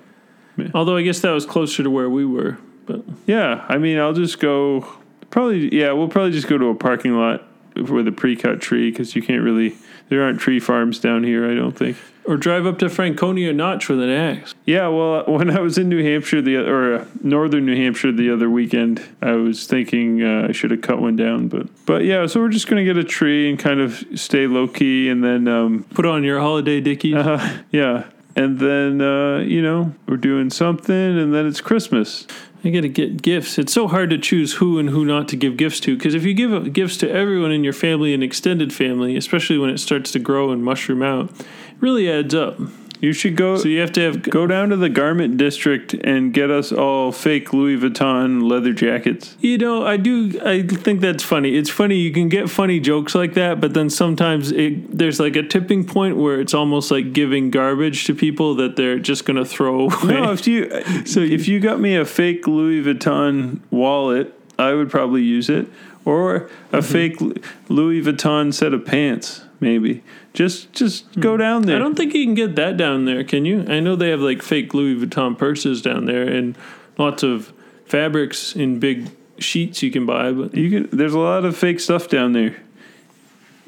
Although 0.74 0.98
I 0.98 1.04
guess 1.04 1.20
that 1.22 1.32
was 1.32 1.46
closer 1.46 1.84
to 1.84 1.90
where 1.90 2.10
we 2.10 2.26
were. 2.26 2.58
But 2.86 3.04
yeah. 3.26 3.66
I 3.70 3.78
mean, 3.78 3.98
I'll 3.98 4.14
just 4.14 4.40
go. 4.40 4.86
Probably, 5.30 5.74
yeah. 5.74 5.92
We'll 5.94 6.10
probably 6.10 6.32
just 6.32 6.48
go 6.48 6.58
to 6.58 6.66
a 6.68 6.76
parking 6.76 7.16
lot 7.16 7.44
with 7.76 8.08
a 8.08 8.12
pre-cut 8.12 8.60
tree 8.62 8.90
because 8.92 9.16
you 9.16 9.22
can't 9.22 9.42
really. 9.44 9.76
There 10.10 10.24
aren't 10.24 10.40
tree 10.40 10.60
farms 10.60 11.00
down 11.00 11.24
here. 11.24 11.50
I 11.50 11.54
don't 11.54 11.78
think. 11.78 11.96
or 12.26 12.36
drive 12.36 12.66
up 12.66 12.80
to 12.80 12.90
Franconia 12.90 13.54
Notch 13.54 13.88
with 13.90 14.02
an 14.02 14.10
axe. 14.10 14.56
Yeah, 14.66 14.88
well, 14.88 15.24
when 15.28 15.50
I 15.56 15.60
was 15.60 15.78
in 15.78 15.88
New 15.88 16.04
Hampshire 16.04 16.42
the 16.42 16.58
or 16.58 16.96
uh, 16.96 17.06
northern 17.22 17.66
New 17.68 17.76
Hampshire 17.76 18.12
the 18.12 18.32
other 18.34 18.50
weekend, 18.50 19.02
I 19.22 19.34
was 19.34 19.66
thinking 19.68 20.24
uh, 20.24 20.48
I 20.50 20.52
should 20.52 20.72
have 20.72 20.82
cut 20.82 21.00
one 21.00 21.16
down, 21.16 21.48
but 21.48 21.68
but 21.86 22.04
yeah, 22.06 22.26
so 22.26 22.40
we're 22.40 22.50
just 22.50 22.68
gonna 22.68 22.84
get 22.84 22.98
a 22.98 23.04
tree 23.04 23.50
and 23.52 23.58
kind 23.60 23.80
of 23.80 24.04
stay 24.16 24.48
low 24.48 24.68
key, 24.68 25.10
and 25.10 25.24
then 25.24 25.48
um, 25.48 25.84
Put 25.94 26.08
on 26.08 26.24
your 26.24 26.40
holiday 26.40 26.82
dickies. 26.82 27.14
uh, 27.16 27.60
yeah, 27.72 28.06
and 28.40 28.58
then 28.58 29.02
uh, 29.02 29.40
you 29.40 29.62
know 29.62 29.94
we're 30.08 30.18
doing 30.18 30.50
something, 30.50 31.20
and 31.20 31.34
then 31.34 31.46
it's 31.46 31.60
Christmas. 31.60 32.26
I 32.64 32.70
got 32.70 32.82
to 32.82 32.90
get 32.90 33.22
gifts. 33.22 33.58
It's 33.58 33.74
so 33.74 33.88
hard 33.88 34.10
to 34.10 34.18
choose 34.18 34.54
who 34.54 34.80
and 34.80 34.90
who 34.90 35.06
not 35.06 35.28
to 35.30 35.36
give 35.36 35.58
gifts 35.58 35.80
to 35.82 35.96
because 35.96 36.14
if 36.14 36.24
you 36.24 36.34
give 36.34 36.74
gifts 36.74 36.98
to 36.98 37.10
everyone 37.10 37.52
in 37.52 37.64
your 37.64 37.74
family 37.74 38.14
and 38.14 38.24
extended 38.24 38.74
family, 38.74 39.18
especially 39.18 39.58
when 39.58 39.70
it 39.70 39.80
starts 39.80 40.12
to 40.12 40.20
grow 40.20 40.52
and 40.52 40.64
mushroom 40.64 41.04
out, 41.04 41.30
it 41.32 41.46
really 41.82 42.10
adds 42.10 42.34
up. 42.34 42.58
You 43.00 43.14
should 43.14 43.38
go 43.38 43.58
So 43.58 43.68
you 43.70 43.80
have 43.80 43.94
to 43.94 44.02
have 44.02 44.22
go 44.24 44.46
down 44.46 44.70
to 44.70 44.76
the 44.76 44.90
garment 44.90 45.38
district 45.38 45.94
and 45.94 46.34
get 46.34 46.52
us 46.52 46.72
all 46.72 47.12
fake 47.12 47.54
Louis 47.54 47.78
Vuitton 47.78 48.50
leather 48.50 48.74
jackets. 48.74 49.38
You 49.40 49.58
know, 49.58 49.86
I 49.86 49.98
do. 49.98 50.40
I 50.44 50.64
think 50.64 51.00
that's 51.00 51.24
funny. 51.24 51.56
It's 51.56 51.70
funny 51.70 51.96
you 51.96 52.12
can 52.12 52.28
get 52.28 52.50
funny 52.50 52.80
jokes 52.80 53.16
like 53.16 53.36
that, 53.36 53.62
but 53.62 53.74
then 53.74 53.90
sometimes 53.90 54.52
it, 54.52 54.98
there's 54.98 55.20
like 55.20 55.36
a 55.36 55.44
tipping 55.44 55.86
point 55.86 56.18
where 56.18 56.42
it's 56.42 56.54
almost 56.54 56.92
like 56.92 57.14
giving 57.14 57.52
garbage 57.52 58.04
to 58.06 58.14
people 58.14 58.56
that 58.56 58.76
they're 58.76 59.00
just 59.00 59.26
going 59.26 59.38
to 59.38 59.46
throw 59.46 59.82
away. 59.82 60.14
No, 60.14 60.32
if 60.34 60.46
you 60.46 60.70
so 61.06 61.22
if 61.22 61.48
you 61.48 61.60
got 61.60 61.80
me 61.80 61.96
a 61.96 62.06
fake 62.06 62.48
Louis 62.48 62.84
Vuitton 62.84 63.62
wallet, 63.72 64.34
I 64.58 64.74
would 64.74 64.90
probably 64.90 65.24
use 65.24 65.50
it, 65.50 65.68
or 66.04 66.36
a 66.36 66.80
mm-hmm. 66.80 66.82
fake 66.82 67.44
Louis 67.70 68.02
Vuitton 68.02 68.54
set 68.54 68.74
of 68.74 68.86
pants, 68.86 69.44
maybe. 69.60 70.04
Just 70.34 70.74
just 70.74 71.20
go 71.20 71.34
hmm. 71.34 71.40
down 71.40 71.62
there. 71.64 71.76
I 71.76 71.80
don't 71.80 71.96
think 71.96 72.14
you 72.14 72.26
can 72.26 72.36
get 72.36 72.56
that 72.56 72.78
down 72.78 73.06
there, 73.06 73.24
can 73.24 73.46
you? 73.46 73.66
I 73.68 73.80
know 73.80 73.96
they 73.96 74.10
have 74.10 74.22
like 74.22 74.42
fake 74.42 74.74
Louis 74.74 75.06
Vuitton 75.06 75.38
purses 75.38 75.82
down 75.82 76.06
there 76.06 76.28
and 76.28 76.58
lots 76.98 77.24
of 77.24 77.54
fabrics 77.86 78.56
in 78.56 78.80
big 78.80 79.10
sheets 79.40 79.82
you 79.82 79.92
can 79.92 80.06
buy, 80.06 80.32
but 80.32 80.54
you 80.56 80.70
can. 80.70 80.98
There's 80.98 81.14
a 81.14 81.20
lot 81.20 81.46
of 81.46 81.58
fake 81.58 81.80
stuff 81.80 82.08
down 82.08 82.34
there. 82.34 82.56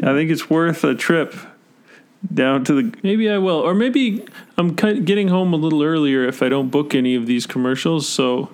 I 0.03 0.13
think 0.13 0.31
it's 0.31 0.49
worth 0.49 0.83
a 0.83 0.95
trip 0.95 1.35
down 2.33 2.63
to 2.65 2.73
the. 2.73 2.97
maybe 3.03 3.29
I 3.29 3.37
will. 3.37 3.59
Or 3.59 3.73
maybe 3.73 4.25
I'm 4.57 4.75
getting 4.75 5.27
home 5.27 5.53
a 5.53 5.57
little 5.57 5.83
earlier 5.83 6.25
if 6.27 6.41
I 6.41 6.49
don't 6.49 6.69
book 6.69 6.95
any 6.95 7.15
of 7.15 7.25
these 7.25 7.45
commercials, 7.45 8.07
so 8.07 8.53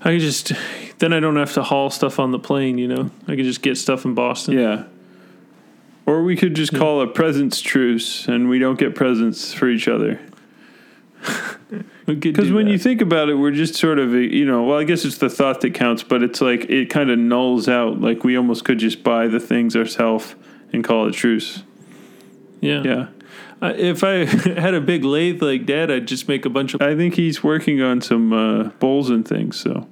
I 0.00 0.10
can 0.10 0.20
just 0.20 0.52
then 0.98 1.12
I 1.12 1.20
don't 1.20 1.36
have 1.36 1.54
to 1.54 1.62
haul 1.62 1.90
stuff 1.90 2.18
on 2.18 2.30
the 2.30 2.38
plane, 2.38 2.78
you 2.78 2.88
know. 2.88 3.10
I 3.26 3.34
can 3.36 3.44
just 3.44 3.62
get 3.62 3.76
stuff 3.76 4.04
in 4.04 4.14
Boston. 4.14 4.58
Yeah. 4.58 4.84
Or 6.04 6.22
we 6.22 6.36
could 6.36 6.54
just 6.54 6.74
call 6.74 7.00
a 7.00 7.06
presents 7.06 7.60
truce, 7.60 8.26
and 8.26 8.48
we 8.48 8.58
don't 8.58 8.78
get 8.78 8.94
presents 8.94 9.52
for 9.52 9.68
each 9.68 9.86
other. 9.86 10.20
Because 12.06 12.50
when 12.50 12.66
that. 12.66 12.72
you 12.72 12.78
think 12.78 13.00
about 13.00 13.28
it, 13.28 13.34
we're 13.34 13.52
just 13.52 13.76
sort 13.76 13.98
of, 14.00 14.12
you 14.12 14.44
know, 14.44 14.64
well, 14.64 14.78
I 14.78 14.84
guess 14.84 15.04
it's 15.04 15.18
the 15.18 15.30
thought 15.30 15.60
that 15.60 15.74
counts, 15.74 16.02
but 16.02 16.22
it's 16.22 16.40
like 16.40 16.64
it 16.68 16.90
kind 16.90 17.10
of 17.10 17.18
nulls 17.18 17.70
out. 17.70 18.00
Like 18.00 18.24
we 18.24 18.36
almost 18.36 18.64
could 18.64 18.78
just 18.78 19.04
buy 19.04 19.28
the 19.28 19.38
things 19.38 19.76
ourselves 19.76 20.34
and 20.72 20.82
call 20.82 21.06
it 21.06 21.12
truce. 21.12 21.62
yeah. 22.60 22.82
Yeah. 22.82 23.08
Uh, 23.60 23.72
if 23.76 24.02
I 24.02 24.24
had 24.60 24.74
a 24.74 24.80
big 24.80 25.04
lathe 25.04 25.40
like 25.40 25.66
Dad, 25.66 25.88
I'd 25.88 26.08
just 26.08 26.26
make 26.26 26.44
a 26.44 26.50
bunch 26.50 26.74
of 26.74 26.82
I 26.82 26.96
think 26.96 27.14
he's 27.14 27.44
working 27.44 27.80
on 27.80 28.00
some 28.00 28.32
uh, 28.32 28.70
bowls 28.80 29.08
and 29.08 29.26
things. 29.26 29.60
So, 29.60 29.86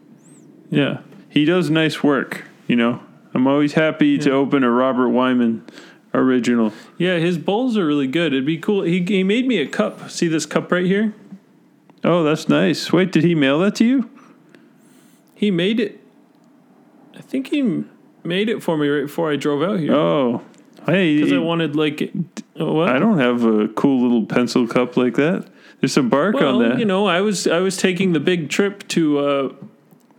yeah. 0.70 1.02
He 1.28 1.44
does 1.44 1.70
nice 1.70 2.02
work, 2.02 2.44
you 2.66 2.74
know. 2.74 3.00
I'm 3.32 3.46
always 3.46 3.74
happy 3.74 4.18
to 4.18 4.32
open 4.32 4.64
a 4.64 4.70
Robert 4.70 5.10
Wyman 5.10 5.64
original. 6.14 6.72
Yeah, 6.98 7.18
his 7.18 7.38
bowls 7.38 7.76
are 7.76 7.86
really 7.86 8.06
good. 8.06 8.32
It'd 8.32 8.46
be 8.46 8.58
cool. 8.58 8.82
He 8.82 9.02
he 9.04 9.22
made 9.22 9.46
me 9.46 9.58
a 9.58 9.66
cup. 9.66 10.10
See 10.10 10.28
this 10.28 10.46
cup 10.46 10.70
right 10.72 10.86
here? 10.86 11.14
Oh, 12.02 12.22
that's 12.22 12.48
nice. 12.48 12.92
Wait, 12.92 13.12
did 13.12 13.24
he 13.24 13.34
mail 13.34 13.58
that 13.60 13.74
to 13.76 13.84
you? 13.84 14.10
He 15.34 15.50
made 15.50 15.80
it. 15.80 16.00
I 17.16 17.20
think 17.20 17.48
he 17.48 17.84
made 18.24 18.48
it 18.48 18.62
for 18.62 18.76
me 18.76 18.88
right 18.88 19.02
before 19.06 19.30
I 19.30 19.36
drove 19.36 19.62
out 19.62 19.80
here 19.80 19.94
Oh, 19.94 20.42
hey. 20.86 21.16
because 21.16 21.32
I 21.32 21.38
wanted 21.38 21.76
like 21.76 22.12
what? 22.56 22.88
I 22.88 22.98
don't 22.98 23.18
have 23.18 23.44
a 23.44 23.68
cool 23.68 24.02
little 24.02 24.26
pencil 24.26 24.66
cup 24.66 24.96
like 24.96 25.14
that. 25.14 25.46
There's 25.80 25.92
some 25.92 26.08
bark 26.10 26.34
well, 26.34 26.62
on 26.62 26.68
that. 26.70 26.78
you 26.78 26.84
know, 26.84 27.06
I 27.06 27.20
was 27.20 27.46
I 27.46 27.60
was 27.60 27.76
taking 27.76 28.12
the 28.12 28.20
big 28.20 28.50
trip 28.50 28.86
to 28.88 29.18
uh, 29.18 29.52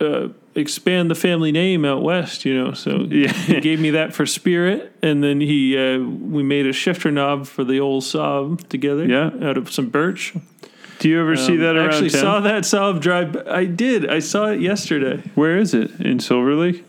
uh, 0.02 0.28
expand 0.54 1.10
the 1.10 1.14
family 1.14 1.52
name 1.52 1.84
out 1.84 2.02
west. 2.02 2.44
You 2.44 2.54
know, 2.62 2.72
so 2.72 2.90
Yeah. 3.10 3.32
he 3.32 3.60
gave 3.60 3.80
me 3.80 3.90
that 3.90 4.12
for 4.12 4.26
spirit, 4.26 4.92
and 5.02 5.22
then 5.22 5.40
he 5.40 5.76
uh, 5.78 5.98
we 6.00 6.42
made 6.42 6.66
a 6.66 6.72
shifter 6.72 7.10
knob 7.10 7.46
for 7.46 7.64
the 7.64 7.80
old 7.80 8.02
Saab 8.02 8.68
together. 8.68 9.06
Yeah. 9.06 9.30
out 9.48 9.56
of 9.56 9.70
some 9.72 9.88
birch. 9.88 10.34
Do 10.98 11.08
you 11.08 11.20
ever 11.20 11.34
see 11.36 11.54
Um, 11.54 11.58
that 11.60 11.76
I 11.76 11.80
around 11.80 11.88
actually 11.88 12.10
town? 12.10 12.20
saw 12.20 12.40
that 12.40 12.62
Saab 12.64 13.00
drive. 13.00 13.36
I 13.48 13.64
did. 13.64 14.08
I 14.08 14.18
saw 14.20 14.46
it 14.46 14.60
yesterday. 14.60 15.22
Where 15.34 15.56
is 15.58 15.74
it? 15.74 15.90
In 16.00 16.20
Silver 16.20 16.54
Lake? 16.54 16.84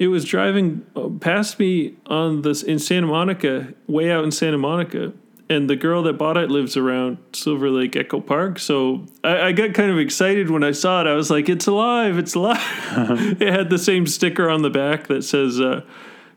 It 0.00 0.08
was 0.08 0.24
driving 0.24 0.84
uh, 0.96 1.08
past 1.20 1.60
me 1.60 1.94
on 2.06 2.42
this 2.42 2.62
in 2.64 2.80
Santa 2.80 3.06
Monica, 3.06 3.68
way 3.86 4.10
out 4.10 4.24
in 4.24 4.32
Santa 4.32 4.58
Monica, 4.58 5.12
and 5.48 5.68
the 5.68 5.76
girl 5.76 6.02
that 6.04 6.14
bought 6.14 6.36
it 6.36 6.50
lives 6.50 6.76
around 6.76 7.18
Silver 7.32 7.68
Lake 7.70 7.94
Echo 7.96 8.20
Park. 8.20 8.58
So 8.58 9.06
I, 9.22 9.40
I 9.48 9.52
got 9.52 9.74
kind 9.74 9.90
of 9.90 9.98
excited 9.98 10.50
when 10.50 10.64
I 10.64 10.72
saw 10.72 11.00
it. 11.02 11.06
I 11.06 11.14
was 11.14 11.30
like, 11.30 11.48
"It's 11.48 11.66
alive! 11.66 12.18
It's 12.18 12.34
alive!" 12.34 12.60
it 13.40 13.52
had 13.52 13.68
the 13.70 13.78
same 13.78 14.06
sticker 14.06 14.48
on 14.48 14.62
the 14.62 14.70
back 14.70 15.08
that 15.08 15.22
says 15.24 15.60
uh, 15.60 15.82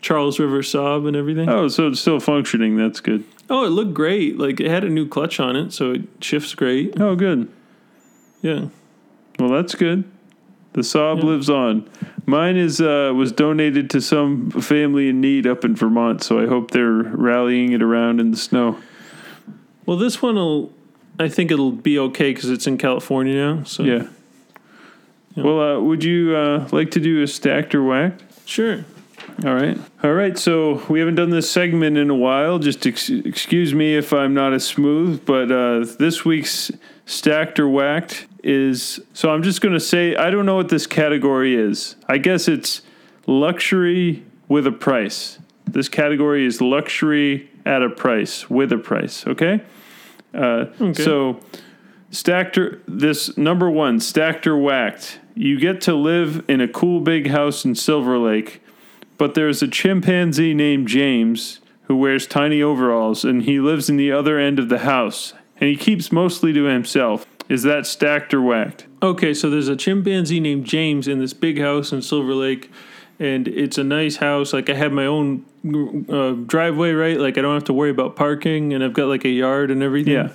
Charles 0.02 0.40
River 0.40 0.62
Saab 0.62 1.08
and 1.08 1.16
everything. 1.16 1.48
Oh. 1.50 1.68
So 1.68 1.88
it's 1.88 2.00
still 2.00 2.20
functioning. 2.20 2.78
That's 2.78 3.00
good. 3.00 3.24
Oh, 3.50 3.64
it 3.66 3.70
looked 3.70 3.94
great. 3.94 4.38
Like 4.40 4.60
it 4.60 4.68
had 4.70 4.84
a 4.84 4.90
new 4.90 5.08
clutch 5.08 5.40
on 5.40 5.56
it, 5.56 5.72
so 5.72 5.92
it 5.94 6.02
shifts 6.20 6.56
great. 6.56 7.00
Oh, 7.00 7.16
good. 7.16 7.52
Yeah. 8.42 8.68
Well, 9.40 9.50
that's 9.50 9.76
good. 9.76 10.04
The 10.74 10.82
Saab 10.82 11.20
Yeah. 11.20 11.26
lives 11.26 11.50
on. 11.50 11.90
Mine 12.26 12.58
is 12.58 12.82
uh, 12.82 13.14
was 13.16 13.32
donated 13.32 13.90
to 13.92 14.02
some 14.02 14.50
family 14.52 15.10
in 15.10 15.22
need 15.22 15.46
up 15.48 15.64
in 15.64 15.76
Vermont, 15.76 16.24
so 16.24 16.40
I 16.40 16.48
hope 16.48 16.72
they're 16.72 16.90
rallying 17.04 17.72
it 17.72 17.82
around 17.82 18.20
in 18.20 18.32
the 18.32 18.38
snow. 18.38 18.78
Well, 19.86 19.98
this 19.98 20.22
one 20.22 20.36
will. 20.36 20.72
I 21.18 21.30
think 21.30 21.52
it'll 21.52 21.72
be 21.72 21.98
okay 22.00 22.34
because 22.34 22.50
it's 22.50 22.68
in 22.68 22.78
California 22.78 23.36
now. 23.36 23.64
So 23.64 23.84
Yeah. 23.84 24.08
Yeah. 25.36 25.44
Well, 25.44 25.60
uh, 25.60 25.80
would 25.82 26.04
you 26.04 26.36
uh, 26.36 26.68
like 26.72 26.92
to 26.92 27.00
do 27.00 27.22
a 27.22 27.28
stacked 27.28 27.76
or 27.76 27.84
whacked? 27.84 28.24
sure. 28.46 28.86
All 29.44 29.54
right. 29.54 29.78
All 30.04 30.14
right. 30.14 30.38
So 30.38 30.86
we 30.88 31.00
haven't 31.00 31.16
done 31.16 31.30
this 31.30 31.50
segment 31.50 31.98
in 31.98 32.10
a 32.10 32.16
while. 32.16 32.58
Just 32.58 32.88
ex- 32.88 33.10
excuse 33.10 33.74
me 33.74 33.96
if 33.96 34.14
I'm 34.14 34.34
not 34.34 34.54
as 34.54 34.66
smooth, 34.66 35.26
but 35.26 35.52
uh, 35.52 35.86
this 36.00 36.24
week's 36.24 36.72
stacked 37.06 37.60
or 37.60 37.68
whacked 37.68 38.28
is. 38.44 39.02
So 39.14 39.32
I'm 39.32 39.44
just 39.44 39.60
going 39.60 39.74
to 39.74 39.80
say 39.80 40.16
I 40.16 40.30
don't 40.30 40.46
know 40.46 40.56
what 40.56 40.70
this 40.70 40.88
category 40.88 41.56
is. 41.56 41.96
I 42.08 42.18
guess 42.18 42.48
it's 42.48 42.82
luxury 43.28 44.24
with 44.48 44.68
a 44.68 44.72
price. 44.72 45.40
This 45.66 45.90
category 45.90 46.46
is 46.46 46.62
luxury 46.62 47.50
at 47.66 47.82
a 47.82 47.90
price 47.90 48.50
with 48.50 48.72
a 48.72 48.78
price. 48.78 49.26
Okay. 49.28 49.62
Uh, 50.36 50.66
Okay. 50.82 51.04
So 51.04 51.40
stacked 52.12 52.58
or 52.58 52.82
this 52.88 53.38
number 53.38 53.70
one 53.70 54.00
stacked 54.00 54.46
or 54.48 54.58
whacked. 54.58 55.20
You 55.34 55.60
get 55.60 55.82
to 55.82 55.94
live 55.96 56.46
in 56.48 56.62
a 56.62 56.68
cool 56.68 57.02
big 57.02 57.28
house 57.28 57.66
in 57.66 57.76
Silver 57.76 58.18
Lake 58.18 58.62
but 59.18 59.34
there's 59.36 59.62
a 59.62 59.68
chimpanzee 59.68 60.54
named 60.54 60.88
James 60.88 61.60
who 61.84 61.96
wears 61.96 62.28
tiny 62.28 62.62
overalls 62.62 63.24
and 63.24 63.44
he 63.44 63.60
lives 63.60 63.90
in 63.90 63.98
the 63.98 64.12
other 64.12 64.40
end 64.40 64.60
of 64.60 64.70
the 64.70 64.80
house 64.80 65.34
and 65.60 65.70
he 65.70 65.76
keeps 65.76 66.12
mostly 66.12 66.52
to 66.54 66.66
himself. 66.66 67.26
Is 67.48 67.64
that 67.64 67.86
stacked 67.86 68.34
or 68.34 68.42
whacked? 68.42 68.88
Okay, 69.02 69.34
so 69.34 69.50
there's 69.50 69.68
a 69.68 69.76
chimpanzee 69.76 70.40
named 70.40 70.66
James 70.66 71.08
in 71.08 71.20
this 71.20 71.34
big 71.34 71.60
house 71.60 71.92
in 71.92 72.02
Silver 72.02 72.34
Lake, 72.34 72.72
and 73.20 73.48
it's 73.48 73.78
a 73.78 73.84
nice 73.84 74.16
house. 74.16 74.52
Like 74.52 74.68
I 74.68 74.74
have 74.74 74.92
my 74.92 75.06
own 75.06 75.46
uh, 75.66 76.32
driveway, 76.46 76.92
right? 76.92 77.20
Like 77.20 77.38
I 77.38 77.42
don't 77.42 77.54
have 77.56 77.64
to 77.66 77.74
worry 77.74 77.90
about 77.90 78.16
parking, 78.16 78.74
and 78.74 78.84
I've 78.84 78.94
got 78.94 79.08
like 79.08 79.26
a 79.26 79.30
yard 79.30 79.72
and 79.72 79.82
everything. 79.82 80.14
Yeah. 80.14 80.30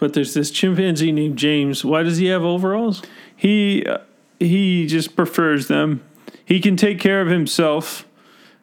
But 0.00 0.12
there's 0.14 0.34
this 0.34 0.50
chimpanzee 0.50 1.12
named 1.12 1.36
James. 1.38 1.84
Why 1.84 2.02
does 2.02 2.18
he 2.18 2.26
have 2.26 2.42
overalls? 2.42 3.02
He 3.34 3.84
uh, 3.84 3.98
he 4.38 4.86
just 4.86 5.16
prefers 5.16 5.68
them. 5.68 6.02
He 6.44 6.60
can 6.60 6.76
take 6.76 7.00
care 7.00 7.20
of 7.20 7.28
himself. 7.28 8.06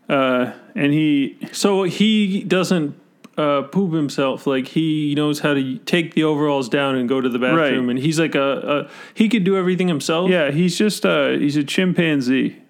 Uh, 0.07 0.53
and 0.75 0.93
he 0.93 1.37
So 1.51 1.83
he 1.83 2.43
doesn't 2.43 2.95
uh, 3.37 3.63
poop 3.63 3.93
himself. 3.93 4.47
Like 4.47 4.67
he 4.67 5.13
knows 5.15 5.39
how 5.39 5.53
to 5.53 5.77
take 5.79 6.13
the 6.13 6.23
overalls 6.23 6.69
down 6.69 6.95
and 6.95 7.09
go 7.09 7.19
to 7.19 7.27
the 7.27 7.39
bathroom, 7.39 7.87
Right. 7.87 7.89
and 7.91 7.99
he's 7.99 8.19
like 8.19 8.35
a, 8.35 8.85
a 8.87 8.89
he 9.13 9.27
could 9.27 9.43
do 9.43 9.57
everything 9.57 9.87
himself. 9.89 10.29
Yeah, 10.29 10.51
he's 10.51 10.77
just 10.77 11.05
uh 11.05 11.29
he's 11.31 11.57
a 11.57 11.63
chimpanzee. 11.63 12.61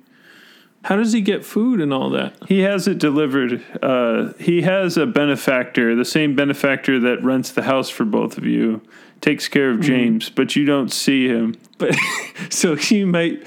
How 0.85 0.95
does 0.97 1.13
he 1.13 1.21
get 1.21 1.43
food 1.43 1.81
and 1.81 1.91
all 1.91 2.11
that? 2.11 2.35
He 2.47 2.59
has 2.59 2.87
it 2.87 2.99
delivered. 2.99 3.63
Uh, 3.81 4.33
he 4.39 4.61
has 4.61 4.97
a 4.97 5.07
benefactor, 5.07 5.95
the 5.95 6.05
same 6.05 6.35
benefactor 6.35 6.99
that 6.99 7.23
rents 7.23 7.51
the 7.51 7.63
house 7.63 7.89
for 7.89 8.05
both 8.05 8.37
of 8.37 8.45
you, 8.45 8.81
takes 9.19 9.47
care 9.47 9.71
Mm-hmm. 9.71 9.79
of 9.79 9.85
James, 9.85 10.29
but 10.29 10.55
you 10.55 10.63
don't 10.63 10.89
see 10.89 11.27
him. 11.27 11.55
But 11.79 11.95
so 12.51 12.75
he 12.75 13.03
might 13.03 13.43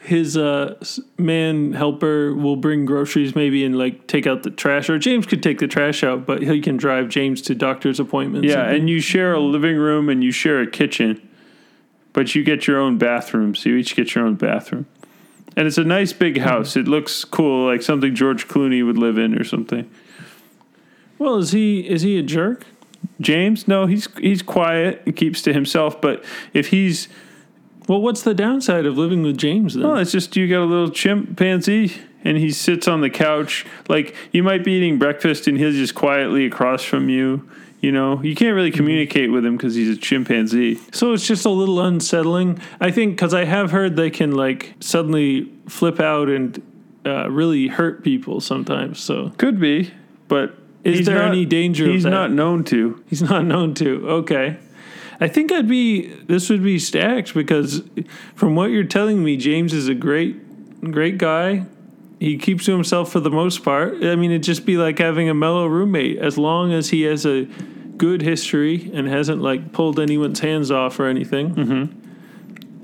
his 0.00 0.36
uh 0.36 0.74
man 1.16 1.72
helper 1.74 2.34
will 2.34 2.56
bring 2.56 2.84
groceries 2.86 3.34
maybe 3.34 3.64
and 3.64 3.78
like 3.78 4.06
take 4.06 4.26
out 4.26 4.42
the 4.42 4.50
trash 4.50 4.90
or 4.90 4.98
James 4.98 5.26
could 5.26 5.42
take 5.42 5.58
the 5.60 5.66
trash 5.66 6.02
out 6.04 6.26
but 6.26 6.42
he 6.42 6.60
can 6.60 6.76
drive 6.76 7.08
James 7.08 7.40
to 7.42 7.54
doctor's 7.54 7.98
appointments. 8.00 8.48
Yeah, 8.48 8.68
and 8.68 8.90
you 8.90 9.00
share 9.00 9.32
a 9.32 9.40
living 9.40 9.76
room 9.76 10.08
and 10.10 10.22
you 10.24 10.30
share 10.32 10.60
a 10.60 10.66
kitchen, 10.70 11.26
but 12.12 12.34
you 12.34 12.42
get 12.42 12.66
your 12.66 12.78
own 12.80 12.98
bathroom. 12.98 13.54
So 13.54 13.68
you 13.70 13.76
each 13.76 13.94
get 13.94 14.14
your 14.14 14.26
own 14.26 14.34
bathroom. 14.34 14.86
And 15.56 15.66
it's 15.66 15.78
a 15.78 15.84
nice 15.84 16.12
big 16.12 16.38
house. 16.38 16.76
It 16.76 16.88
looks 16.88 17.24
cool, 17.24 17.66
like 17.66 17.82
something 17.82 18.14
George 18.14 18.48
Clooney 18.48 18.84
would 18.84 18.98
live 18.98 19.18
in 19.18 19.38
or 19.38 19.44
something. 19.44 19.88
well, 21.18 21.36
is 21.36 21.52
he 21.52 21.88
is 21.88 22.02
he 22.02 22.18
a 22.18 22.22
jerk? 22.22 22.64
James, 23.20 23.68
no, 23.68 23.86
he's 23.86 24.08
he's 24.18 24.42
quiet, 24.42 25.02
and 25.06 25.14
keeps 25.14 25.42
to 25.42 25.52
himself. 25.52 26.00
But 26.00 26.24
if 26.52 26.68
he's 26.68 27.08
Well, 27.88 28.00
what's 28.00 28.22
the 28.22 28.34
downside 28.34 28.86
of 28.86 28.96
living 28.98 29.22
with 29.22 29.36
James 29.38 29.74
then? 29.74 29.84
well, 29.84 29.96
it's 29.98 30.10
just 30.12 30.34
you 30.36 30.48
got 30.48 30.62
a 30.62 30.64
little 30.64 30.90
chimpanzee, 30.90 31.92
and 32.24 32.36
he 32.38 32.50
sits 32.50 32.88
on 32.88 33.00
the 33.02 33.10
couch. 33.10 33.64
Like 33.88 34.16
you 34.32 34.42
might 34.42 34.64
be 34.64 34.72
eating 34.72 34.98
breakfast, 34.98 35.46
and 35.46 35.58
he's 35.58 35.76
just 35.76 35.94
quietly 35.94 36.46
across 36.46 36.82
from 36.82 37.08
you. 37.08 37.48
You 37.84 37.92
know, 37.92 38.22
you 38.22 38.34
can't 38.34 38.54
really 38.54 38.70
communicate 38.70 39.30
with 39.30 39.44
him 39.44 39.58
because 39.58 39.74
he's 39.74 39.90
a 39.94 40.00
chimpanzee. 40.00 40.80
So 40.90 41.12
it's 41.12 41.26
just 41.26 41.44
a 41.44 41.50
little 41.50 41.82
unsettling. 41.82 42.58
I 42.80 42.90
think 42.90 43.12
because 43.14 43.34
I 43.34 43.44
have 43.44 43.72
heard 43.72 43.94
they 43.94 44.08
can 44.08 44.32
like 44.32 44.72
suddenly 44.80 45.52
flip 45.68 46.00
out 46.00 46.30
and 46.30 46.62
uh, 47.04 47.30
really 47.30 47.66
hurt 47.68 48.02
people 48.02 48.40
sometimes. 48.40 49.00
So 49.00 49.28
Could 49.36 49.60
be, 49.60 49.92
but 50.28 50.56
Is 50.82 50.96
he's 51.00 51.06
there 51.06 51.18
not- 51.18 51.32
any 51.32 51.44
danger 51.44 51.84
of 51.84 51.90
He's 51.90 52.06
not 52.06 52.32
known 52.32 52.64
to. 52.64 53.04
he's 53.10 53.20
not 53.20 53.44
known 53.44 53.74
to. 53.74 54.08
Okay. 54.08 54.56
I 55.20 55.28
think 55.28 55.52
I'd 55.52 55.68
be 55.68 56.06
this 56.06 56.48
would 56.48 56.62
be 56.64 56.78
stacked 56.78 57.34
because 57.34 57.82
from 58.34 58.56
what 58.56 58.70
you're 58.70 58.84
telling 58.84 59.22
me, 59.22 59.36
James 59.36 59.74
is 59.74 59.88
a 59.88 59.94
great 59.94 60.36
great 60.90 61.18
guy. 61.18 61.66
He 62.18 62.38
keeps 62.38 62.64
to 62.64 62.72
himself 62.72 63.12
for 63.12 63.20
the 63.20 63.30
most 63.30 63.62
part. 63.62 64.02
I 64.02 64.16
mean, 64.16 64.30
it'd 64.30 64.42
just 64.42 64.64
be 64.64 64.78
like 64.78 64.98
having 64.98 65.28
a 65.28 65.34
mellow 65.34 65.66
roommate 65.66 66.16
as 66.16 66.38
long 66.38 66.72
as 66.72 66.88
he 66.88 67.02
has 67.02 67.26
a 67.26 67.46
good 67.96 68.22
history 68.22 68.90
and 68.92 69.08
hasn't 69.08 69.40
like 69.42 69.72
pulled 69.72 70.00
anyone's 70.00 70.40
hands 70.40 70.70
off 70.70 70.98
or 70.98 71.06
anything. 71.06 71.54
Mm-hmm. 71.54 72.00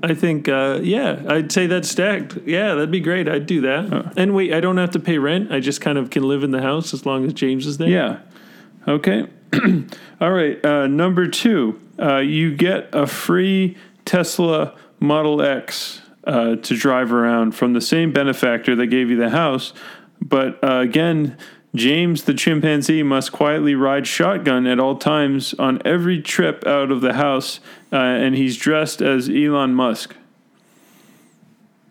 I 0.03 0.15
think, 0.15 0.47
uh, 0.49 0.79
yeah, 0.81 1.23
I'd 1.27 1.51
say 1.51 1.67
that's 1.67 1.89
stacked. 1.89 2.37
Yeah, 2.45 2.69
that'd 2.73 2.91
be 2.91 2.99
great. 2.99 3.29
I'd 3.29 3.45
do 3.45 3.61
that. 3.61 4.13
And 4.17 4.33
wait, 4.33 4.51
I 4.51 4.59
don't 4.59 4.77
have 4.77 4.91
to 4.91 4.99
pay 4.99 5.19
rent. 5.19 5.51
I 5.51 5.59
just 5.59 5.79
kind 5.79 5.97
of 5.97 6.09
can 6.09 6.23
live 6.23 6.43
in 6.43 6.51
the 6.51 6.61
house 6.61 6.93
as 6.93 7.05
long 7.05 7.25
as 7.25 7.33
James 7.33 7.67
is 7.67 7.77
there. 7.77 7.89
Yeah. 7.89 8.19
Okay. 8.87 9.27
All 10.21 10.31
right. 10.31 10.63
Uh, 10.65 10.87
number 10.87 11.27
two, 11.27 11.79
uh, 11.99 12.17
you 12.17 12.55
get 12.55 12.89
a 12.93 13.05
free 13.05 13.77
Tesla 14.05 14.75
Model 14.99 15.41
X 15.41 16.01
uh, 16.23 16.55
to 16.55 16.75
drive 16.75 17.13
around 17.13 17.51
from 17.53 17.73
the 17.73 17.81
same 17.81 18.11
benefactor 18.11 18.75
that 18.75 18.87
gave 18.87 19.09
you 19.09 19.17
the 19.17 19.29
house. 19.29 19.73
But 20.19 20.63
uh, 20.63 20.79
again, 20.79 21.37
James 21.73 22.23
the 22.23 22.33
chimpanzee 22.33 23.01
must 23.01 23.31
quietly 23.31 23.75
ride 23.75 24.05
shotgun 24.05 24.67
at 24.67 24.79
all 24.79 24.97
times 24.97 25.53
on 25.53 25.81
every 25.85 26.21
trip 26.21 26.65
out 26.67 26.91
of 26.91 27.01
the 27.01 27.13
house, 27.13 27.59
uh, 27.93 27.95
and 27.95 28.35
he's 28.35 28.57
dressed 28.57 29.01
as 29.01 29.29
Elon 29.29 29.73
Musk. 29.73 30.15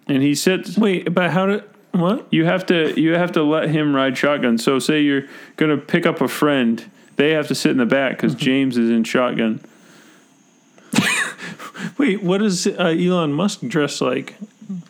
And 0.07 0.22
he 0.22 0.35
sits. 0.35 0.76
Wait, 0.76 1.14
but 1.14 1.31
how 1.31 1.47
did 1.47 1.64
what? 1.93 2.26
You 2.31 2.45
have 2.45 2.66
to 2.66 3.01
you 3.01 3.14
have 3.14 3.33
to 3.33 3.43
let 3.43 3.70
him 3.70 3.95
ride 3.95 4.18
shotgun. 4.18 4.59
So 4.59 4.78
say 4.78 5.01
you're 5.01 5.24
gonna 5.57 5.78
pick 5.78 6.05
up 6.05 6.20
a 6.20 6.28
friend, 6.28 6.85
they 7.16 7.31
have 7.31 7.49
to 7.49 7.55
sit 7.55 7.70
in 7.70 7.78
the 7.78 7.87
back 7.87 8.16
because 8.16 8.35
James 8.35 8.76
is 8.76 8.91
in 8.91 9.05
shotgun. 9.05 9.61
Wait, 11.99 12.22
what 12.22 12.39
does 12.39 12.66
uh, 12.66 12.95
Elon 12.99 13.33
Musk 13.33 13.61
dress 13.66 14.01
like? 14.01 14.35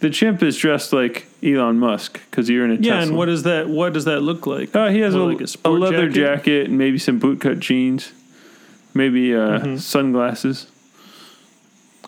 The 0.00 0.10
chimp 0.10 0.42
is 0.42 0.56
dressed 0.58 0.92
like 0.92 1.26
Elon 1.42 1.78
Musk 1.78 2.20
because 2.30 2.50
you're 2.50 2.64
in 2.66 2.70
a 2.72 2.74
Yeah, 2.74 2.96
Tesla. 2.96 2.98
and 3.08 3.16
what 3.16 3.26
does 3.26 3.44
that? 3.44 3.68
What 3.68 3.92
does 3.94 4.04
that 4.04 4.20
look 4.20 4.46
like? 4.46 4.74
Uh, 4.76 4.88
he 4.90 5.00
has 5.00 5.14
a, 5.14 5.18
like 5.20 5.40
a 5.40 5.46
a, 5.64 5.70
leather 5.70 6.08
jacket? 6.08 6.14
jacket? 6.14 6.66
and 6.68 6.76
maybe 6.78 6.98
some 6.98 7.18
bootcut 7.20 7.58
jeans, 7.60 8.12
maybe 8.94 9.34
uh, 9.34 9.38
Mm-hmm. 9.60 9.76
sunglasses. 9.78 10.66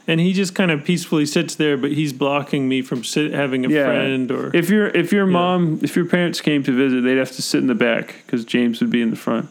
And 0.08 0.18
he 0.20 0.32
just 0.32 0.54
kind 0.54 0.70
of 0.72 0.84
peacefully 0.84 1.24
sits 1.26 1.54
there, 1.54 1.76
but 1.76 1.92
he's 1.92 2.12
blocking 2.12 2.68
me 2.68 2.82
from 2.82 3.04
sit, 3.04 3.32
having 3.32 3.64
a 3.64 3.68
Yeah. 3.68 3.84
friend 3.86 4.30
or. 4.32 4.50
If 4.54 4.68
your 4.68 4.88
if 4.88 5.12
your 5.12 5.26
mom 5.26 5.78
if 5.82 5.94
your 5.94 6.04
parents 6.06 6.40
came 6.40 6.62
to 6.64 6.72
visit, 6.76 7.02
they'd 7.02 7.18
have 7.18 7.32
to 7.32 7.42
sit 7.42 7.58
in 7.58 7.68
the 7.68 7.74
back 7.74 8.16
because 8.26 8.44
James 8.44 8.80
would 8.80 8.90
be 8.90 9.00
in 9.00 9.10
the 9.10 9.16
front. 9.16 9.48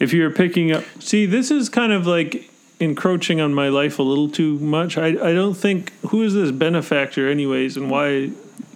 If 0.00 0.12
you're 0.12 0.30
picking 0.30 0.72
up, 0.72 0.82
See, 0.98 1.24
this 1.24 1.50
is 1.50 1.68
kind 1.68 1.92
of 1.92 2.06
like 2.06 2.49
encroaching 2.80 3.40
on 3.40 3.54
my 3.54 3.68
life 3.68 3.98
a 3.98 4.02
little 4.02 4.28
too 4.28 4.58
much. 4.58 4.98
I 4.98 5.08
I 5.08 5.32
don't 5.32 5.54
think 5.54 5.92
who 6.08 6.22
is 6.22 6.34
this 6.34 6.50
benefactor 6.50 7.28
anyways, 7.28 7.76
and 7.76 7.90
why 7.90 8.28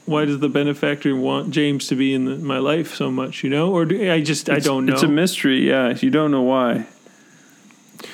why 0.07 0.27
does 0.27 0.39
the 0.39 0.49
benefactor 0.49 1.17
want 1.17 1.51
James 1.51 1.87
to 1.89 1.97
be 1.97 2.13
in 2.13 2.27
the, 2.27 2.37
my 2.37 2.59
life 2.59 2.95
so 2.95 3.11
much? 3.11 3.43
You 3.43 3.51
know, 3.51 3.73
or 3.73 3.87
do, 3.87 4.13
I 4.13 4.21
just 4.21 4.51
I 4.51 4.59
don't 4.59 4.87
know. 4.87 4.93
It's 4.93 5.03
a 5.03 5.09
mystery. 5.09 5.67
Yeah, 5.67 5.97
you 5.97 6.11
don't 6.11 6.31
know 6.31 6.43
why. 6.43 6.87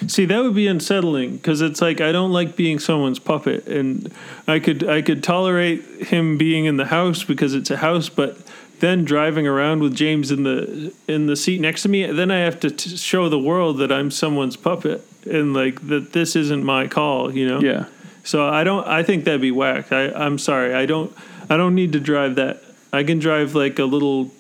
See, 0.07 0.25
that 0.25 0.43
would 0.43 0.55
be 0.55 0.69
unsettling 0.69 1.37
because 1.37 1.61
it's 1.61 1.83
like 1.83 2.01
I 2.01 2.13
don't 2.13 2.33
like 2.33 2.55
being 2.55 2.79
someone's 2.79 3.19
puppet, 3.19 3.67
and 3.67 4.13
I 4.47 4.61
could 4.61 4.89
I 4.89 5.03
could 5.03 5.23
tolerate 5.23 5.83
him 5.83 6.39
being 6.39 6.65
in 6.65 6.77
the 6.77 6.87
house 6.87 7.25
because 7.25 7.55
it's 7.55 7.71
a 7.71 7.77
house, 7.77 8.09
but 8.09 8.39
then 8.81 9.05
driving 9.05 9.47
around 9.47 9.81
with 9.83 9.95
James 9.95 10.31
in 10.31 10.43
the 10.43 10.93
in 11.07 11.27
the 11.27 11.37
seat 11.37 11.61
next 11.61 11.83
to 11.83 11.89
me, 11.89 12.05
then 12.11 12.31
I 12.31 12.39
have 12.41 12.59
to 12.61 12.71
t- 12.71 12.97
show 12.97 13.29
the 13.29 13.39
world 13.39 13.79
that 13.79 13.93
I'm 13.93 14.11
someone's 14.11 14.57
puppet 14.57 15.03
and 15.31 15.55
like 15.55 15.87
that 15.89 16.13
this 16.13 16.35
isn't 16.37 16.65
my 16.65 16.87
call, 16.89 17.33
you 17.35 17.47
know? 17.47 17.61
Yeah. 17.61 17.87
So 18.25 18.47
I 18.49 18.65
don't. 18.65 18.87
I 18.87 19.03
think 19.03 19.25
that'd 19.25 19.41
be 19.41 19.51
whack. 19.51 19.93
I 19.93 20.11
I'm 20.13 20.39
sorry. 20.39 20.75
I 20.75 20.87
don't. 20.87 21.13
I 21.49 21.57
don't 21.57 21.75
need 21.75 21.93
to 21.93 22.01
drive 22.01 22.35
that. 22.37 22.63
I 22.93 23.03
can 23.03 23.19
drive 23.19 23.55
like 23.55 23.79
a 23.79 23.85
little, 23.85 24.31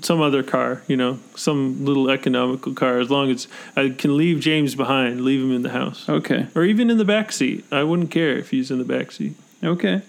some 0.00 0.20
other 0.22 0.42
car. 0.42 0.82
You 0.88 0.96
know, 0.96 1.18
some 1.36 1.84
little 1.84 2.10
economical 2.10 2.72
car. 2.74 2.98
As 3.00 3.10
long 3.10 3.30
as 3.30 3.48
I 3.76 3.90
can 3.90 4.16
leave 4.16 4.40
James 4.40 4.74
behind, 4.74 5.20
leave 5.24 5.42
him 5.42 5.52
in 5.54 5.62
the 5.62 5.70
house, 5.70 6.08
Okay. 6.08 6.46
or 6.54 6.64
even 6.64 6.90
in 6.90 6.96
the 6.98 7.04
back 7.04 7.32
seat. 7.32 7.64
I 7.70 7.82
wouldn't 7.84 8.10
care 8.10 8.36
if 8.38 8.50
he's 8.50 8.70
in 8.70 8.78
the 8.78 8.84
back 8.84 9.12
seat. 9.12 9.34
Okay. 9.62 10.00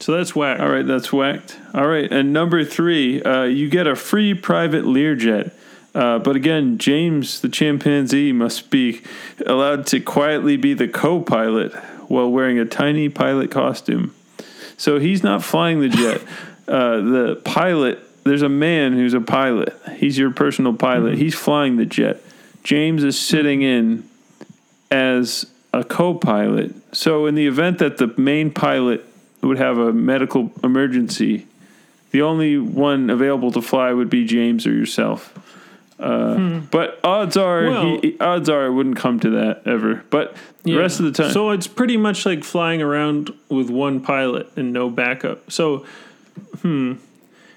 So 0.00 0.12
that's 0.12 0.34
whack. 0.34 0.60
All 0.60 0.68
right, 0.68 0.86
that's 0.86 1.12
whacked. 1.12 1.58
All 1.72 1.86
right, 1.86 2.10
and 2.10 2.32
number 2.32 2.64
three, 2.64 3.22
uh, 3.22 3.44
you 3.44 3.68
get 3.68 3.86
a 3.86 3.96
free 3.96 4.34
private 4.34 4.84
Learjet. 4.84 5.52
Uh, 5.94 6.18
but 6.18 6.34
again, 6.34 6.76
James 6.78 7.40
the 7.40 7.48
chimpanzee 7.48 8.32
must 8.32 8.70
be 8.70 9.00
allowed 9.46 9.86
to 9.86 10.00
quietly 10.00 10.56
be 10.56 10.74
the 10.74 10.88
co 10.88 11.20
pilot 11.20 11.72
while 12.08 12.30
wearing 12.30 12.58
a 12.58 12.64
tiny 12.64 13.08
pilot 13.08 13.50
costume. 13.50 14.14
So 14.76 14.98
he's 14.98 15.22
not 15.22 15.44
flying 15.44 15.80
the 15.80 15.88
jet. 15.88 16.20
uh, 16.68 16.96
the 16.96 17.40
pilot, 17.44 18.00
there's 18.24 18.42
a 18.42 18.48
man 18.48 18.92
who's 18.94 19.14
a 19.14 19.20
pilot. 19.20 19.74
He's 19.96 20.18
your 20.18 20.30
personal 20.30 20.74
pilot. 20.74 21.16
He's 21.16 21.34
flying 21.34 21.76
the 21.76 21.86
jet. 21.86 22.20
James 22.64 23.04
is 23.04 23.18
sitting 23.18 23.62
in 23.62 24.08
as 24.90 25.46
a 25.72 25.84
co 25.84 26.14
pilot. 26.14 26.74
So, 26.92 27.26
in 27.26 27.34
the 27.34 27.46
event 27.46 27.78
that 27.78 27.98
the 27.98 28.12
main 28.16 28.50
pilot 28.50 29.04
would 29.44 29.58
have 29.58 29.78
a 29.78 29.92
medical 29.92 30.50
emergency, 30.62 31.46
the 32.10 32.22
only 32.22 32.58
one 32.58 33.10
available 33.10 33.50
to 33.52 33.62
fly 33.62 33.92
would 33.92 34.10
be 34.10 34.24
James 34.24 34.66
or 34.66 34.72
yourself. 34.72 35.32
Uh, 35.98 36.60
But 36.70 36.98
odds 37.04 37.36
are, 37.36 37.64
Well- 37.70 37.98
he, 38.02 38.16
odds 38.20 38.48
are, 38.48 38.66
it 38.66 38.72
wouldn't 38.72 38.96
come 38.96 39.20
to 39.20 39.30
that 39.30 39.62
ever. 39.66 40.02
But 40.10 40.36
the 40.64 40.72
Yeah. 40.72 40.78
rest 40.78 40.98
of 41.00 41.06
the 41.06 41.12
time, 41.12 41.32
So 41.32 41.50
it's 41.50 41.66
pretty 41.68 41.96
much 41.96 42.26
like 42.26 42.42
flying 42.42 42.82
around 42.82 43.32
with 43.48 43.70
one 43.70 44.00
pilot 44.00 44.50
and 44.56 44.72
no 44.72 44.90
backup. 44.90 45.50
So, 45.52 45.84
hmm. 46.62 46.94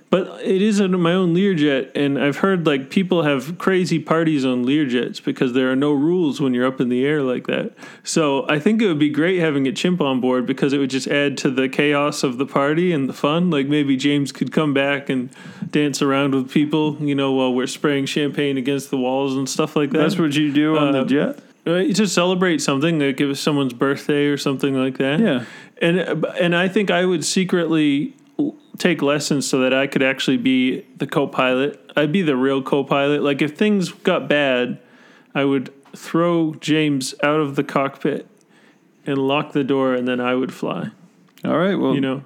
But 0.09 0.41
it 0.41 0.61
is 0.61 0.79
in 0.79 0.97
my 1.01 1.11
own 1.11 1.35
Learjet, 1.35 1.91
and 1.93 2.17
I've 2.17 2.37
heard 2.37 2.65
like 2.65 2.89
people 2.89 3.23
have 3.23 3.57
crazy 3.57 3.99
parties 3.99 4.45
on 4.45 4.63
Learjets 4.65 5.21
because 5.21 5.51
there 5.51 5.69
are 5.69 5.75
no 5.75 5.91
rules 5.91 6.39
when 6.39 6.53
you're 6.53 6.65
up 6.65 6.79
in 6.79 6.87
the 6.87 7.03
air 7.05 7.21
like 7.21 7.45
that. 7.47 7.73
So 8.05 8.47
I 8.47 8.57
think 8.57 8.81
it 8.81 8.87
would 8.87 8.99
be 8.99 9.09
great 9.09 9.39
having 9.39 9.67
a 9.67 9.73
chimp 9.73 9.99
on 9.99 10.21
board 10.21 10.45
because 10.45 10.71
it 10.71 10.77
would 10.77 10.91
just 10.91 11.07
add 11.07 11.37
to 11.39 11.51
the 11.51 11.67
chaos 11.67 12.23
of 12.23 12.37
the 12.37 12.45
party 12.45 12.93
and 12.93 13.09
the 13.09 13.13
fun. 13.13 13.49
Like 13.49 13.67
maybe 13.67 13.97
James 13.97 14.31
could 14.31 14.53
come 14.53 14.73
back 14.73 15.09
and 15.09 15.29
dance 15.71 16.01
around 16.01 16.33
with 16.33 16.49
people, 16.51 16.95
you 17.01 17.13
know, 17.13 17.33
while 17.33 17.53
we're 17.53 17.67
spraying 17.67 18.05
champagne 18.05 18.57
against 18.57 18.89
the 18.91 18.97
walls 18.97 19.35
and 19.35 19.49
stuff 19.49 19.75
like 19.75 19.89
that. 19.91 19.97
that's 19.97 20.17
what 20.17 20.33
you 20.35 20.53
do 20.53 20.77
on 20.77 20.95
Uh, 20.95 21.03
the 21.03 21.05
jet. 21.09 21.39
Right, 21.65 21.93
to 21.97 22.07
celebrate 22.07 22.61
something, 22.61 22.97
like 22.99 23.19
it's 23.19 23.41
someone's 23.41 23.73
birthday 23.73 24.27
or 24.27 24.37
something 24.37 24.73
like 24.73 24.99
that. 24.99 25.19
Yeah. 25.19 25.43
and 25.81 26.25
and 26.39 26.55
I 26.55 26.69
think 26.69 26.91
I 26.91 27.03
would 27.03 27.25
secretly 27.25 28.13
take 28.77 29.01
lessons 29.01 29.47
so 29.47 29.59
that 29.61 29.73
I 29.73 29.87
could 29.87 30.03
actually 30.03 30.37
be 30.37 30.85
the 30.97 31.07
co-pilot. 31.07 31.91
I'd 31.95 32.11
be 32.11 32.21
the 32.21 32.35
real 32.35 32.61
co-pilot. 32.61 33.23
Like 33.23 33.41
if 33.41 33.57
things 33.57 33.91
got 33.91 34.27
bad, 34.27 34.79
I 35.33 35.43
would 35.45 35.73
throw 35.95 36.53
James 36.55 37.15
out 37.23 37.39
of 37.39 37.55
the 37.55 37.63
cockpit 37.63 38.27
and 39.05 39.17
lock 39.17 39.53
the 39.53 39.63
door, 39.63 39.93
and 39.93 40.07
then 40.07 40.19
I 40.19 40.35
would 40.35 40.53
fly. 40.53 40.89
All 41.45 41.57
right. 41.57 41.75
Well, 41.75 41.95
You 41.95 42.01
know. 42.01 42.23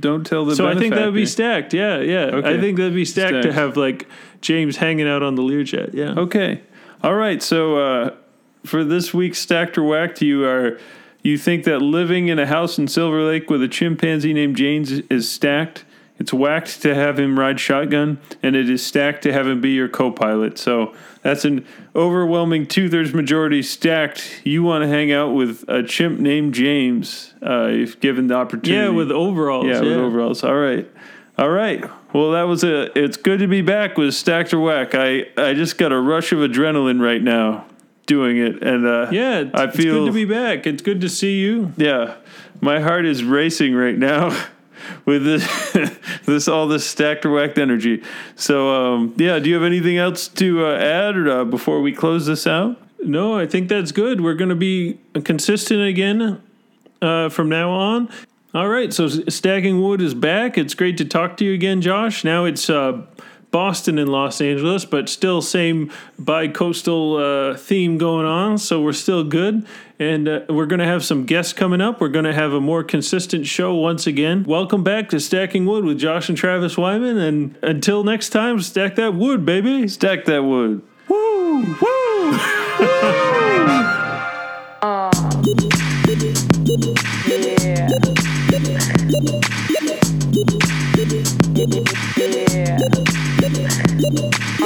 don't 0.00 0.24
tell 0.24 0.44
the. 0.44 0.54
So 0.54 0.66
I 0.66 0.74
think 0.76 0.94
that 0.94 1.04
would 1.06 1.14
be 1.14 1.26
stacked. 1.26 1.74
Yeah, 1.74 1.98
yeah. 1.98 2.26
Okay. 2.26 2.54
I 2.56 2.60
think 2.60 2.76
that'd 2.78 2.94
be 2.94 3.04
stacked, 3.04 3.42
to 3.42 3.52
have 3.52 3.76
like 3.76 4.06
James 4.40 4.76
hanging 4.76 5.08
out 5.08 5.22
on 5.22 5.34
the 5.34 5.42
Learjet. 5.42 5.92
Yeah. 5.94 6.14
Okay. 6.16 6.62
All 7.02 7.14
right. 7.14 7.42
So 7.42 7.76
uh, 7.78 8.14
for 8.64 8.84
this 8.84 9.12
week's 9.12 9.38
stacked 9.38 9.76
or 9.76 9.82
whacked, 9.82 10.22
you 10.22 10.44
are 10.44 10.78
you 11.24 11.38
think 11.38 11.64
that 11.64 11.80
living 11.80 12.28
in 12.28 12.38
a 12.38 12.46
house 12.46 12.78
in 12.78 12.86
Silver 12.86 13.22
Lake 13.22 13.50
with 13.50 13.62
a 13.62 13.68
chimpanzee 13.68 14.34
named 14.34 14.56
James 14.56 14.92
is 14.92 15.28
stacked. 15.28 15.84
It's 16.16 16.32
whacked 16.32 16.82
to 16.82 16.94
have 16.94 17.18
him 17.18 17.40
ride 17.40 17.58
shotgun, 17.58 18.20
and 18.40 18.54
it 18.54 18.70
is 18.70 18.86
stacked 18.86 19.22
to 19.22 19.32
have 19.32 19.48
him 19.48 19.60
be 19.60 19.70
your 19.70 19.88
co-pilot. 19.88 20.58
So 20.58 20.94
that's 21.22 21.44
an 21.44 21.66
overwhelming 21.96 22.66
two-thirds 22.66 23.12
majority 23.12 23.62
stacked. 23.62 24.42
You 24.44 24.62
want 24.62 24.82
to 24.82 24.88
hang 24.88 25.10
out 25.10 25.30
with 25.30 25.64
a 25.66 25.82
chimp 25.82 26.20
named 26.20 26.54
James, 26.54 27.34
uh, 27.42 27.68
if 27.70 27.98
given 27.98 28.28
the 28.28 28.34
opportunity. 28.34 28.84
Yeah, 28.84 28.90
with 28.90 29.10
overalls. 29.10 29.66
Yeah, 29.66 29.80
Yeah, 29.80 29.80
with 29.80 29.98
overalls. 29.98 30.44
All 30.44 30.54
right. 30.54 30.88
All 31.36 31.50
right. 31.50 31.84
Well, 32.12 32.30
that 32.32 32.42
was 32.42 32.62
a. 32.62 32.96
It's 32.96 33.16
good 33.16 33.40
to 33.40 33.48
be 33.48 33.62
back 33.62 33.96
with 33.96 34.14
Stacked 34.14 34.54
or 34.54 34.60
Whack. 34.60 34.94
I 34.94 35.26
I 35.36 35.54
just 35.54 35.78
got 35.78 35.90
a 35.90 35.98
rush 35.98 36.30
of 36.30 36.38
adrenaline 36.38 37.00
right 37.00 37.22
now 37.22 37.64
doing 38.06 38.38
it, 38.38 38.62
and 38.62 38.86
uh, 38.86 39.08
Yeah, 39.10 39.40
it's, 39.40 39.54
I 39.54 39.64
it's 39.64 39.76
feel 39.76 40.00
good 40.00 40.06
to 40.06 40.12
be 40.12 40.24
back. 40.24 40.66
It's 40.66 40.82
good 40.82 41.00
to 41.02 41.08
see 41.08 41.38
you. 41.40 41.72
yeah, 41.76 42.16
my 42.60 42.80
heart 42.80 43.06
is 43.06 43.24
racing 43.24 43.74
right 43.74 43.96
now 43.96 44.36
with 45.04 45.24
this 45.24 45.46
this 46.26 46.48
all 46.48 46.66
this 46.68 46.86
stacked 46.86 47.24
or 47.24 47.30
whacked 47.30 47.58
energy. 47.58 48.02
So 48.36 48.70
um, 48.94 49.14
yeah, 49.16 49.38
do 49.38 49.48
you 49.48 49.54
have 49.54 49.64
anything 49.64 49.98
else 49.98 50.28
to 50.28 50.66
uh, 50.66 50.76
add 50.76 51.16
or, 51.16 51.30
uh, 51.30 51.44
before 51.44 51.80
we 51.80 51.92
close 51.92 52.26
this 52.26 52.46
out? 52.46 52.80
No, 53.02 53.38
I 53.38 53.46
think 53.46 53.68
that's 53.68 53.92
good. 53.92 54.22
We're 54.22 54.34
going 54.34 54.48
to 54.48 54.54
be 54.54 54.98
consistent 55.24 55.82
again 55.82 56.40
uh, 57.02 57.28
from 57.28 57.50
now 57.50 57.70
on. 57.70 58.08
All 58.54 58.68
right, 58.68 58.92
so 58.94 59.08
Stacking 59.08 59.82
Wood 59.82 60.00
is 60.00 60.14
back. 60.14 60.56
It's 60.56 60.74
great 60.74 60.96
to 60.98 61.04
talk 61.04 61.36
to 61.38 61.44
you 61.44 61.52
again, 61.52 61.80
Josh. 61.82 62.22
Now 62.24 62.44
it's 62.44 62.70
uh, 62.70 63.02
Boston 63.54 64.00
and 64.00 64.10
Los 64.10 64.40
Angeles, 64.40 64.84
but 64.84 65.08
still 65.08 65.40
same 65.40 65.92
bi-coastal 66.18 67.16
uh, 67.16 67.56
theme 67.56 67.98
going 67.98 68.26
on. 68.26 68.58
So 68.58 68.82
we're 68.82 68.92
still 68.92 69.22
good, 69.22 69.64
and 69.96 70.28
uh, 70.28 70.40
we're 70.48 70.66
going 70.66 70.80
to 70.80 70.86
have 70.86 71.04
some 71.04 71.24
guests 71.24 71.52
coming 71.52 71.80
up. 71.80 72.00
We're 72.00 72.08
going 72.08 72.24
to 72.24 72.34
have 72.34 72.52
a 72.52 72.60
more 72.60 72.82
consistent 72.82 73.46
show 73.46 73.72
once 73.76 74.08
again. 74.08 74.42
Welcome 74.42 74.82
back 74.82 75.08
to 75.10 75.20
Stacking 75.20 75.66
Wood 75.66 75.84
with 75.84 76.00
Josh 76.00 76.28
and 76.28 76.36
Travis 76.36 76.76
Wyman, 76.76 77.16
and 77.16 77.56
until 77.62 78.02
next 78.02 78.30
time, 78.30 78.60
stack 78.60 78.96
that 78.96 79.14
wood, 79.14 79.46
baby. 79.46 79.86
Stack 79.86 80.24
that 80.24 80.42
wood. 80.42 80.82
Woo! 81.08 81.76
Woo! 81.80 82.38
Yeah. 89.66 90.03
Yeah. 91.56 91.84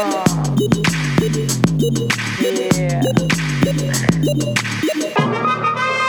Uh. 0.01 0.25
Yeah. 4.25 6.08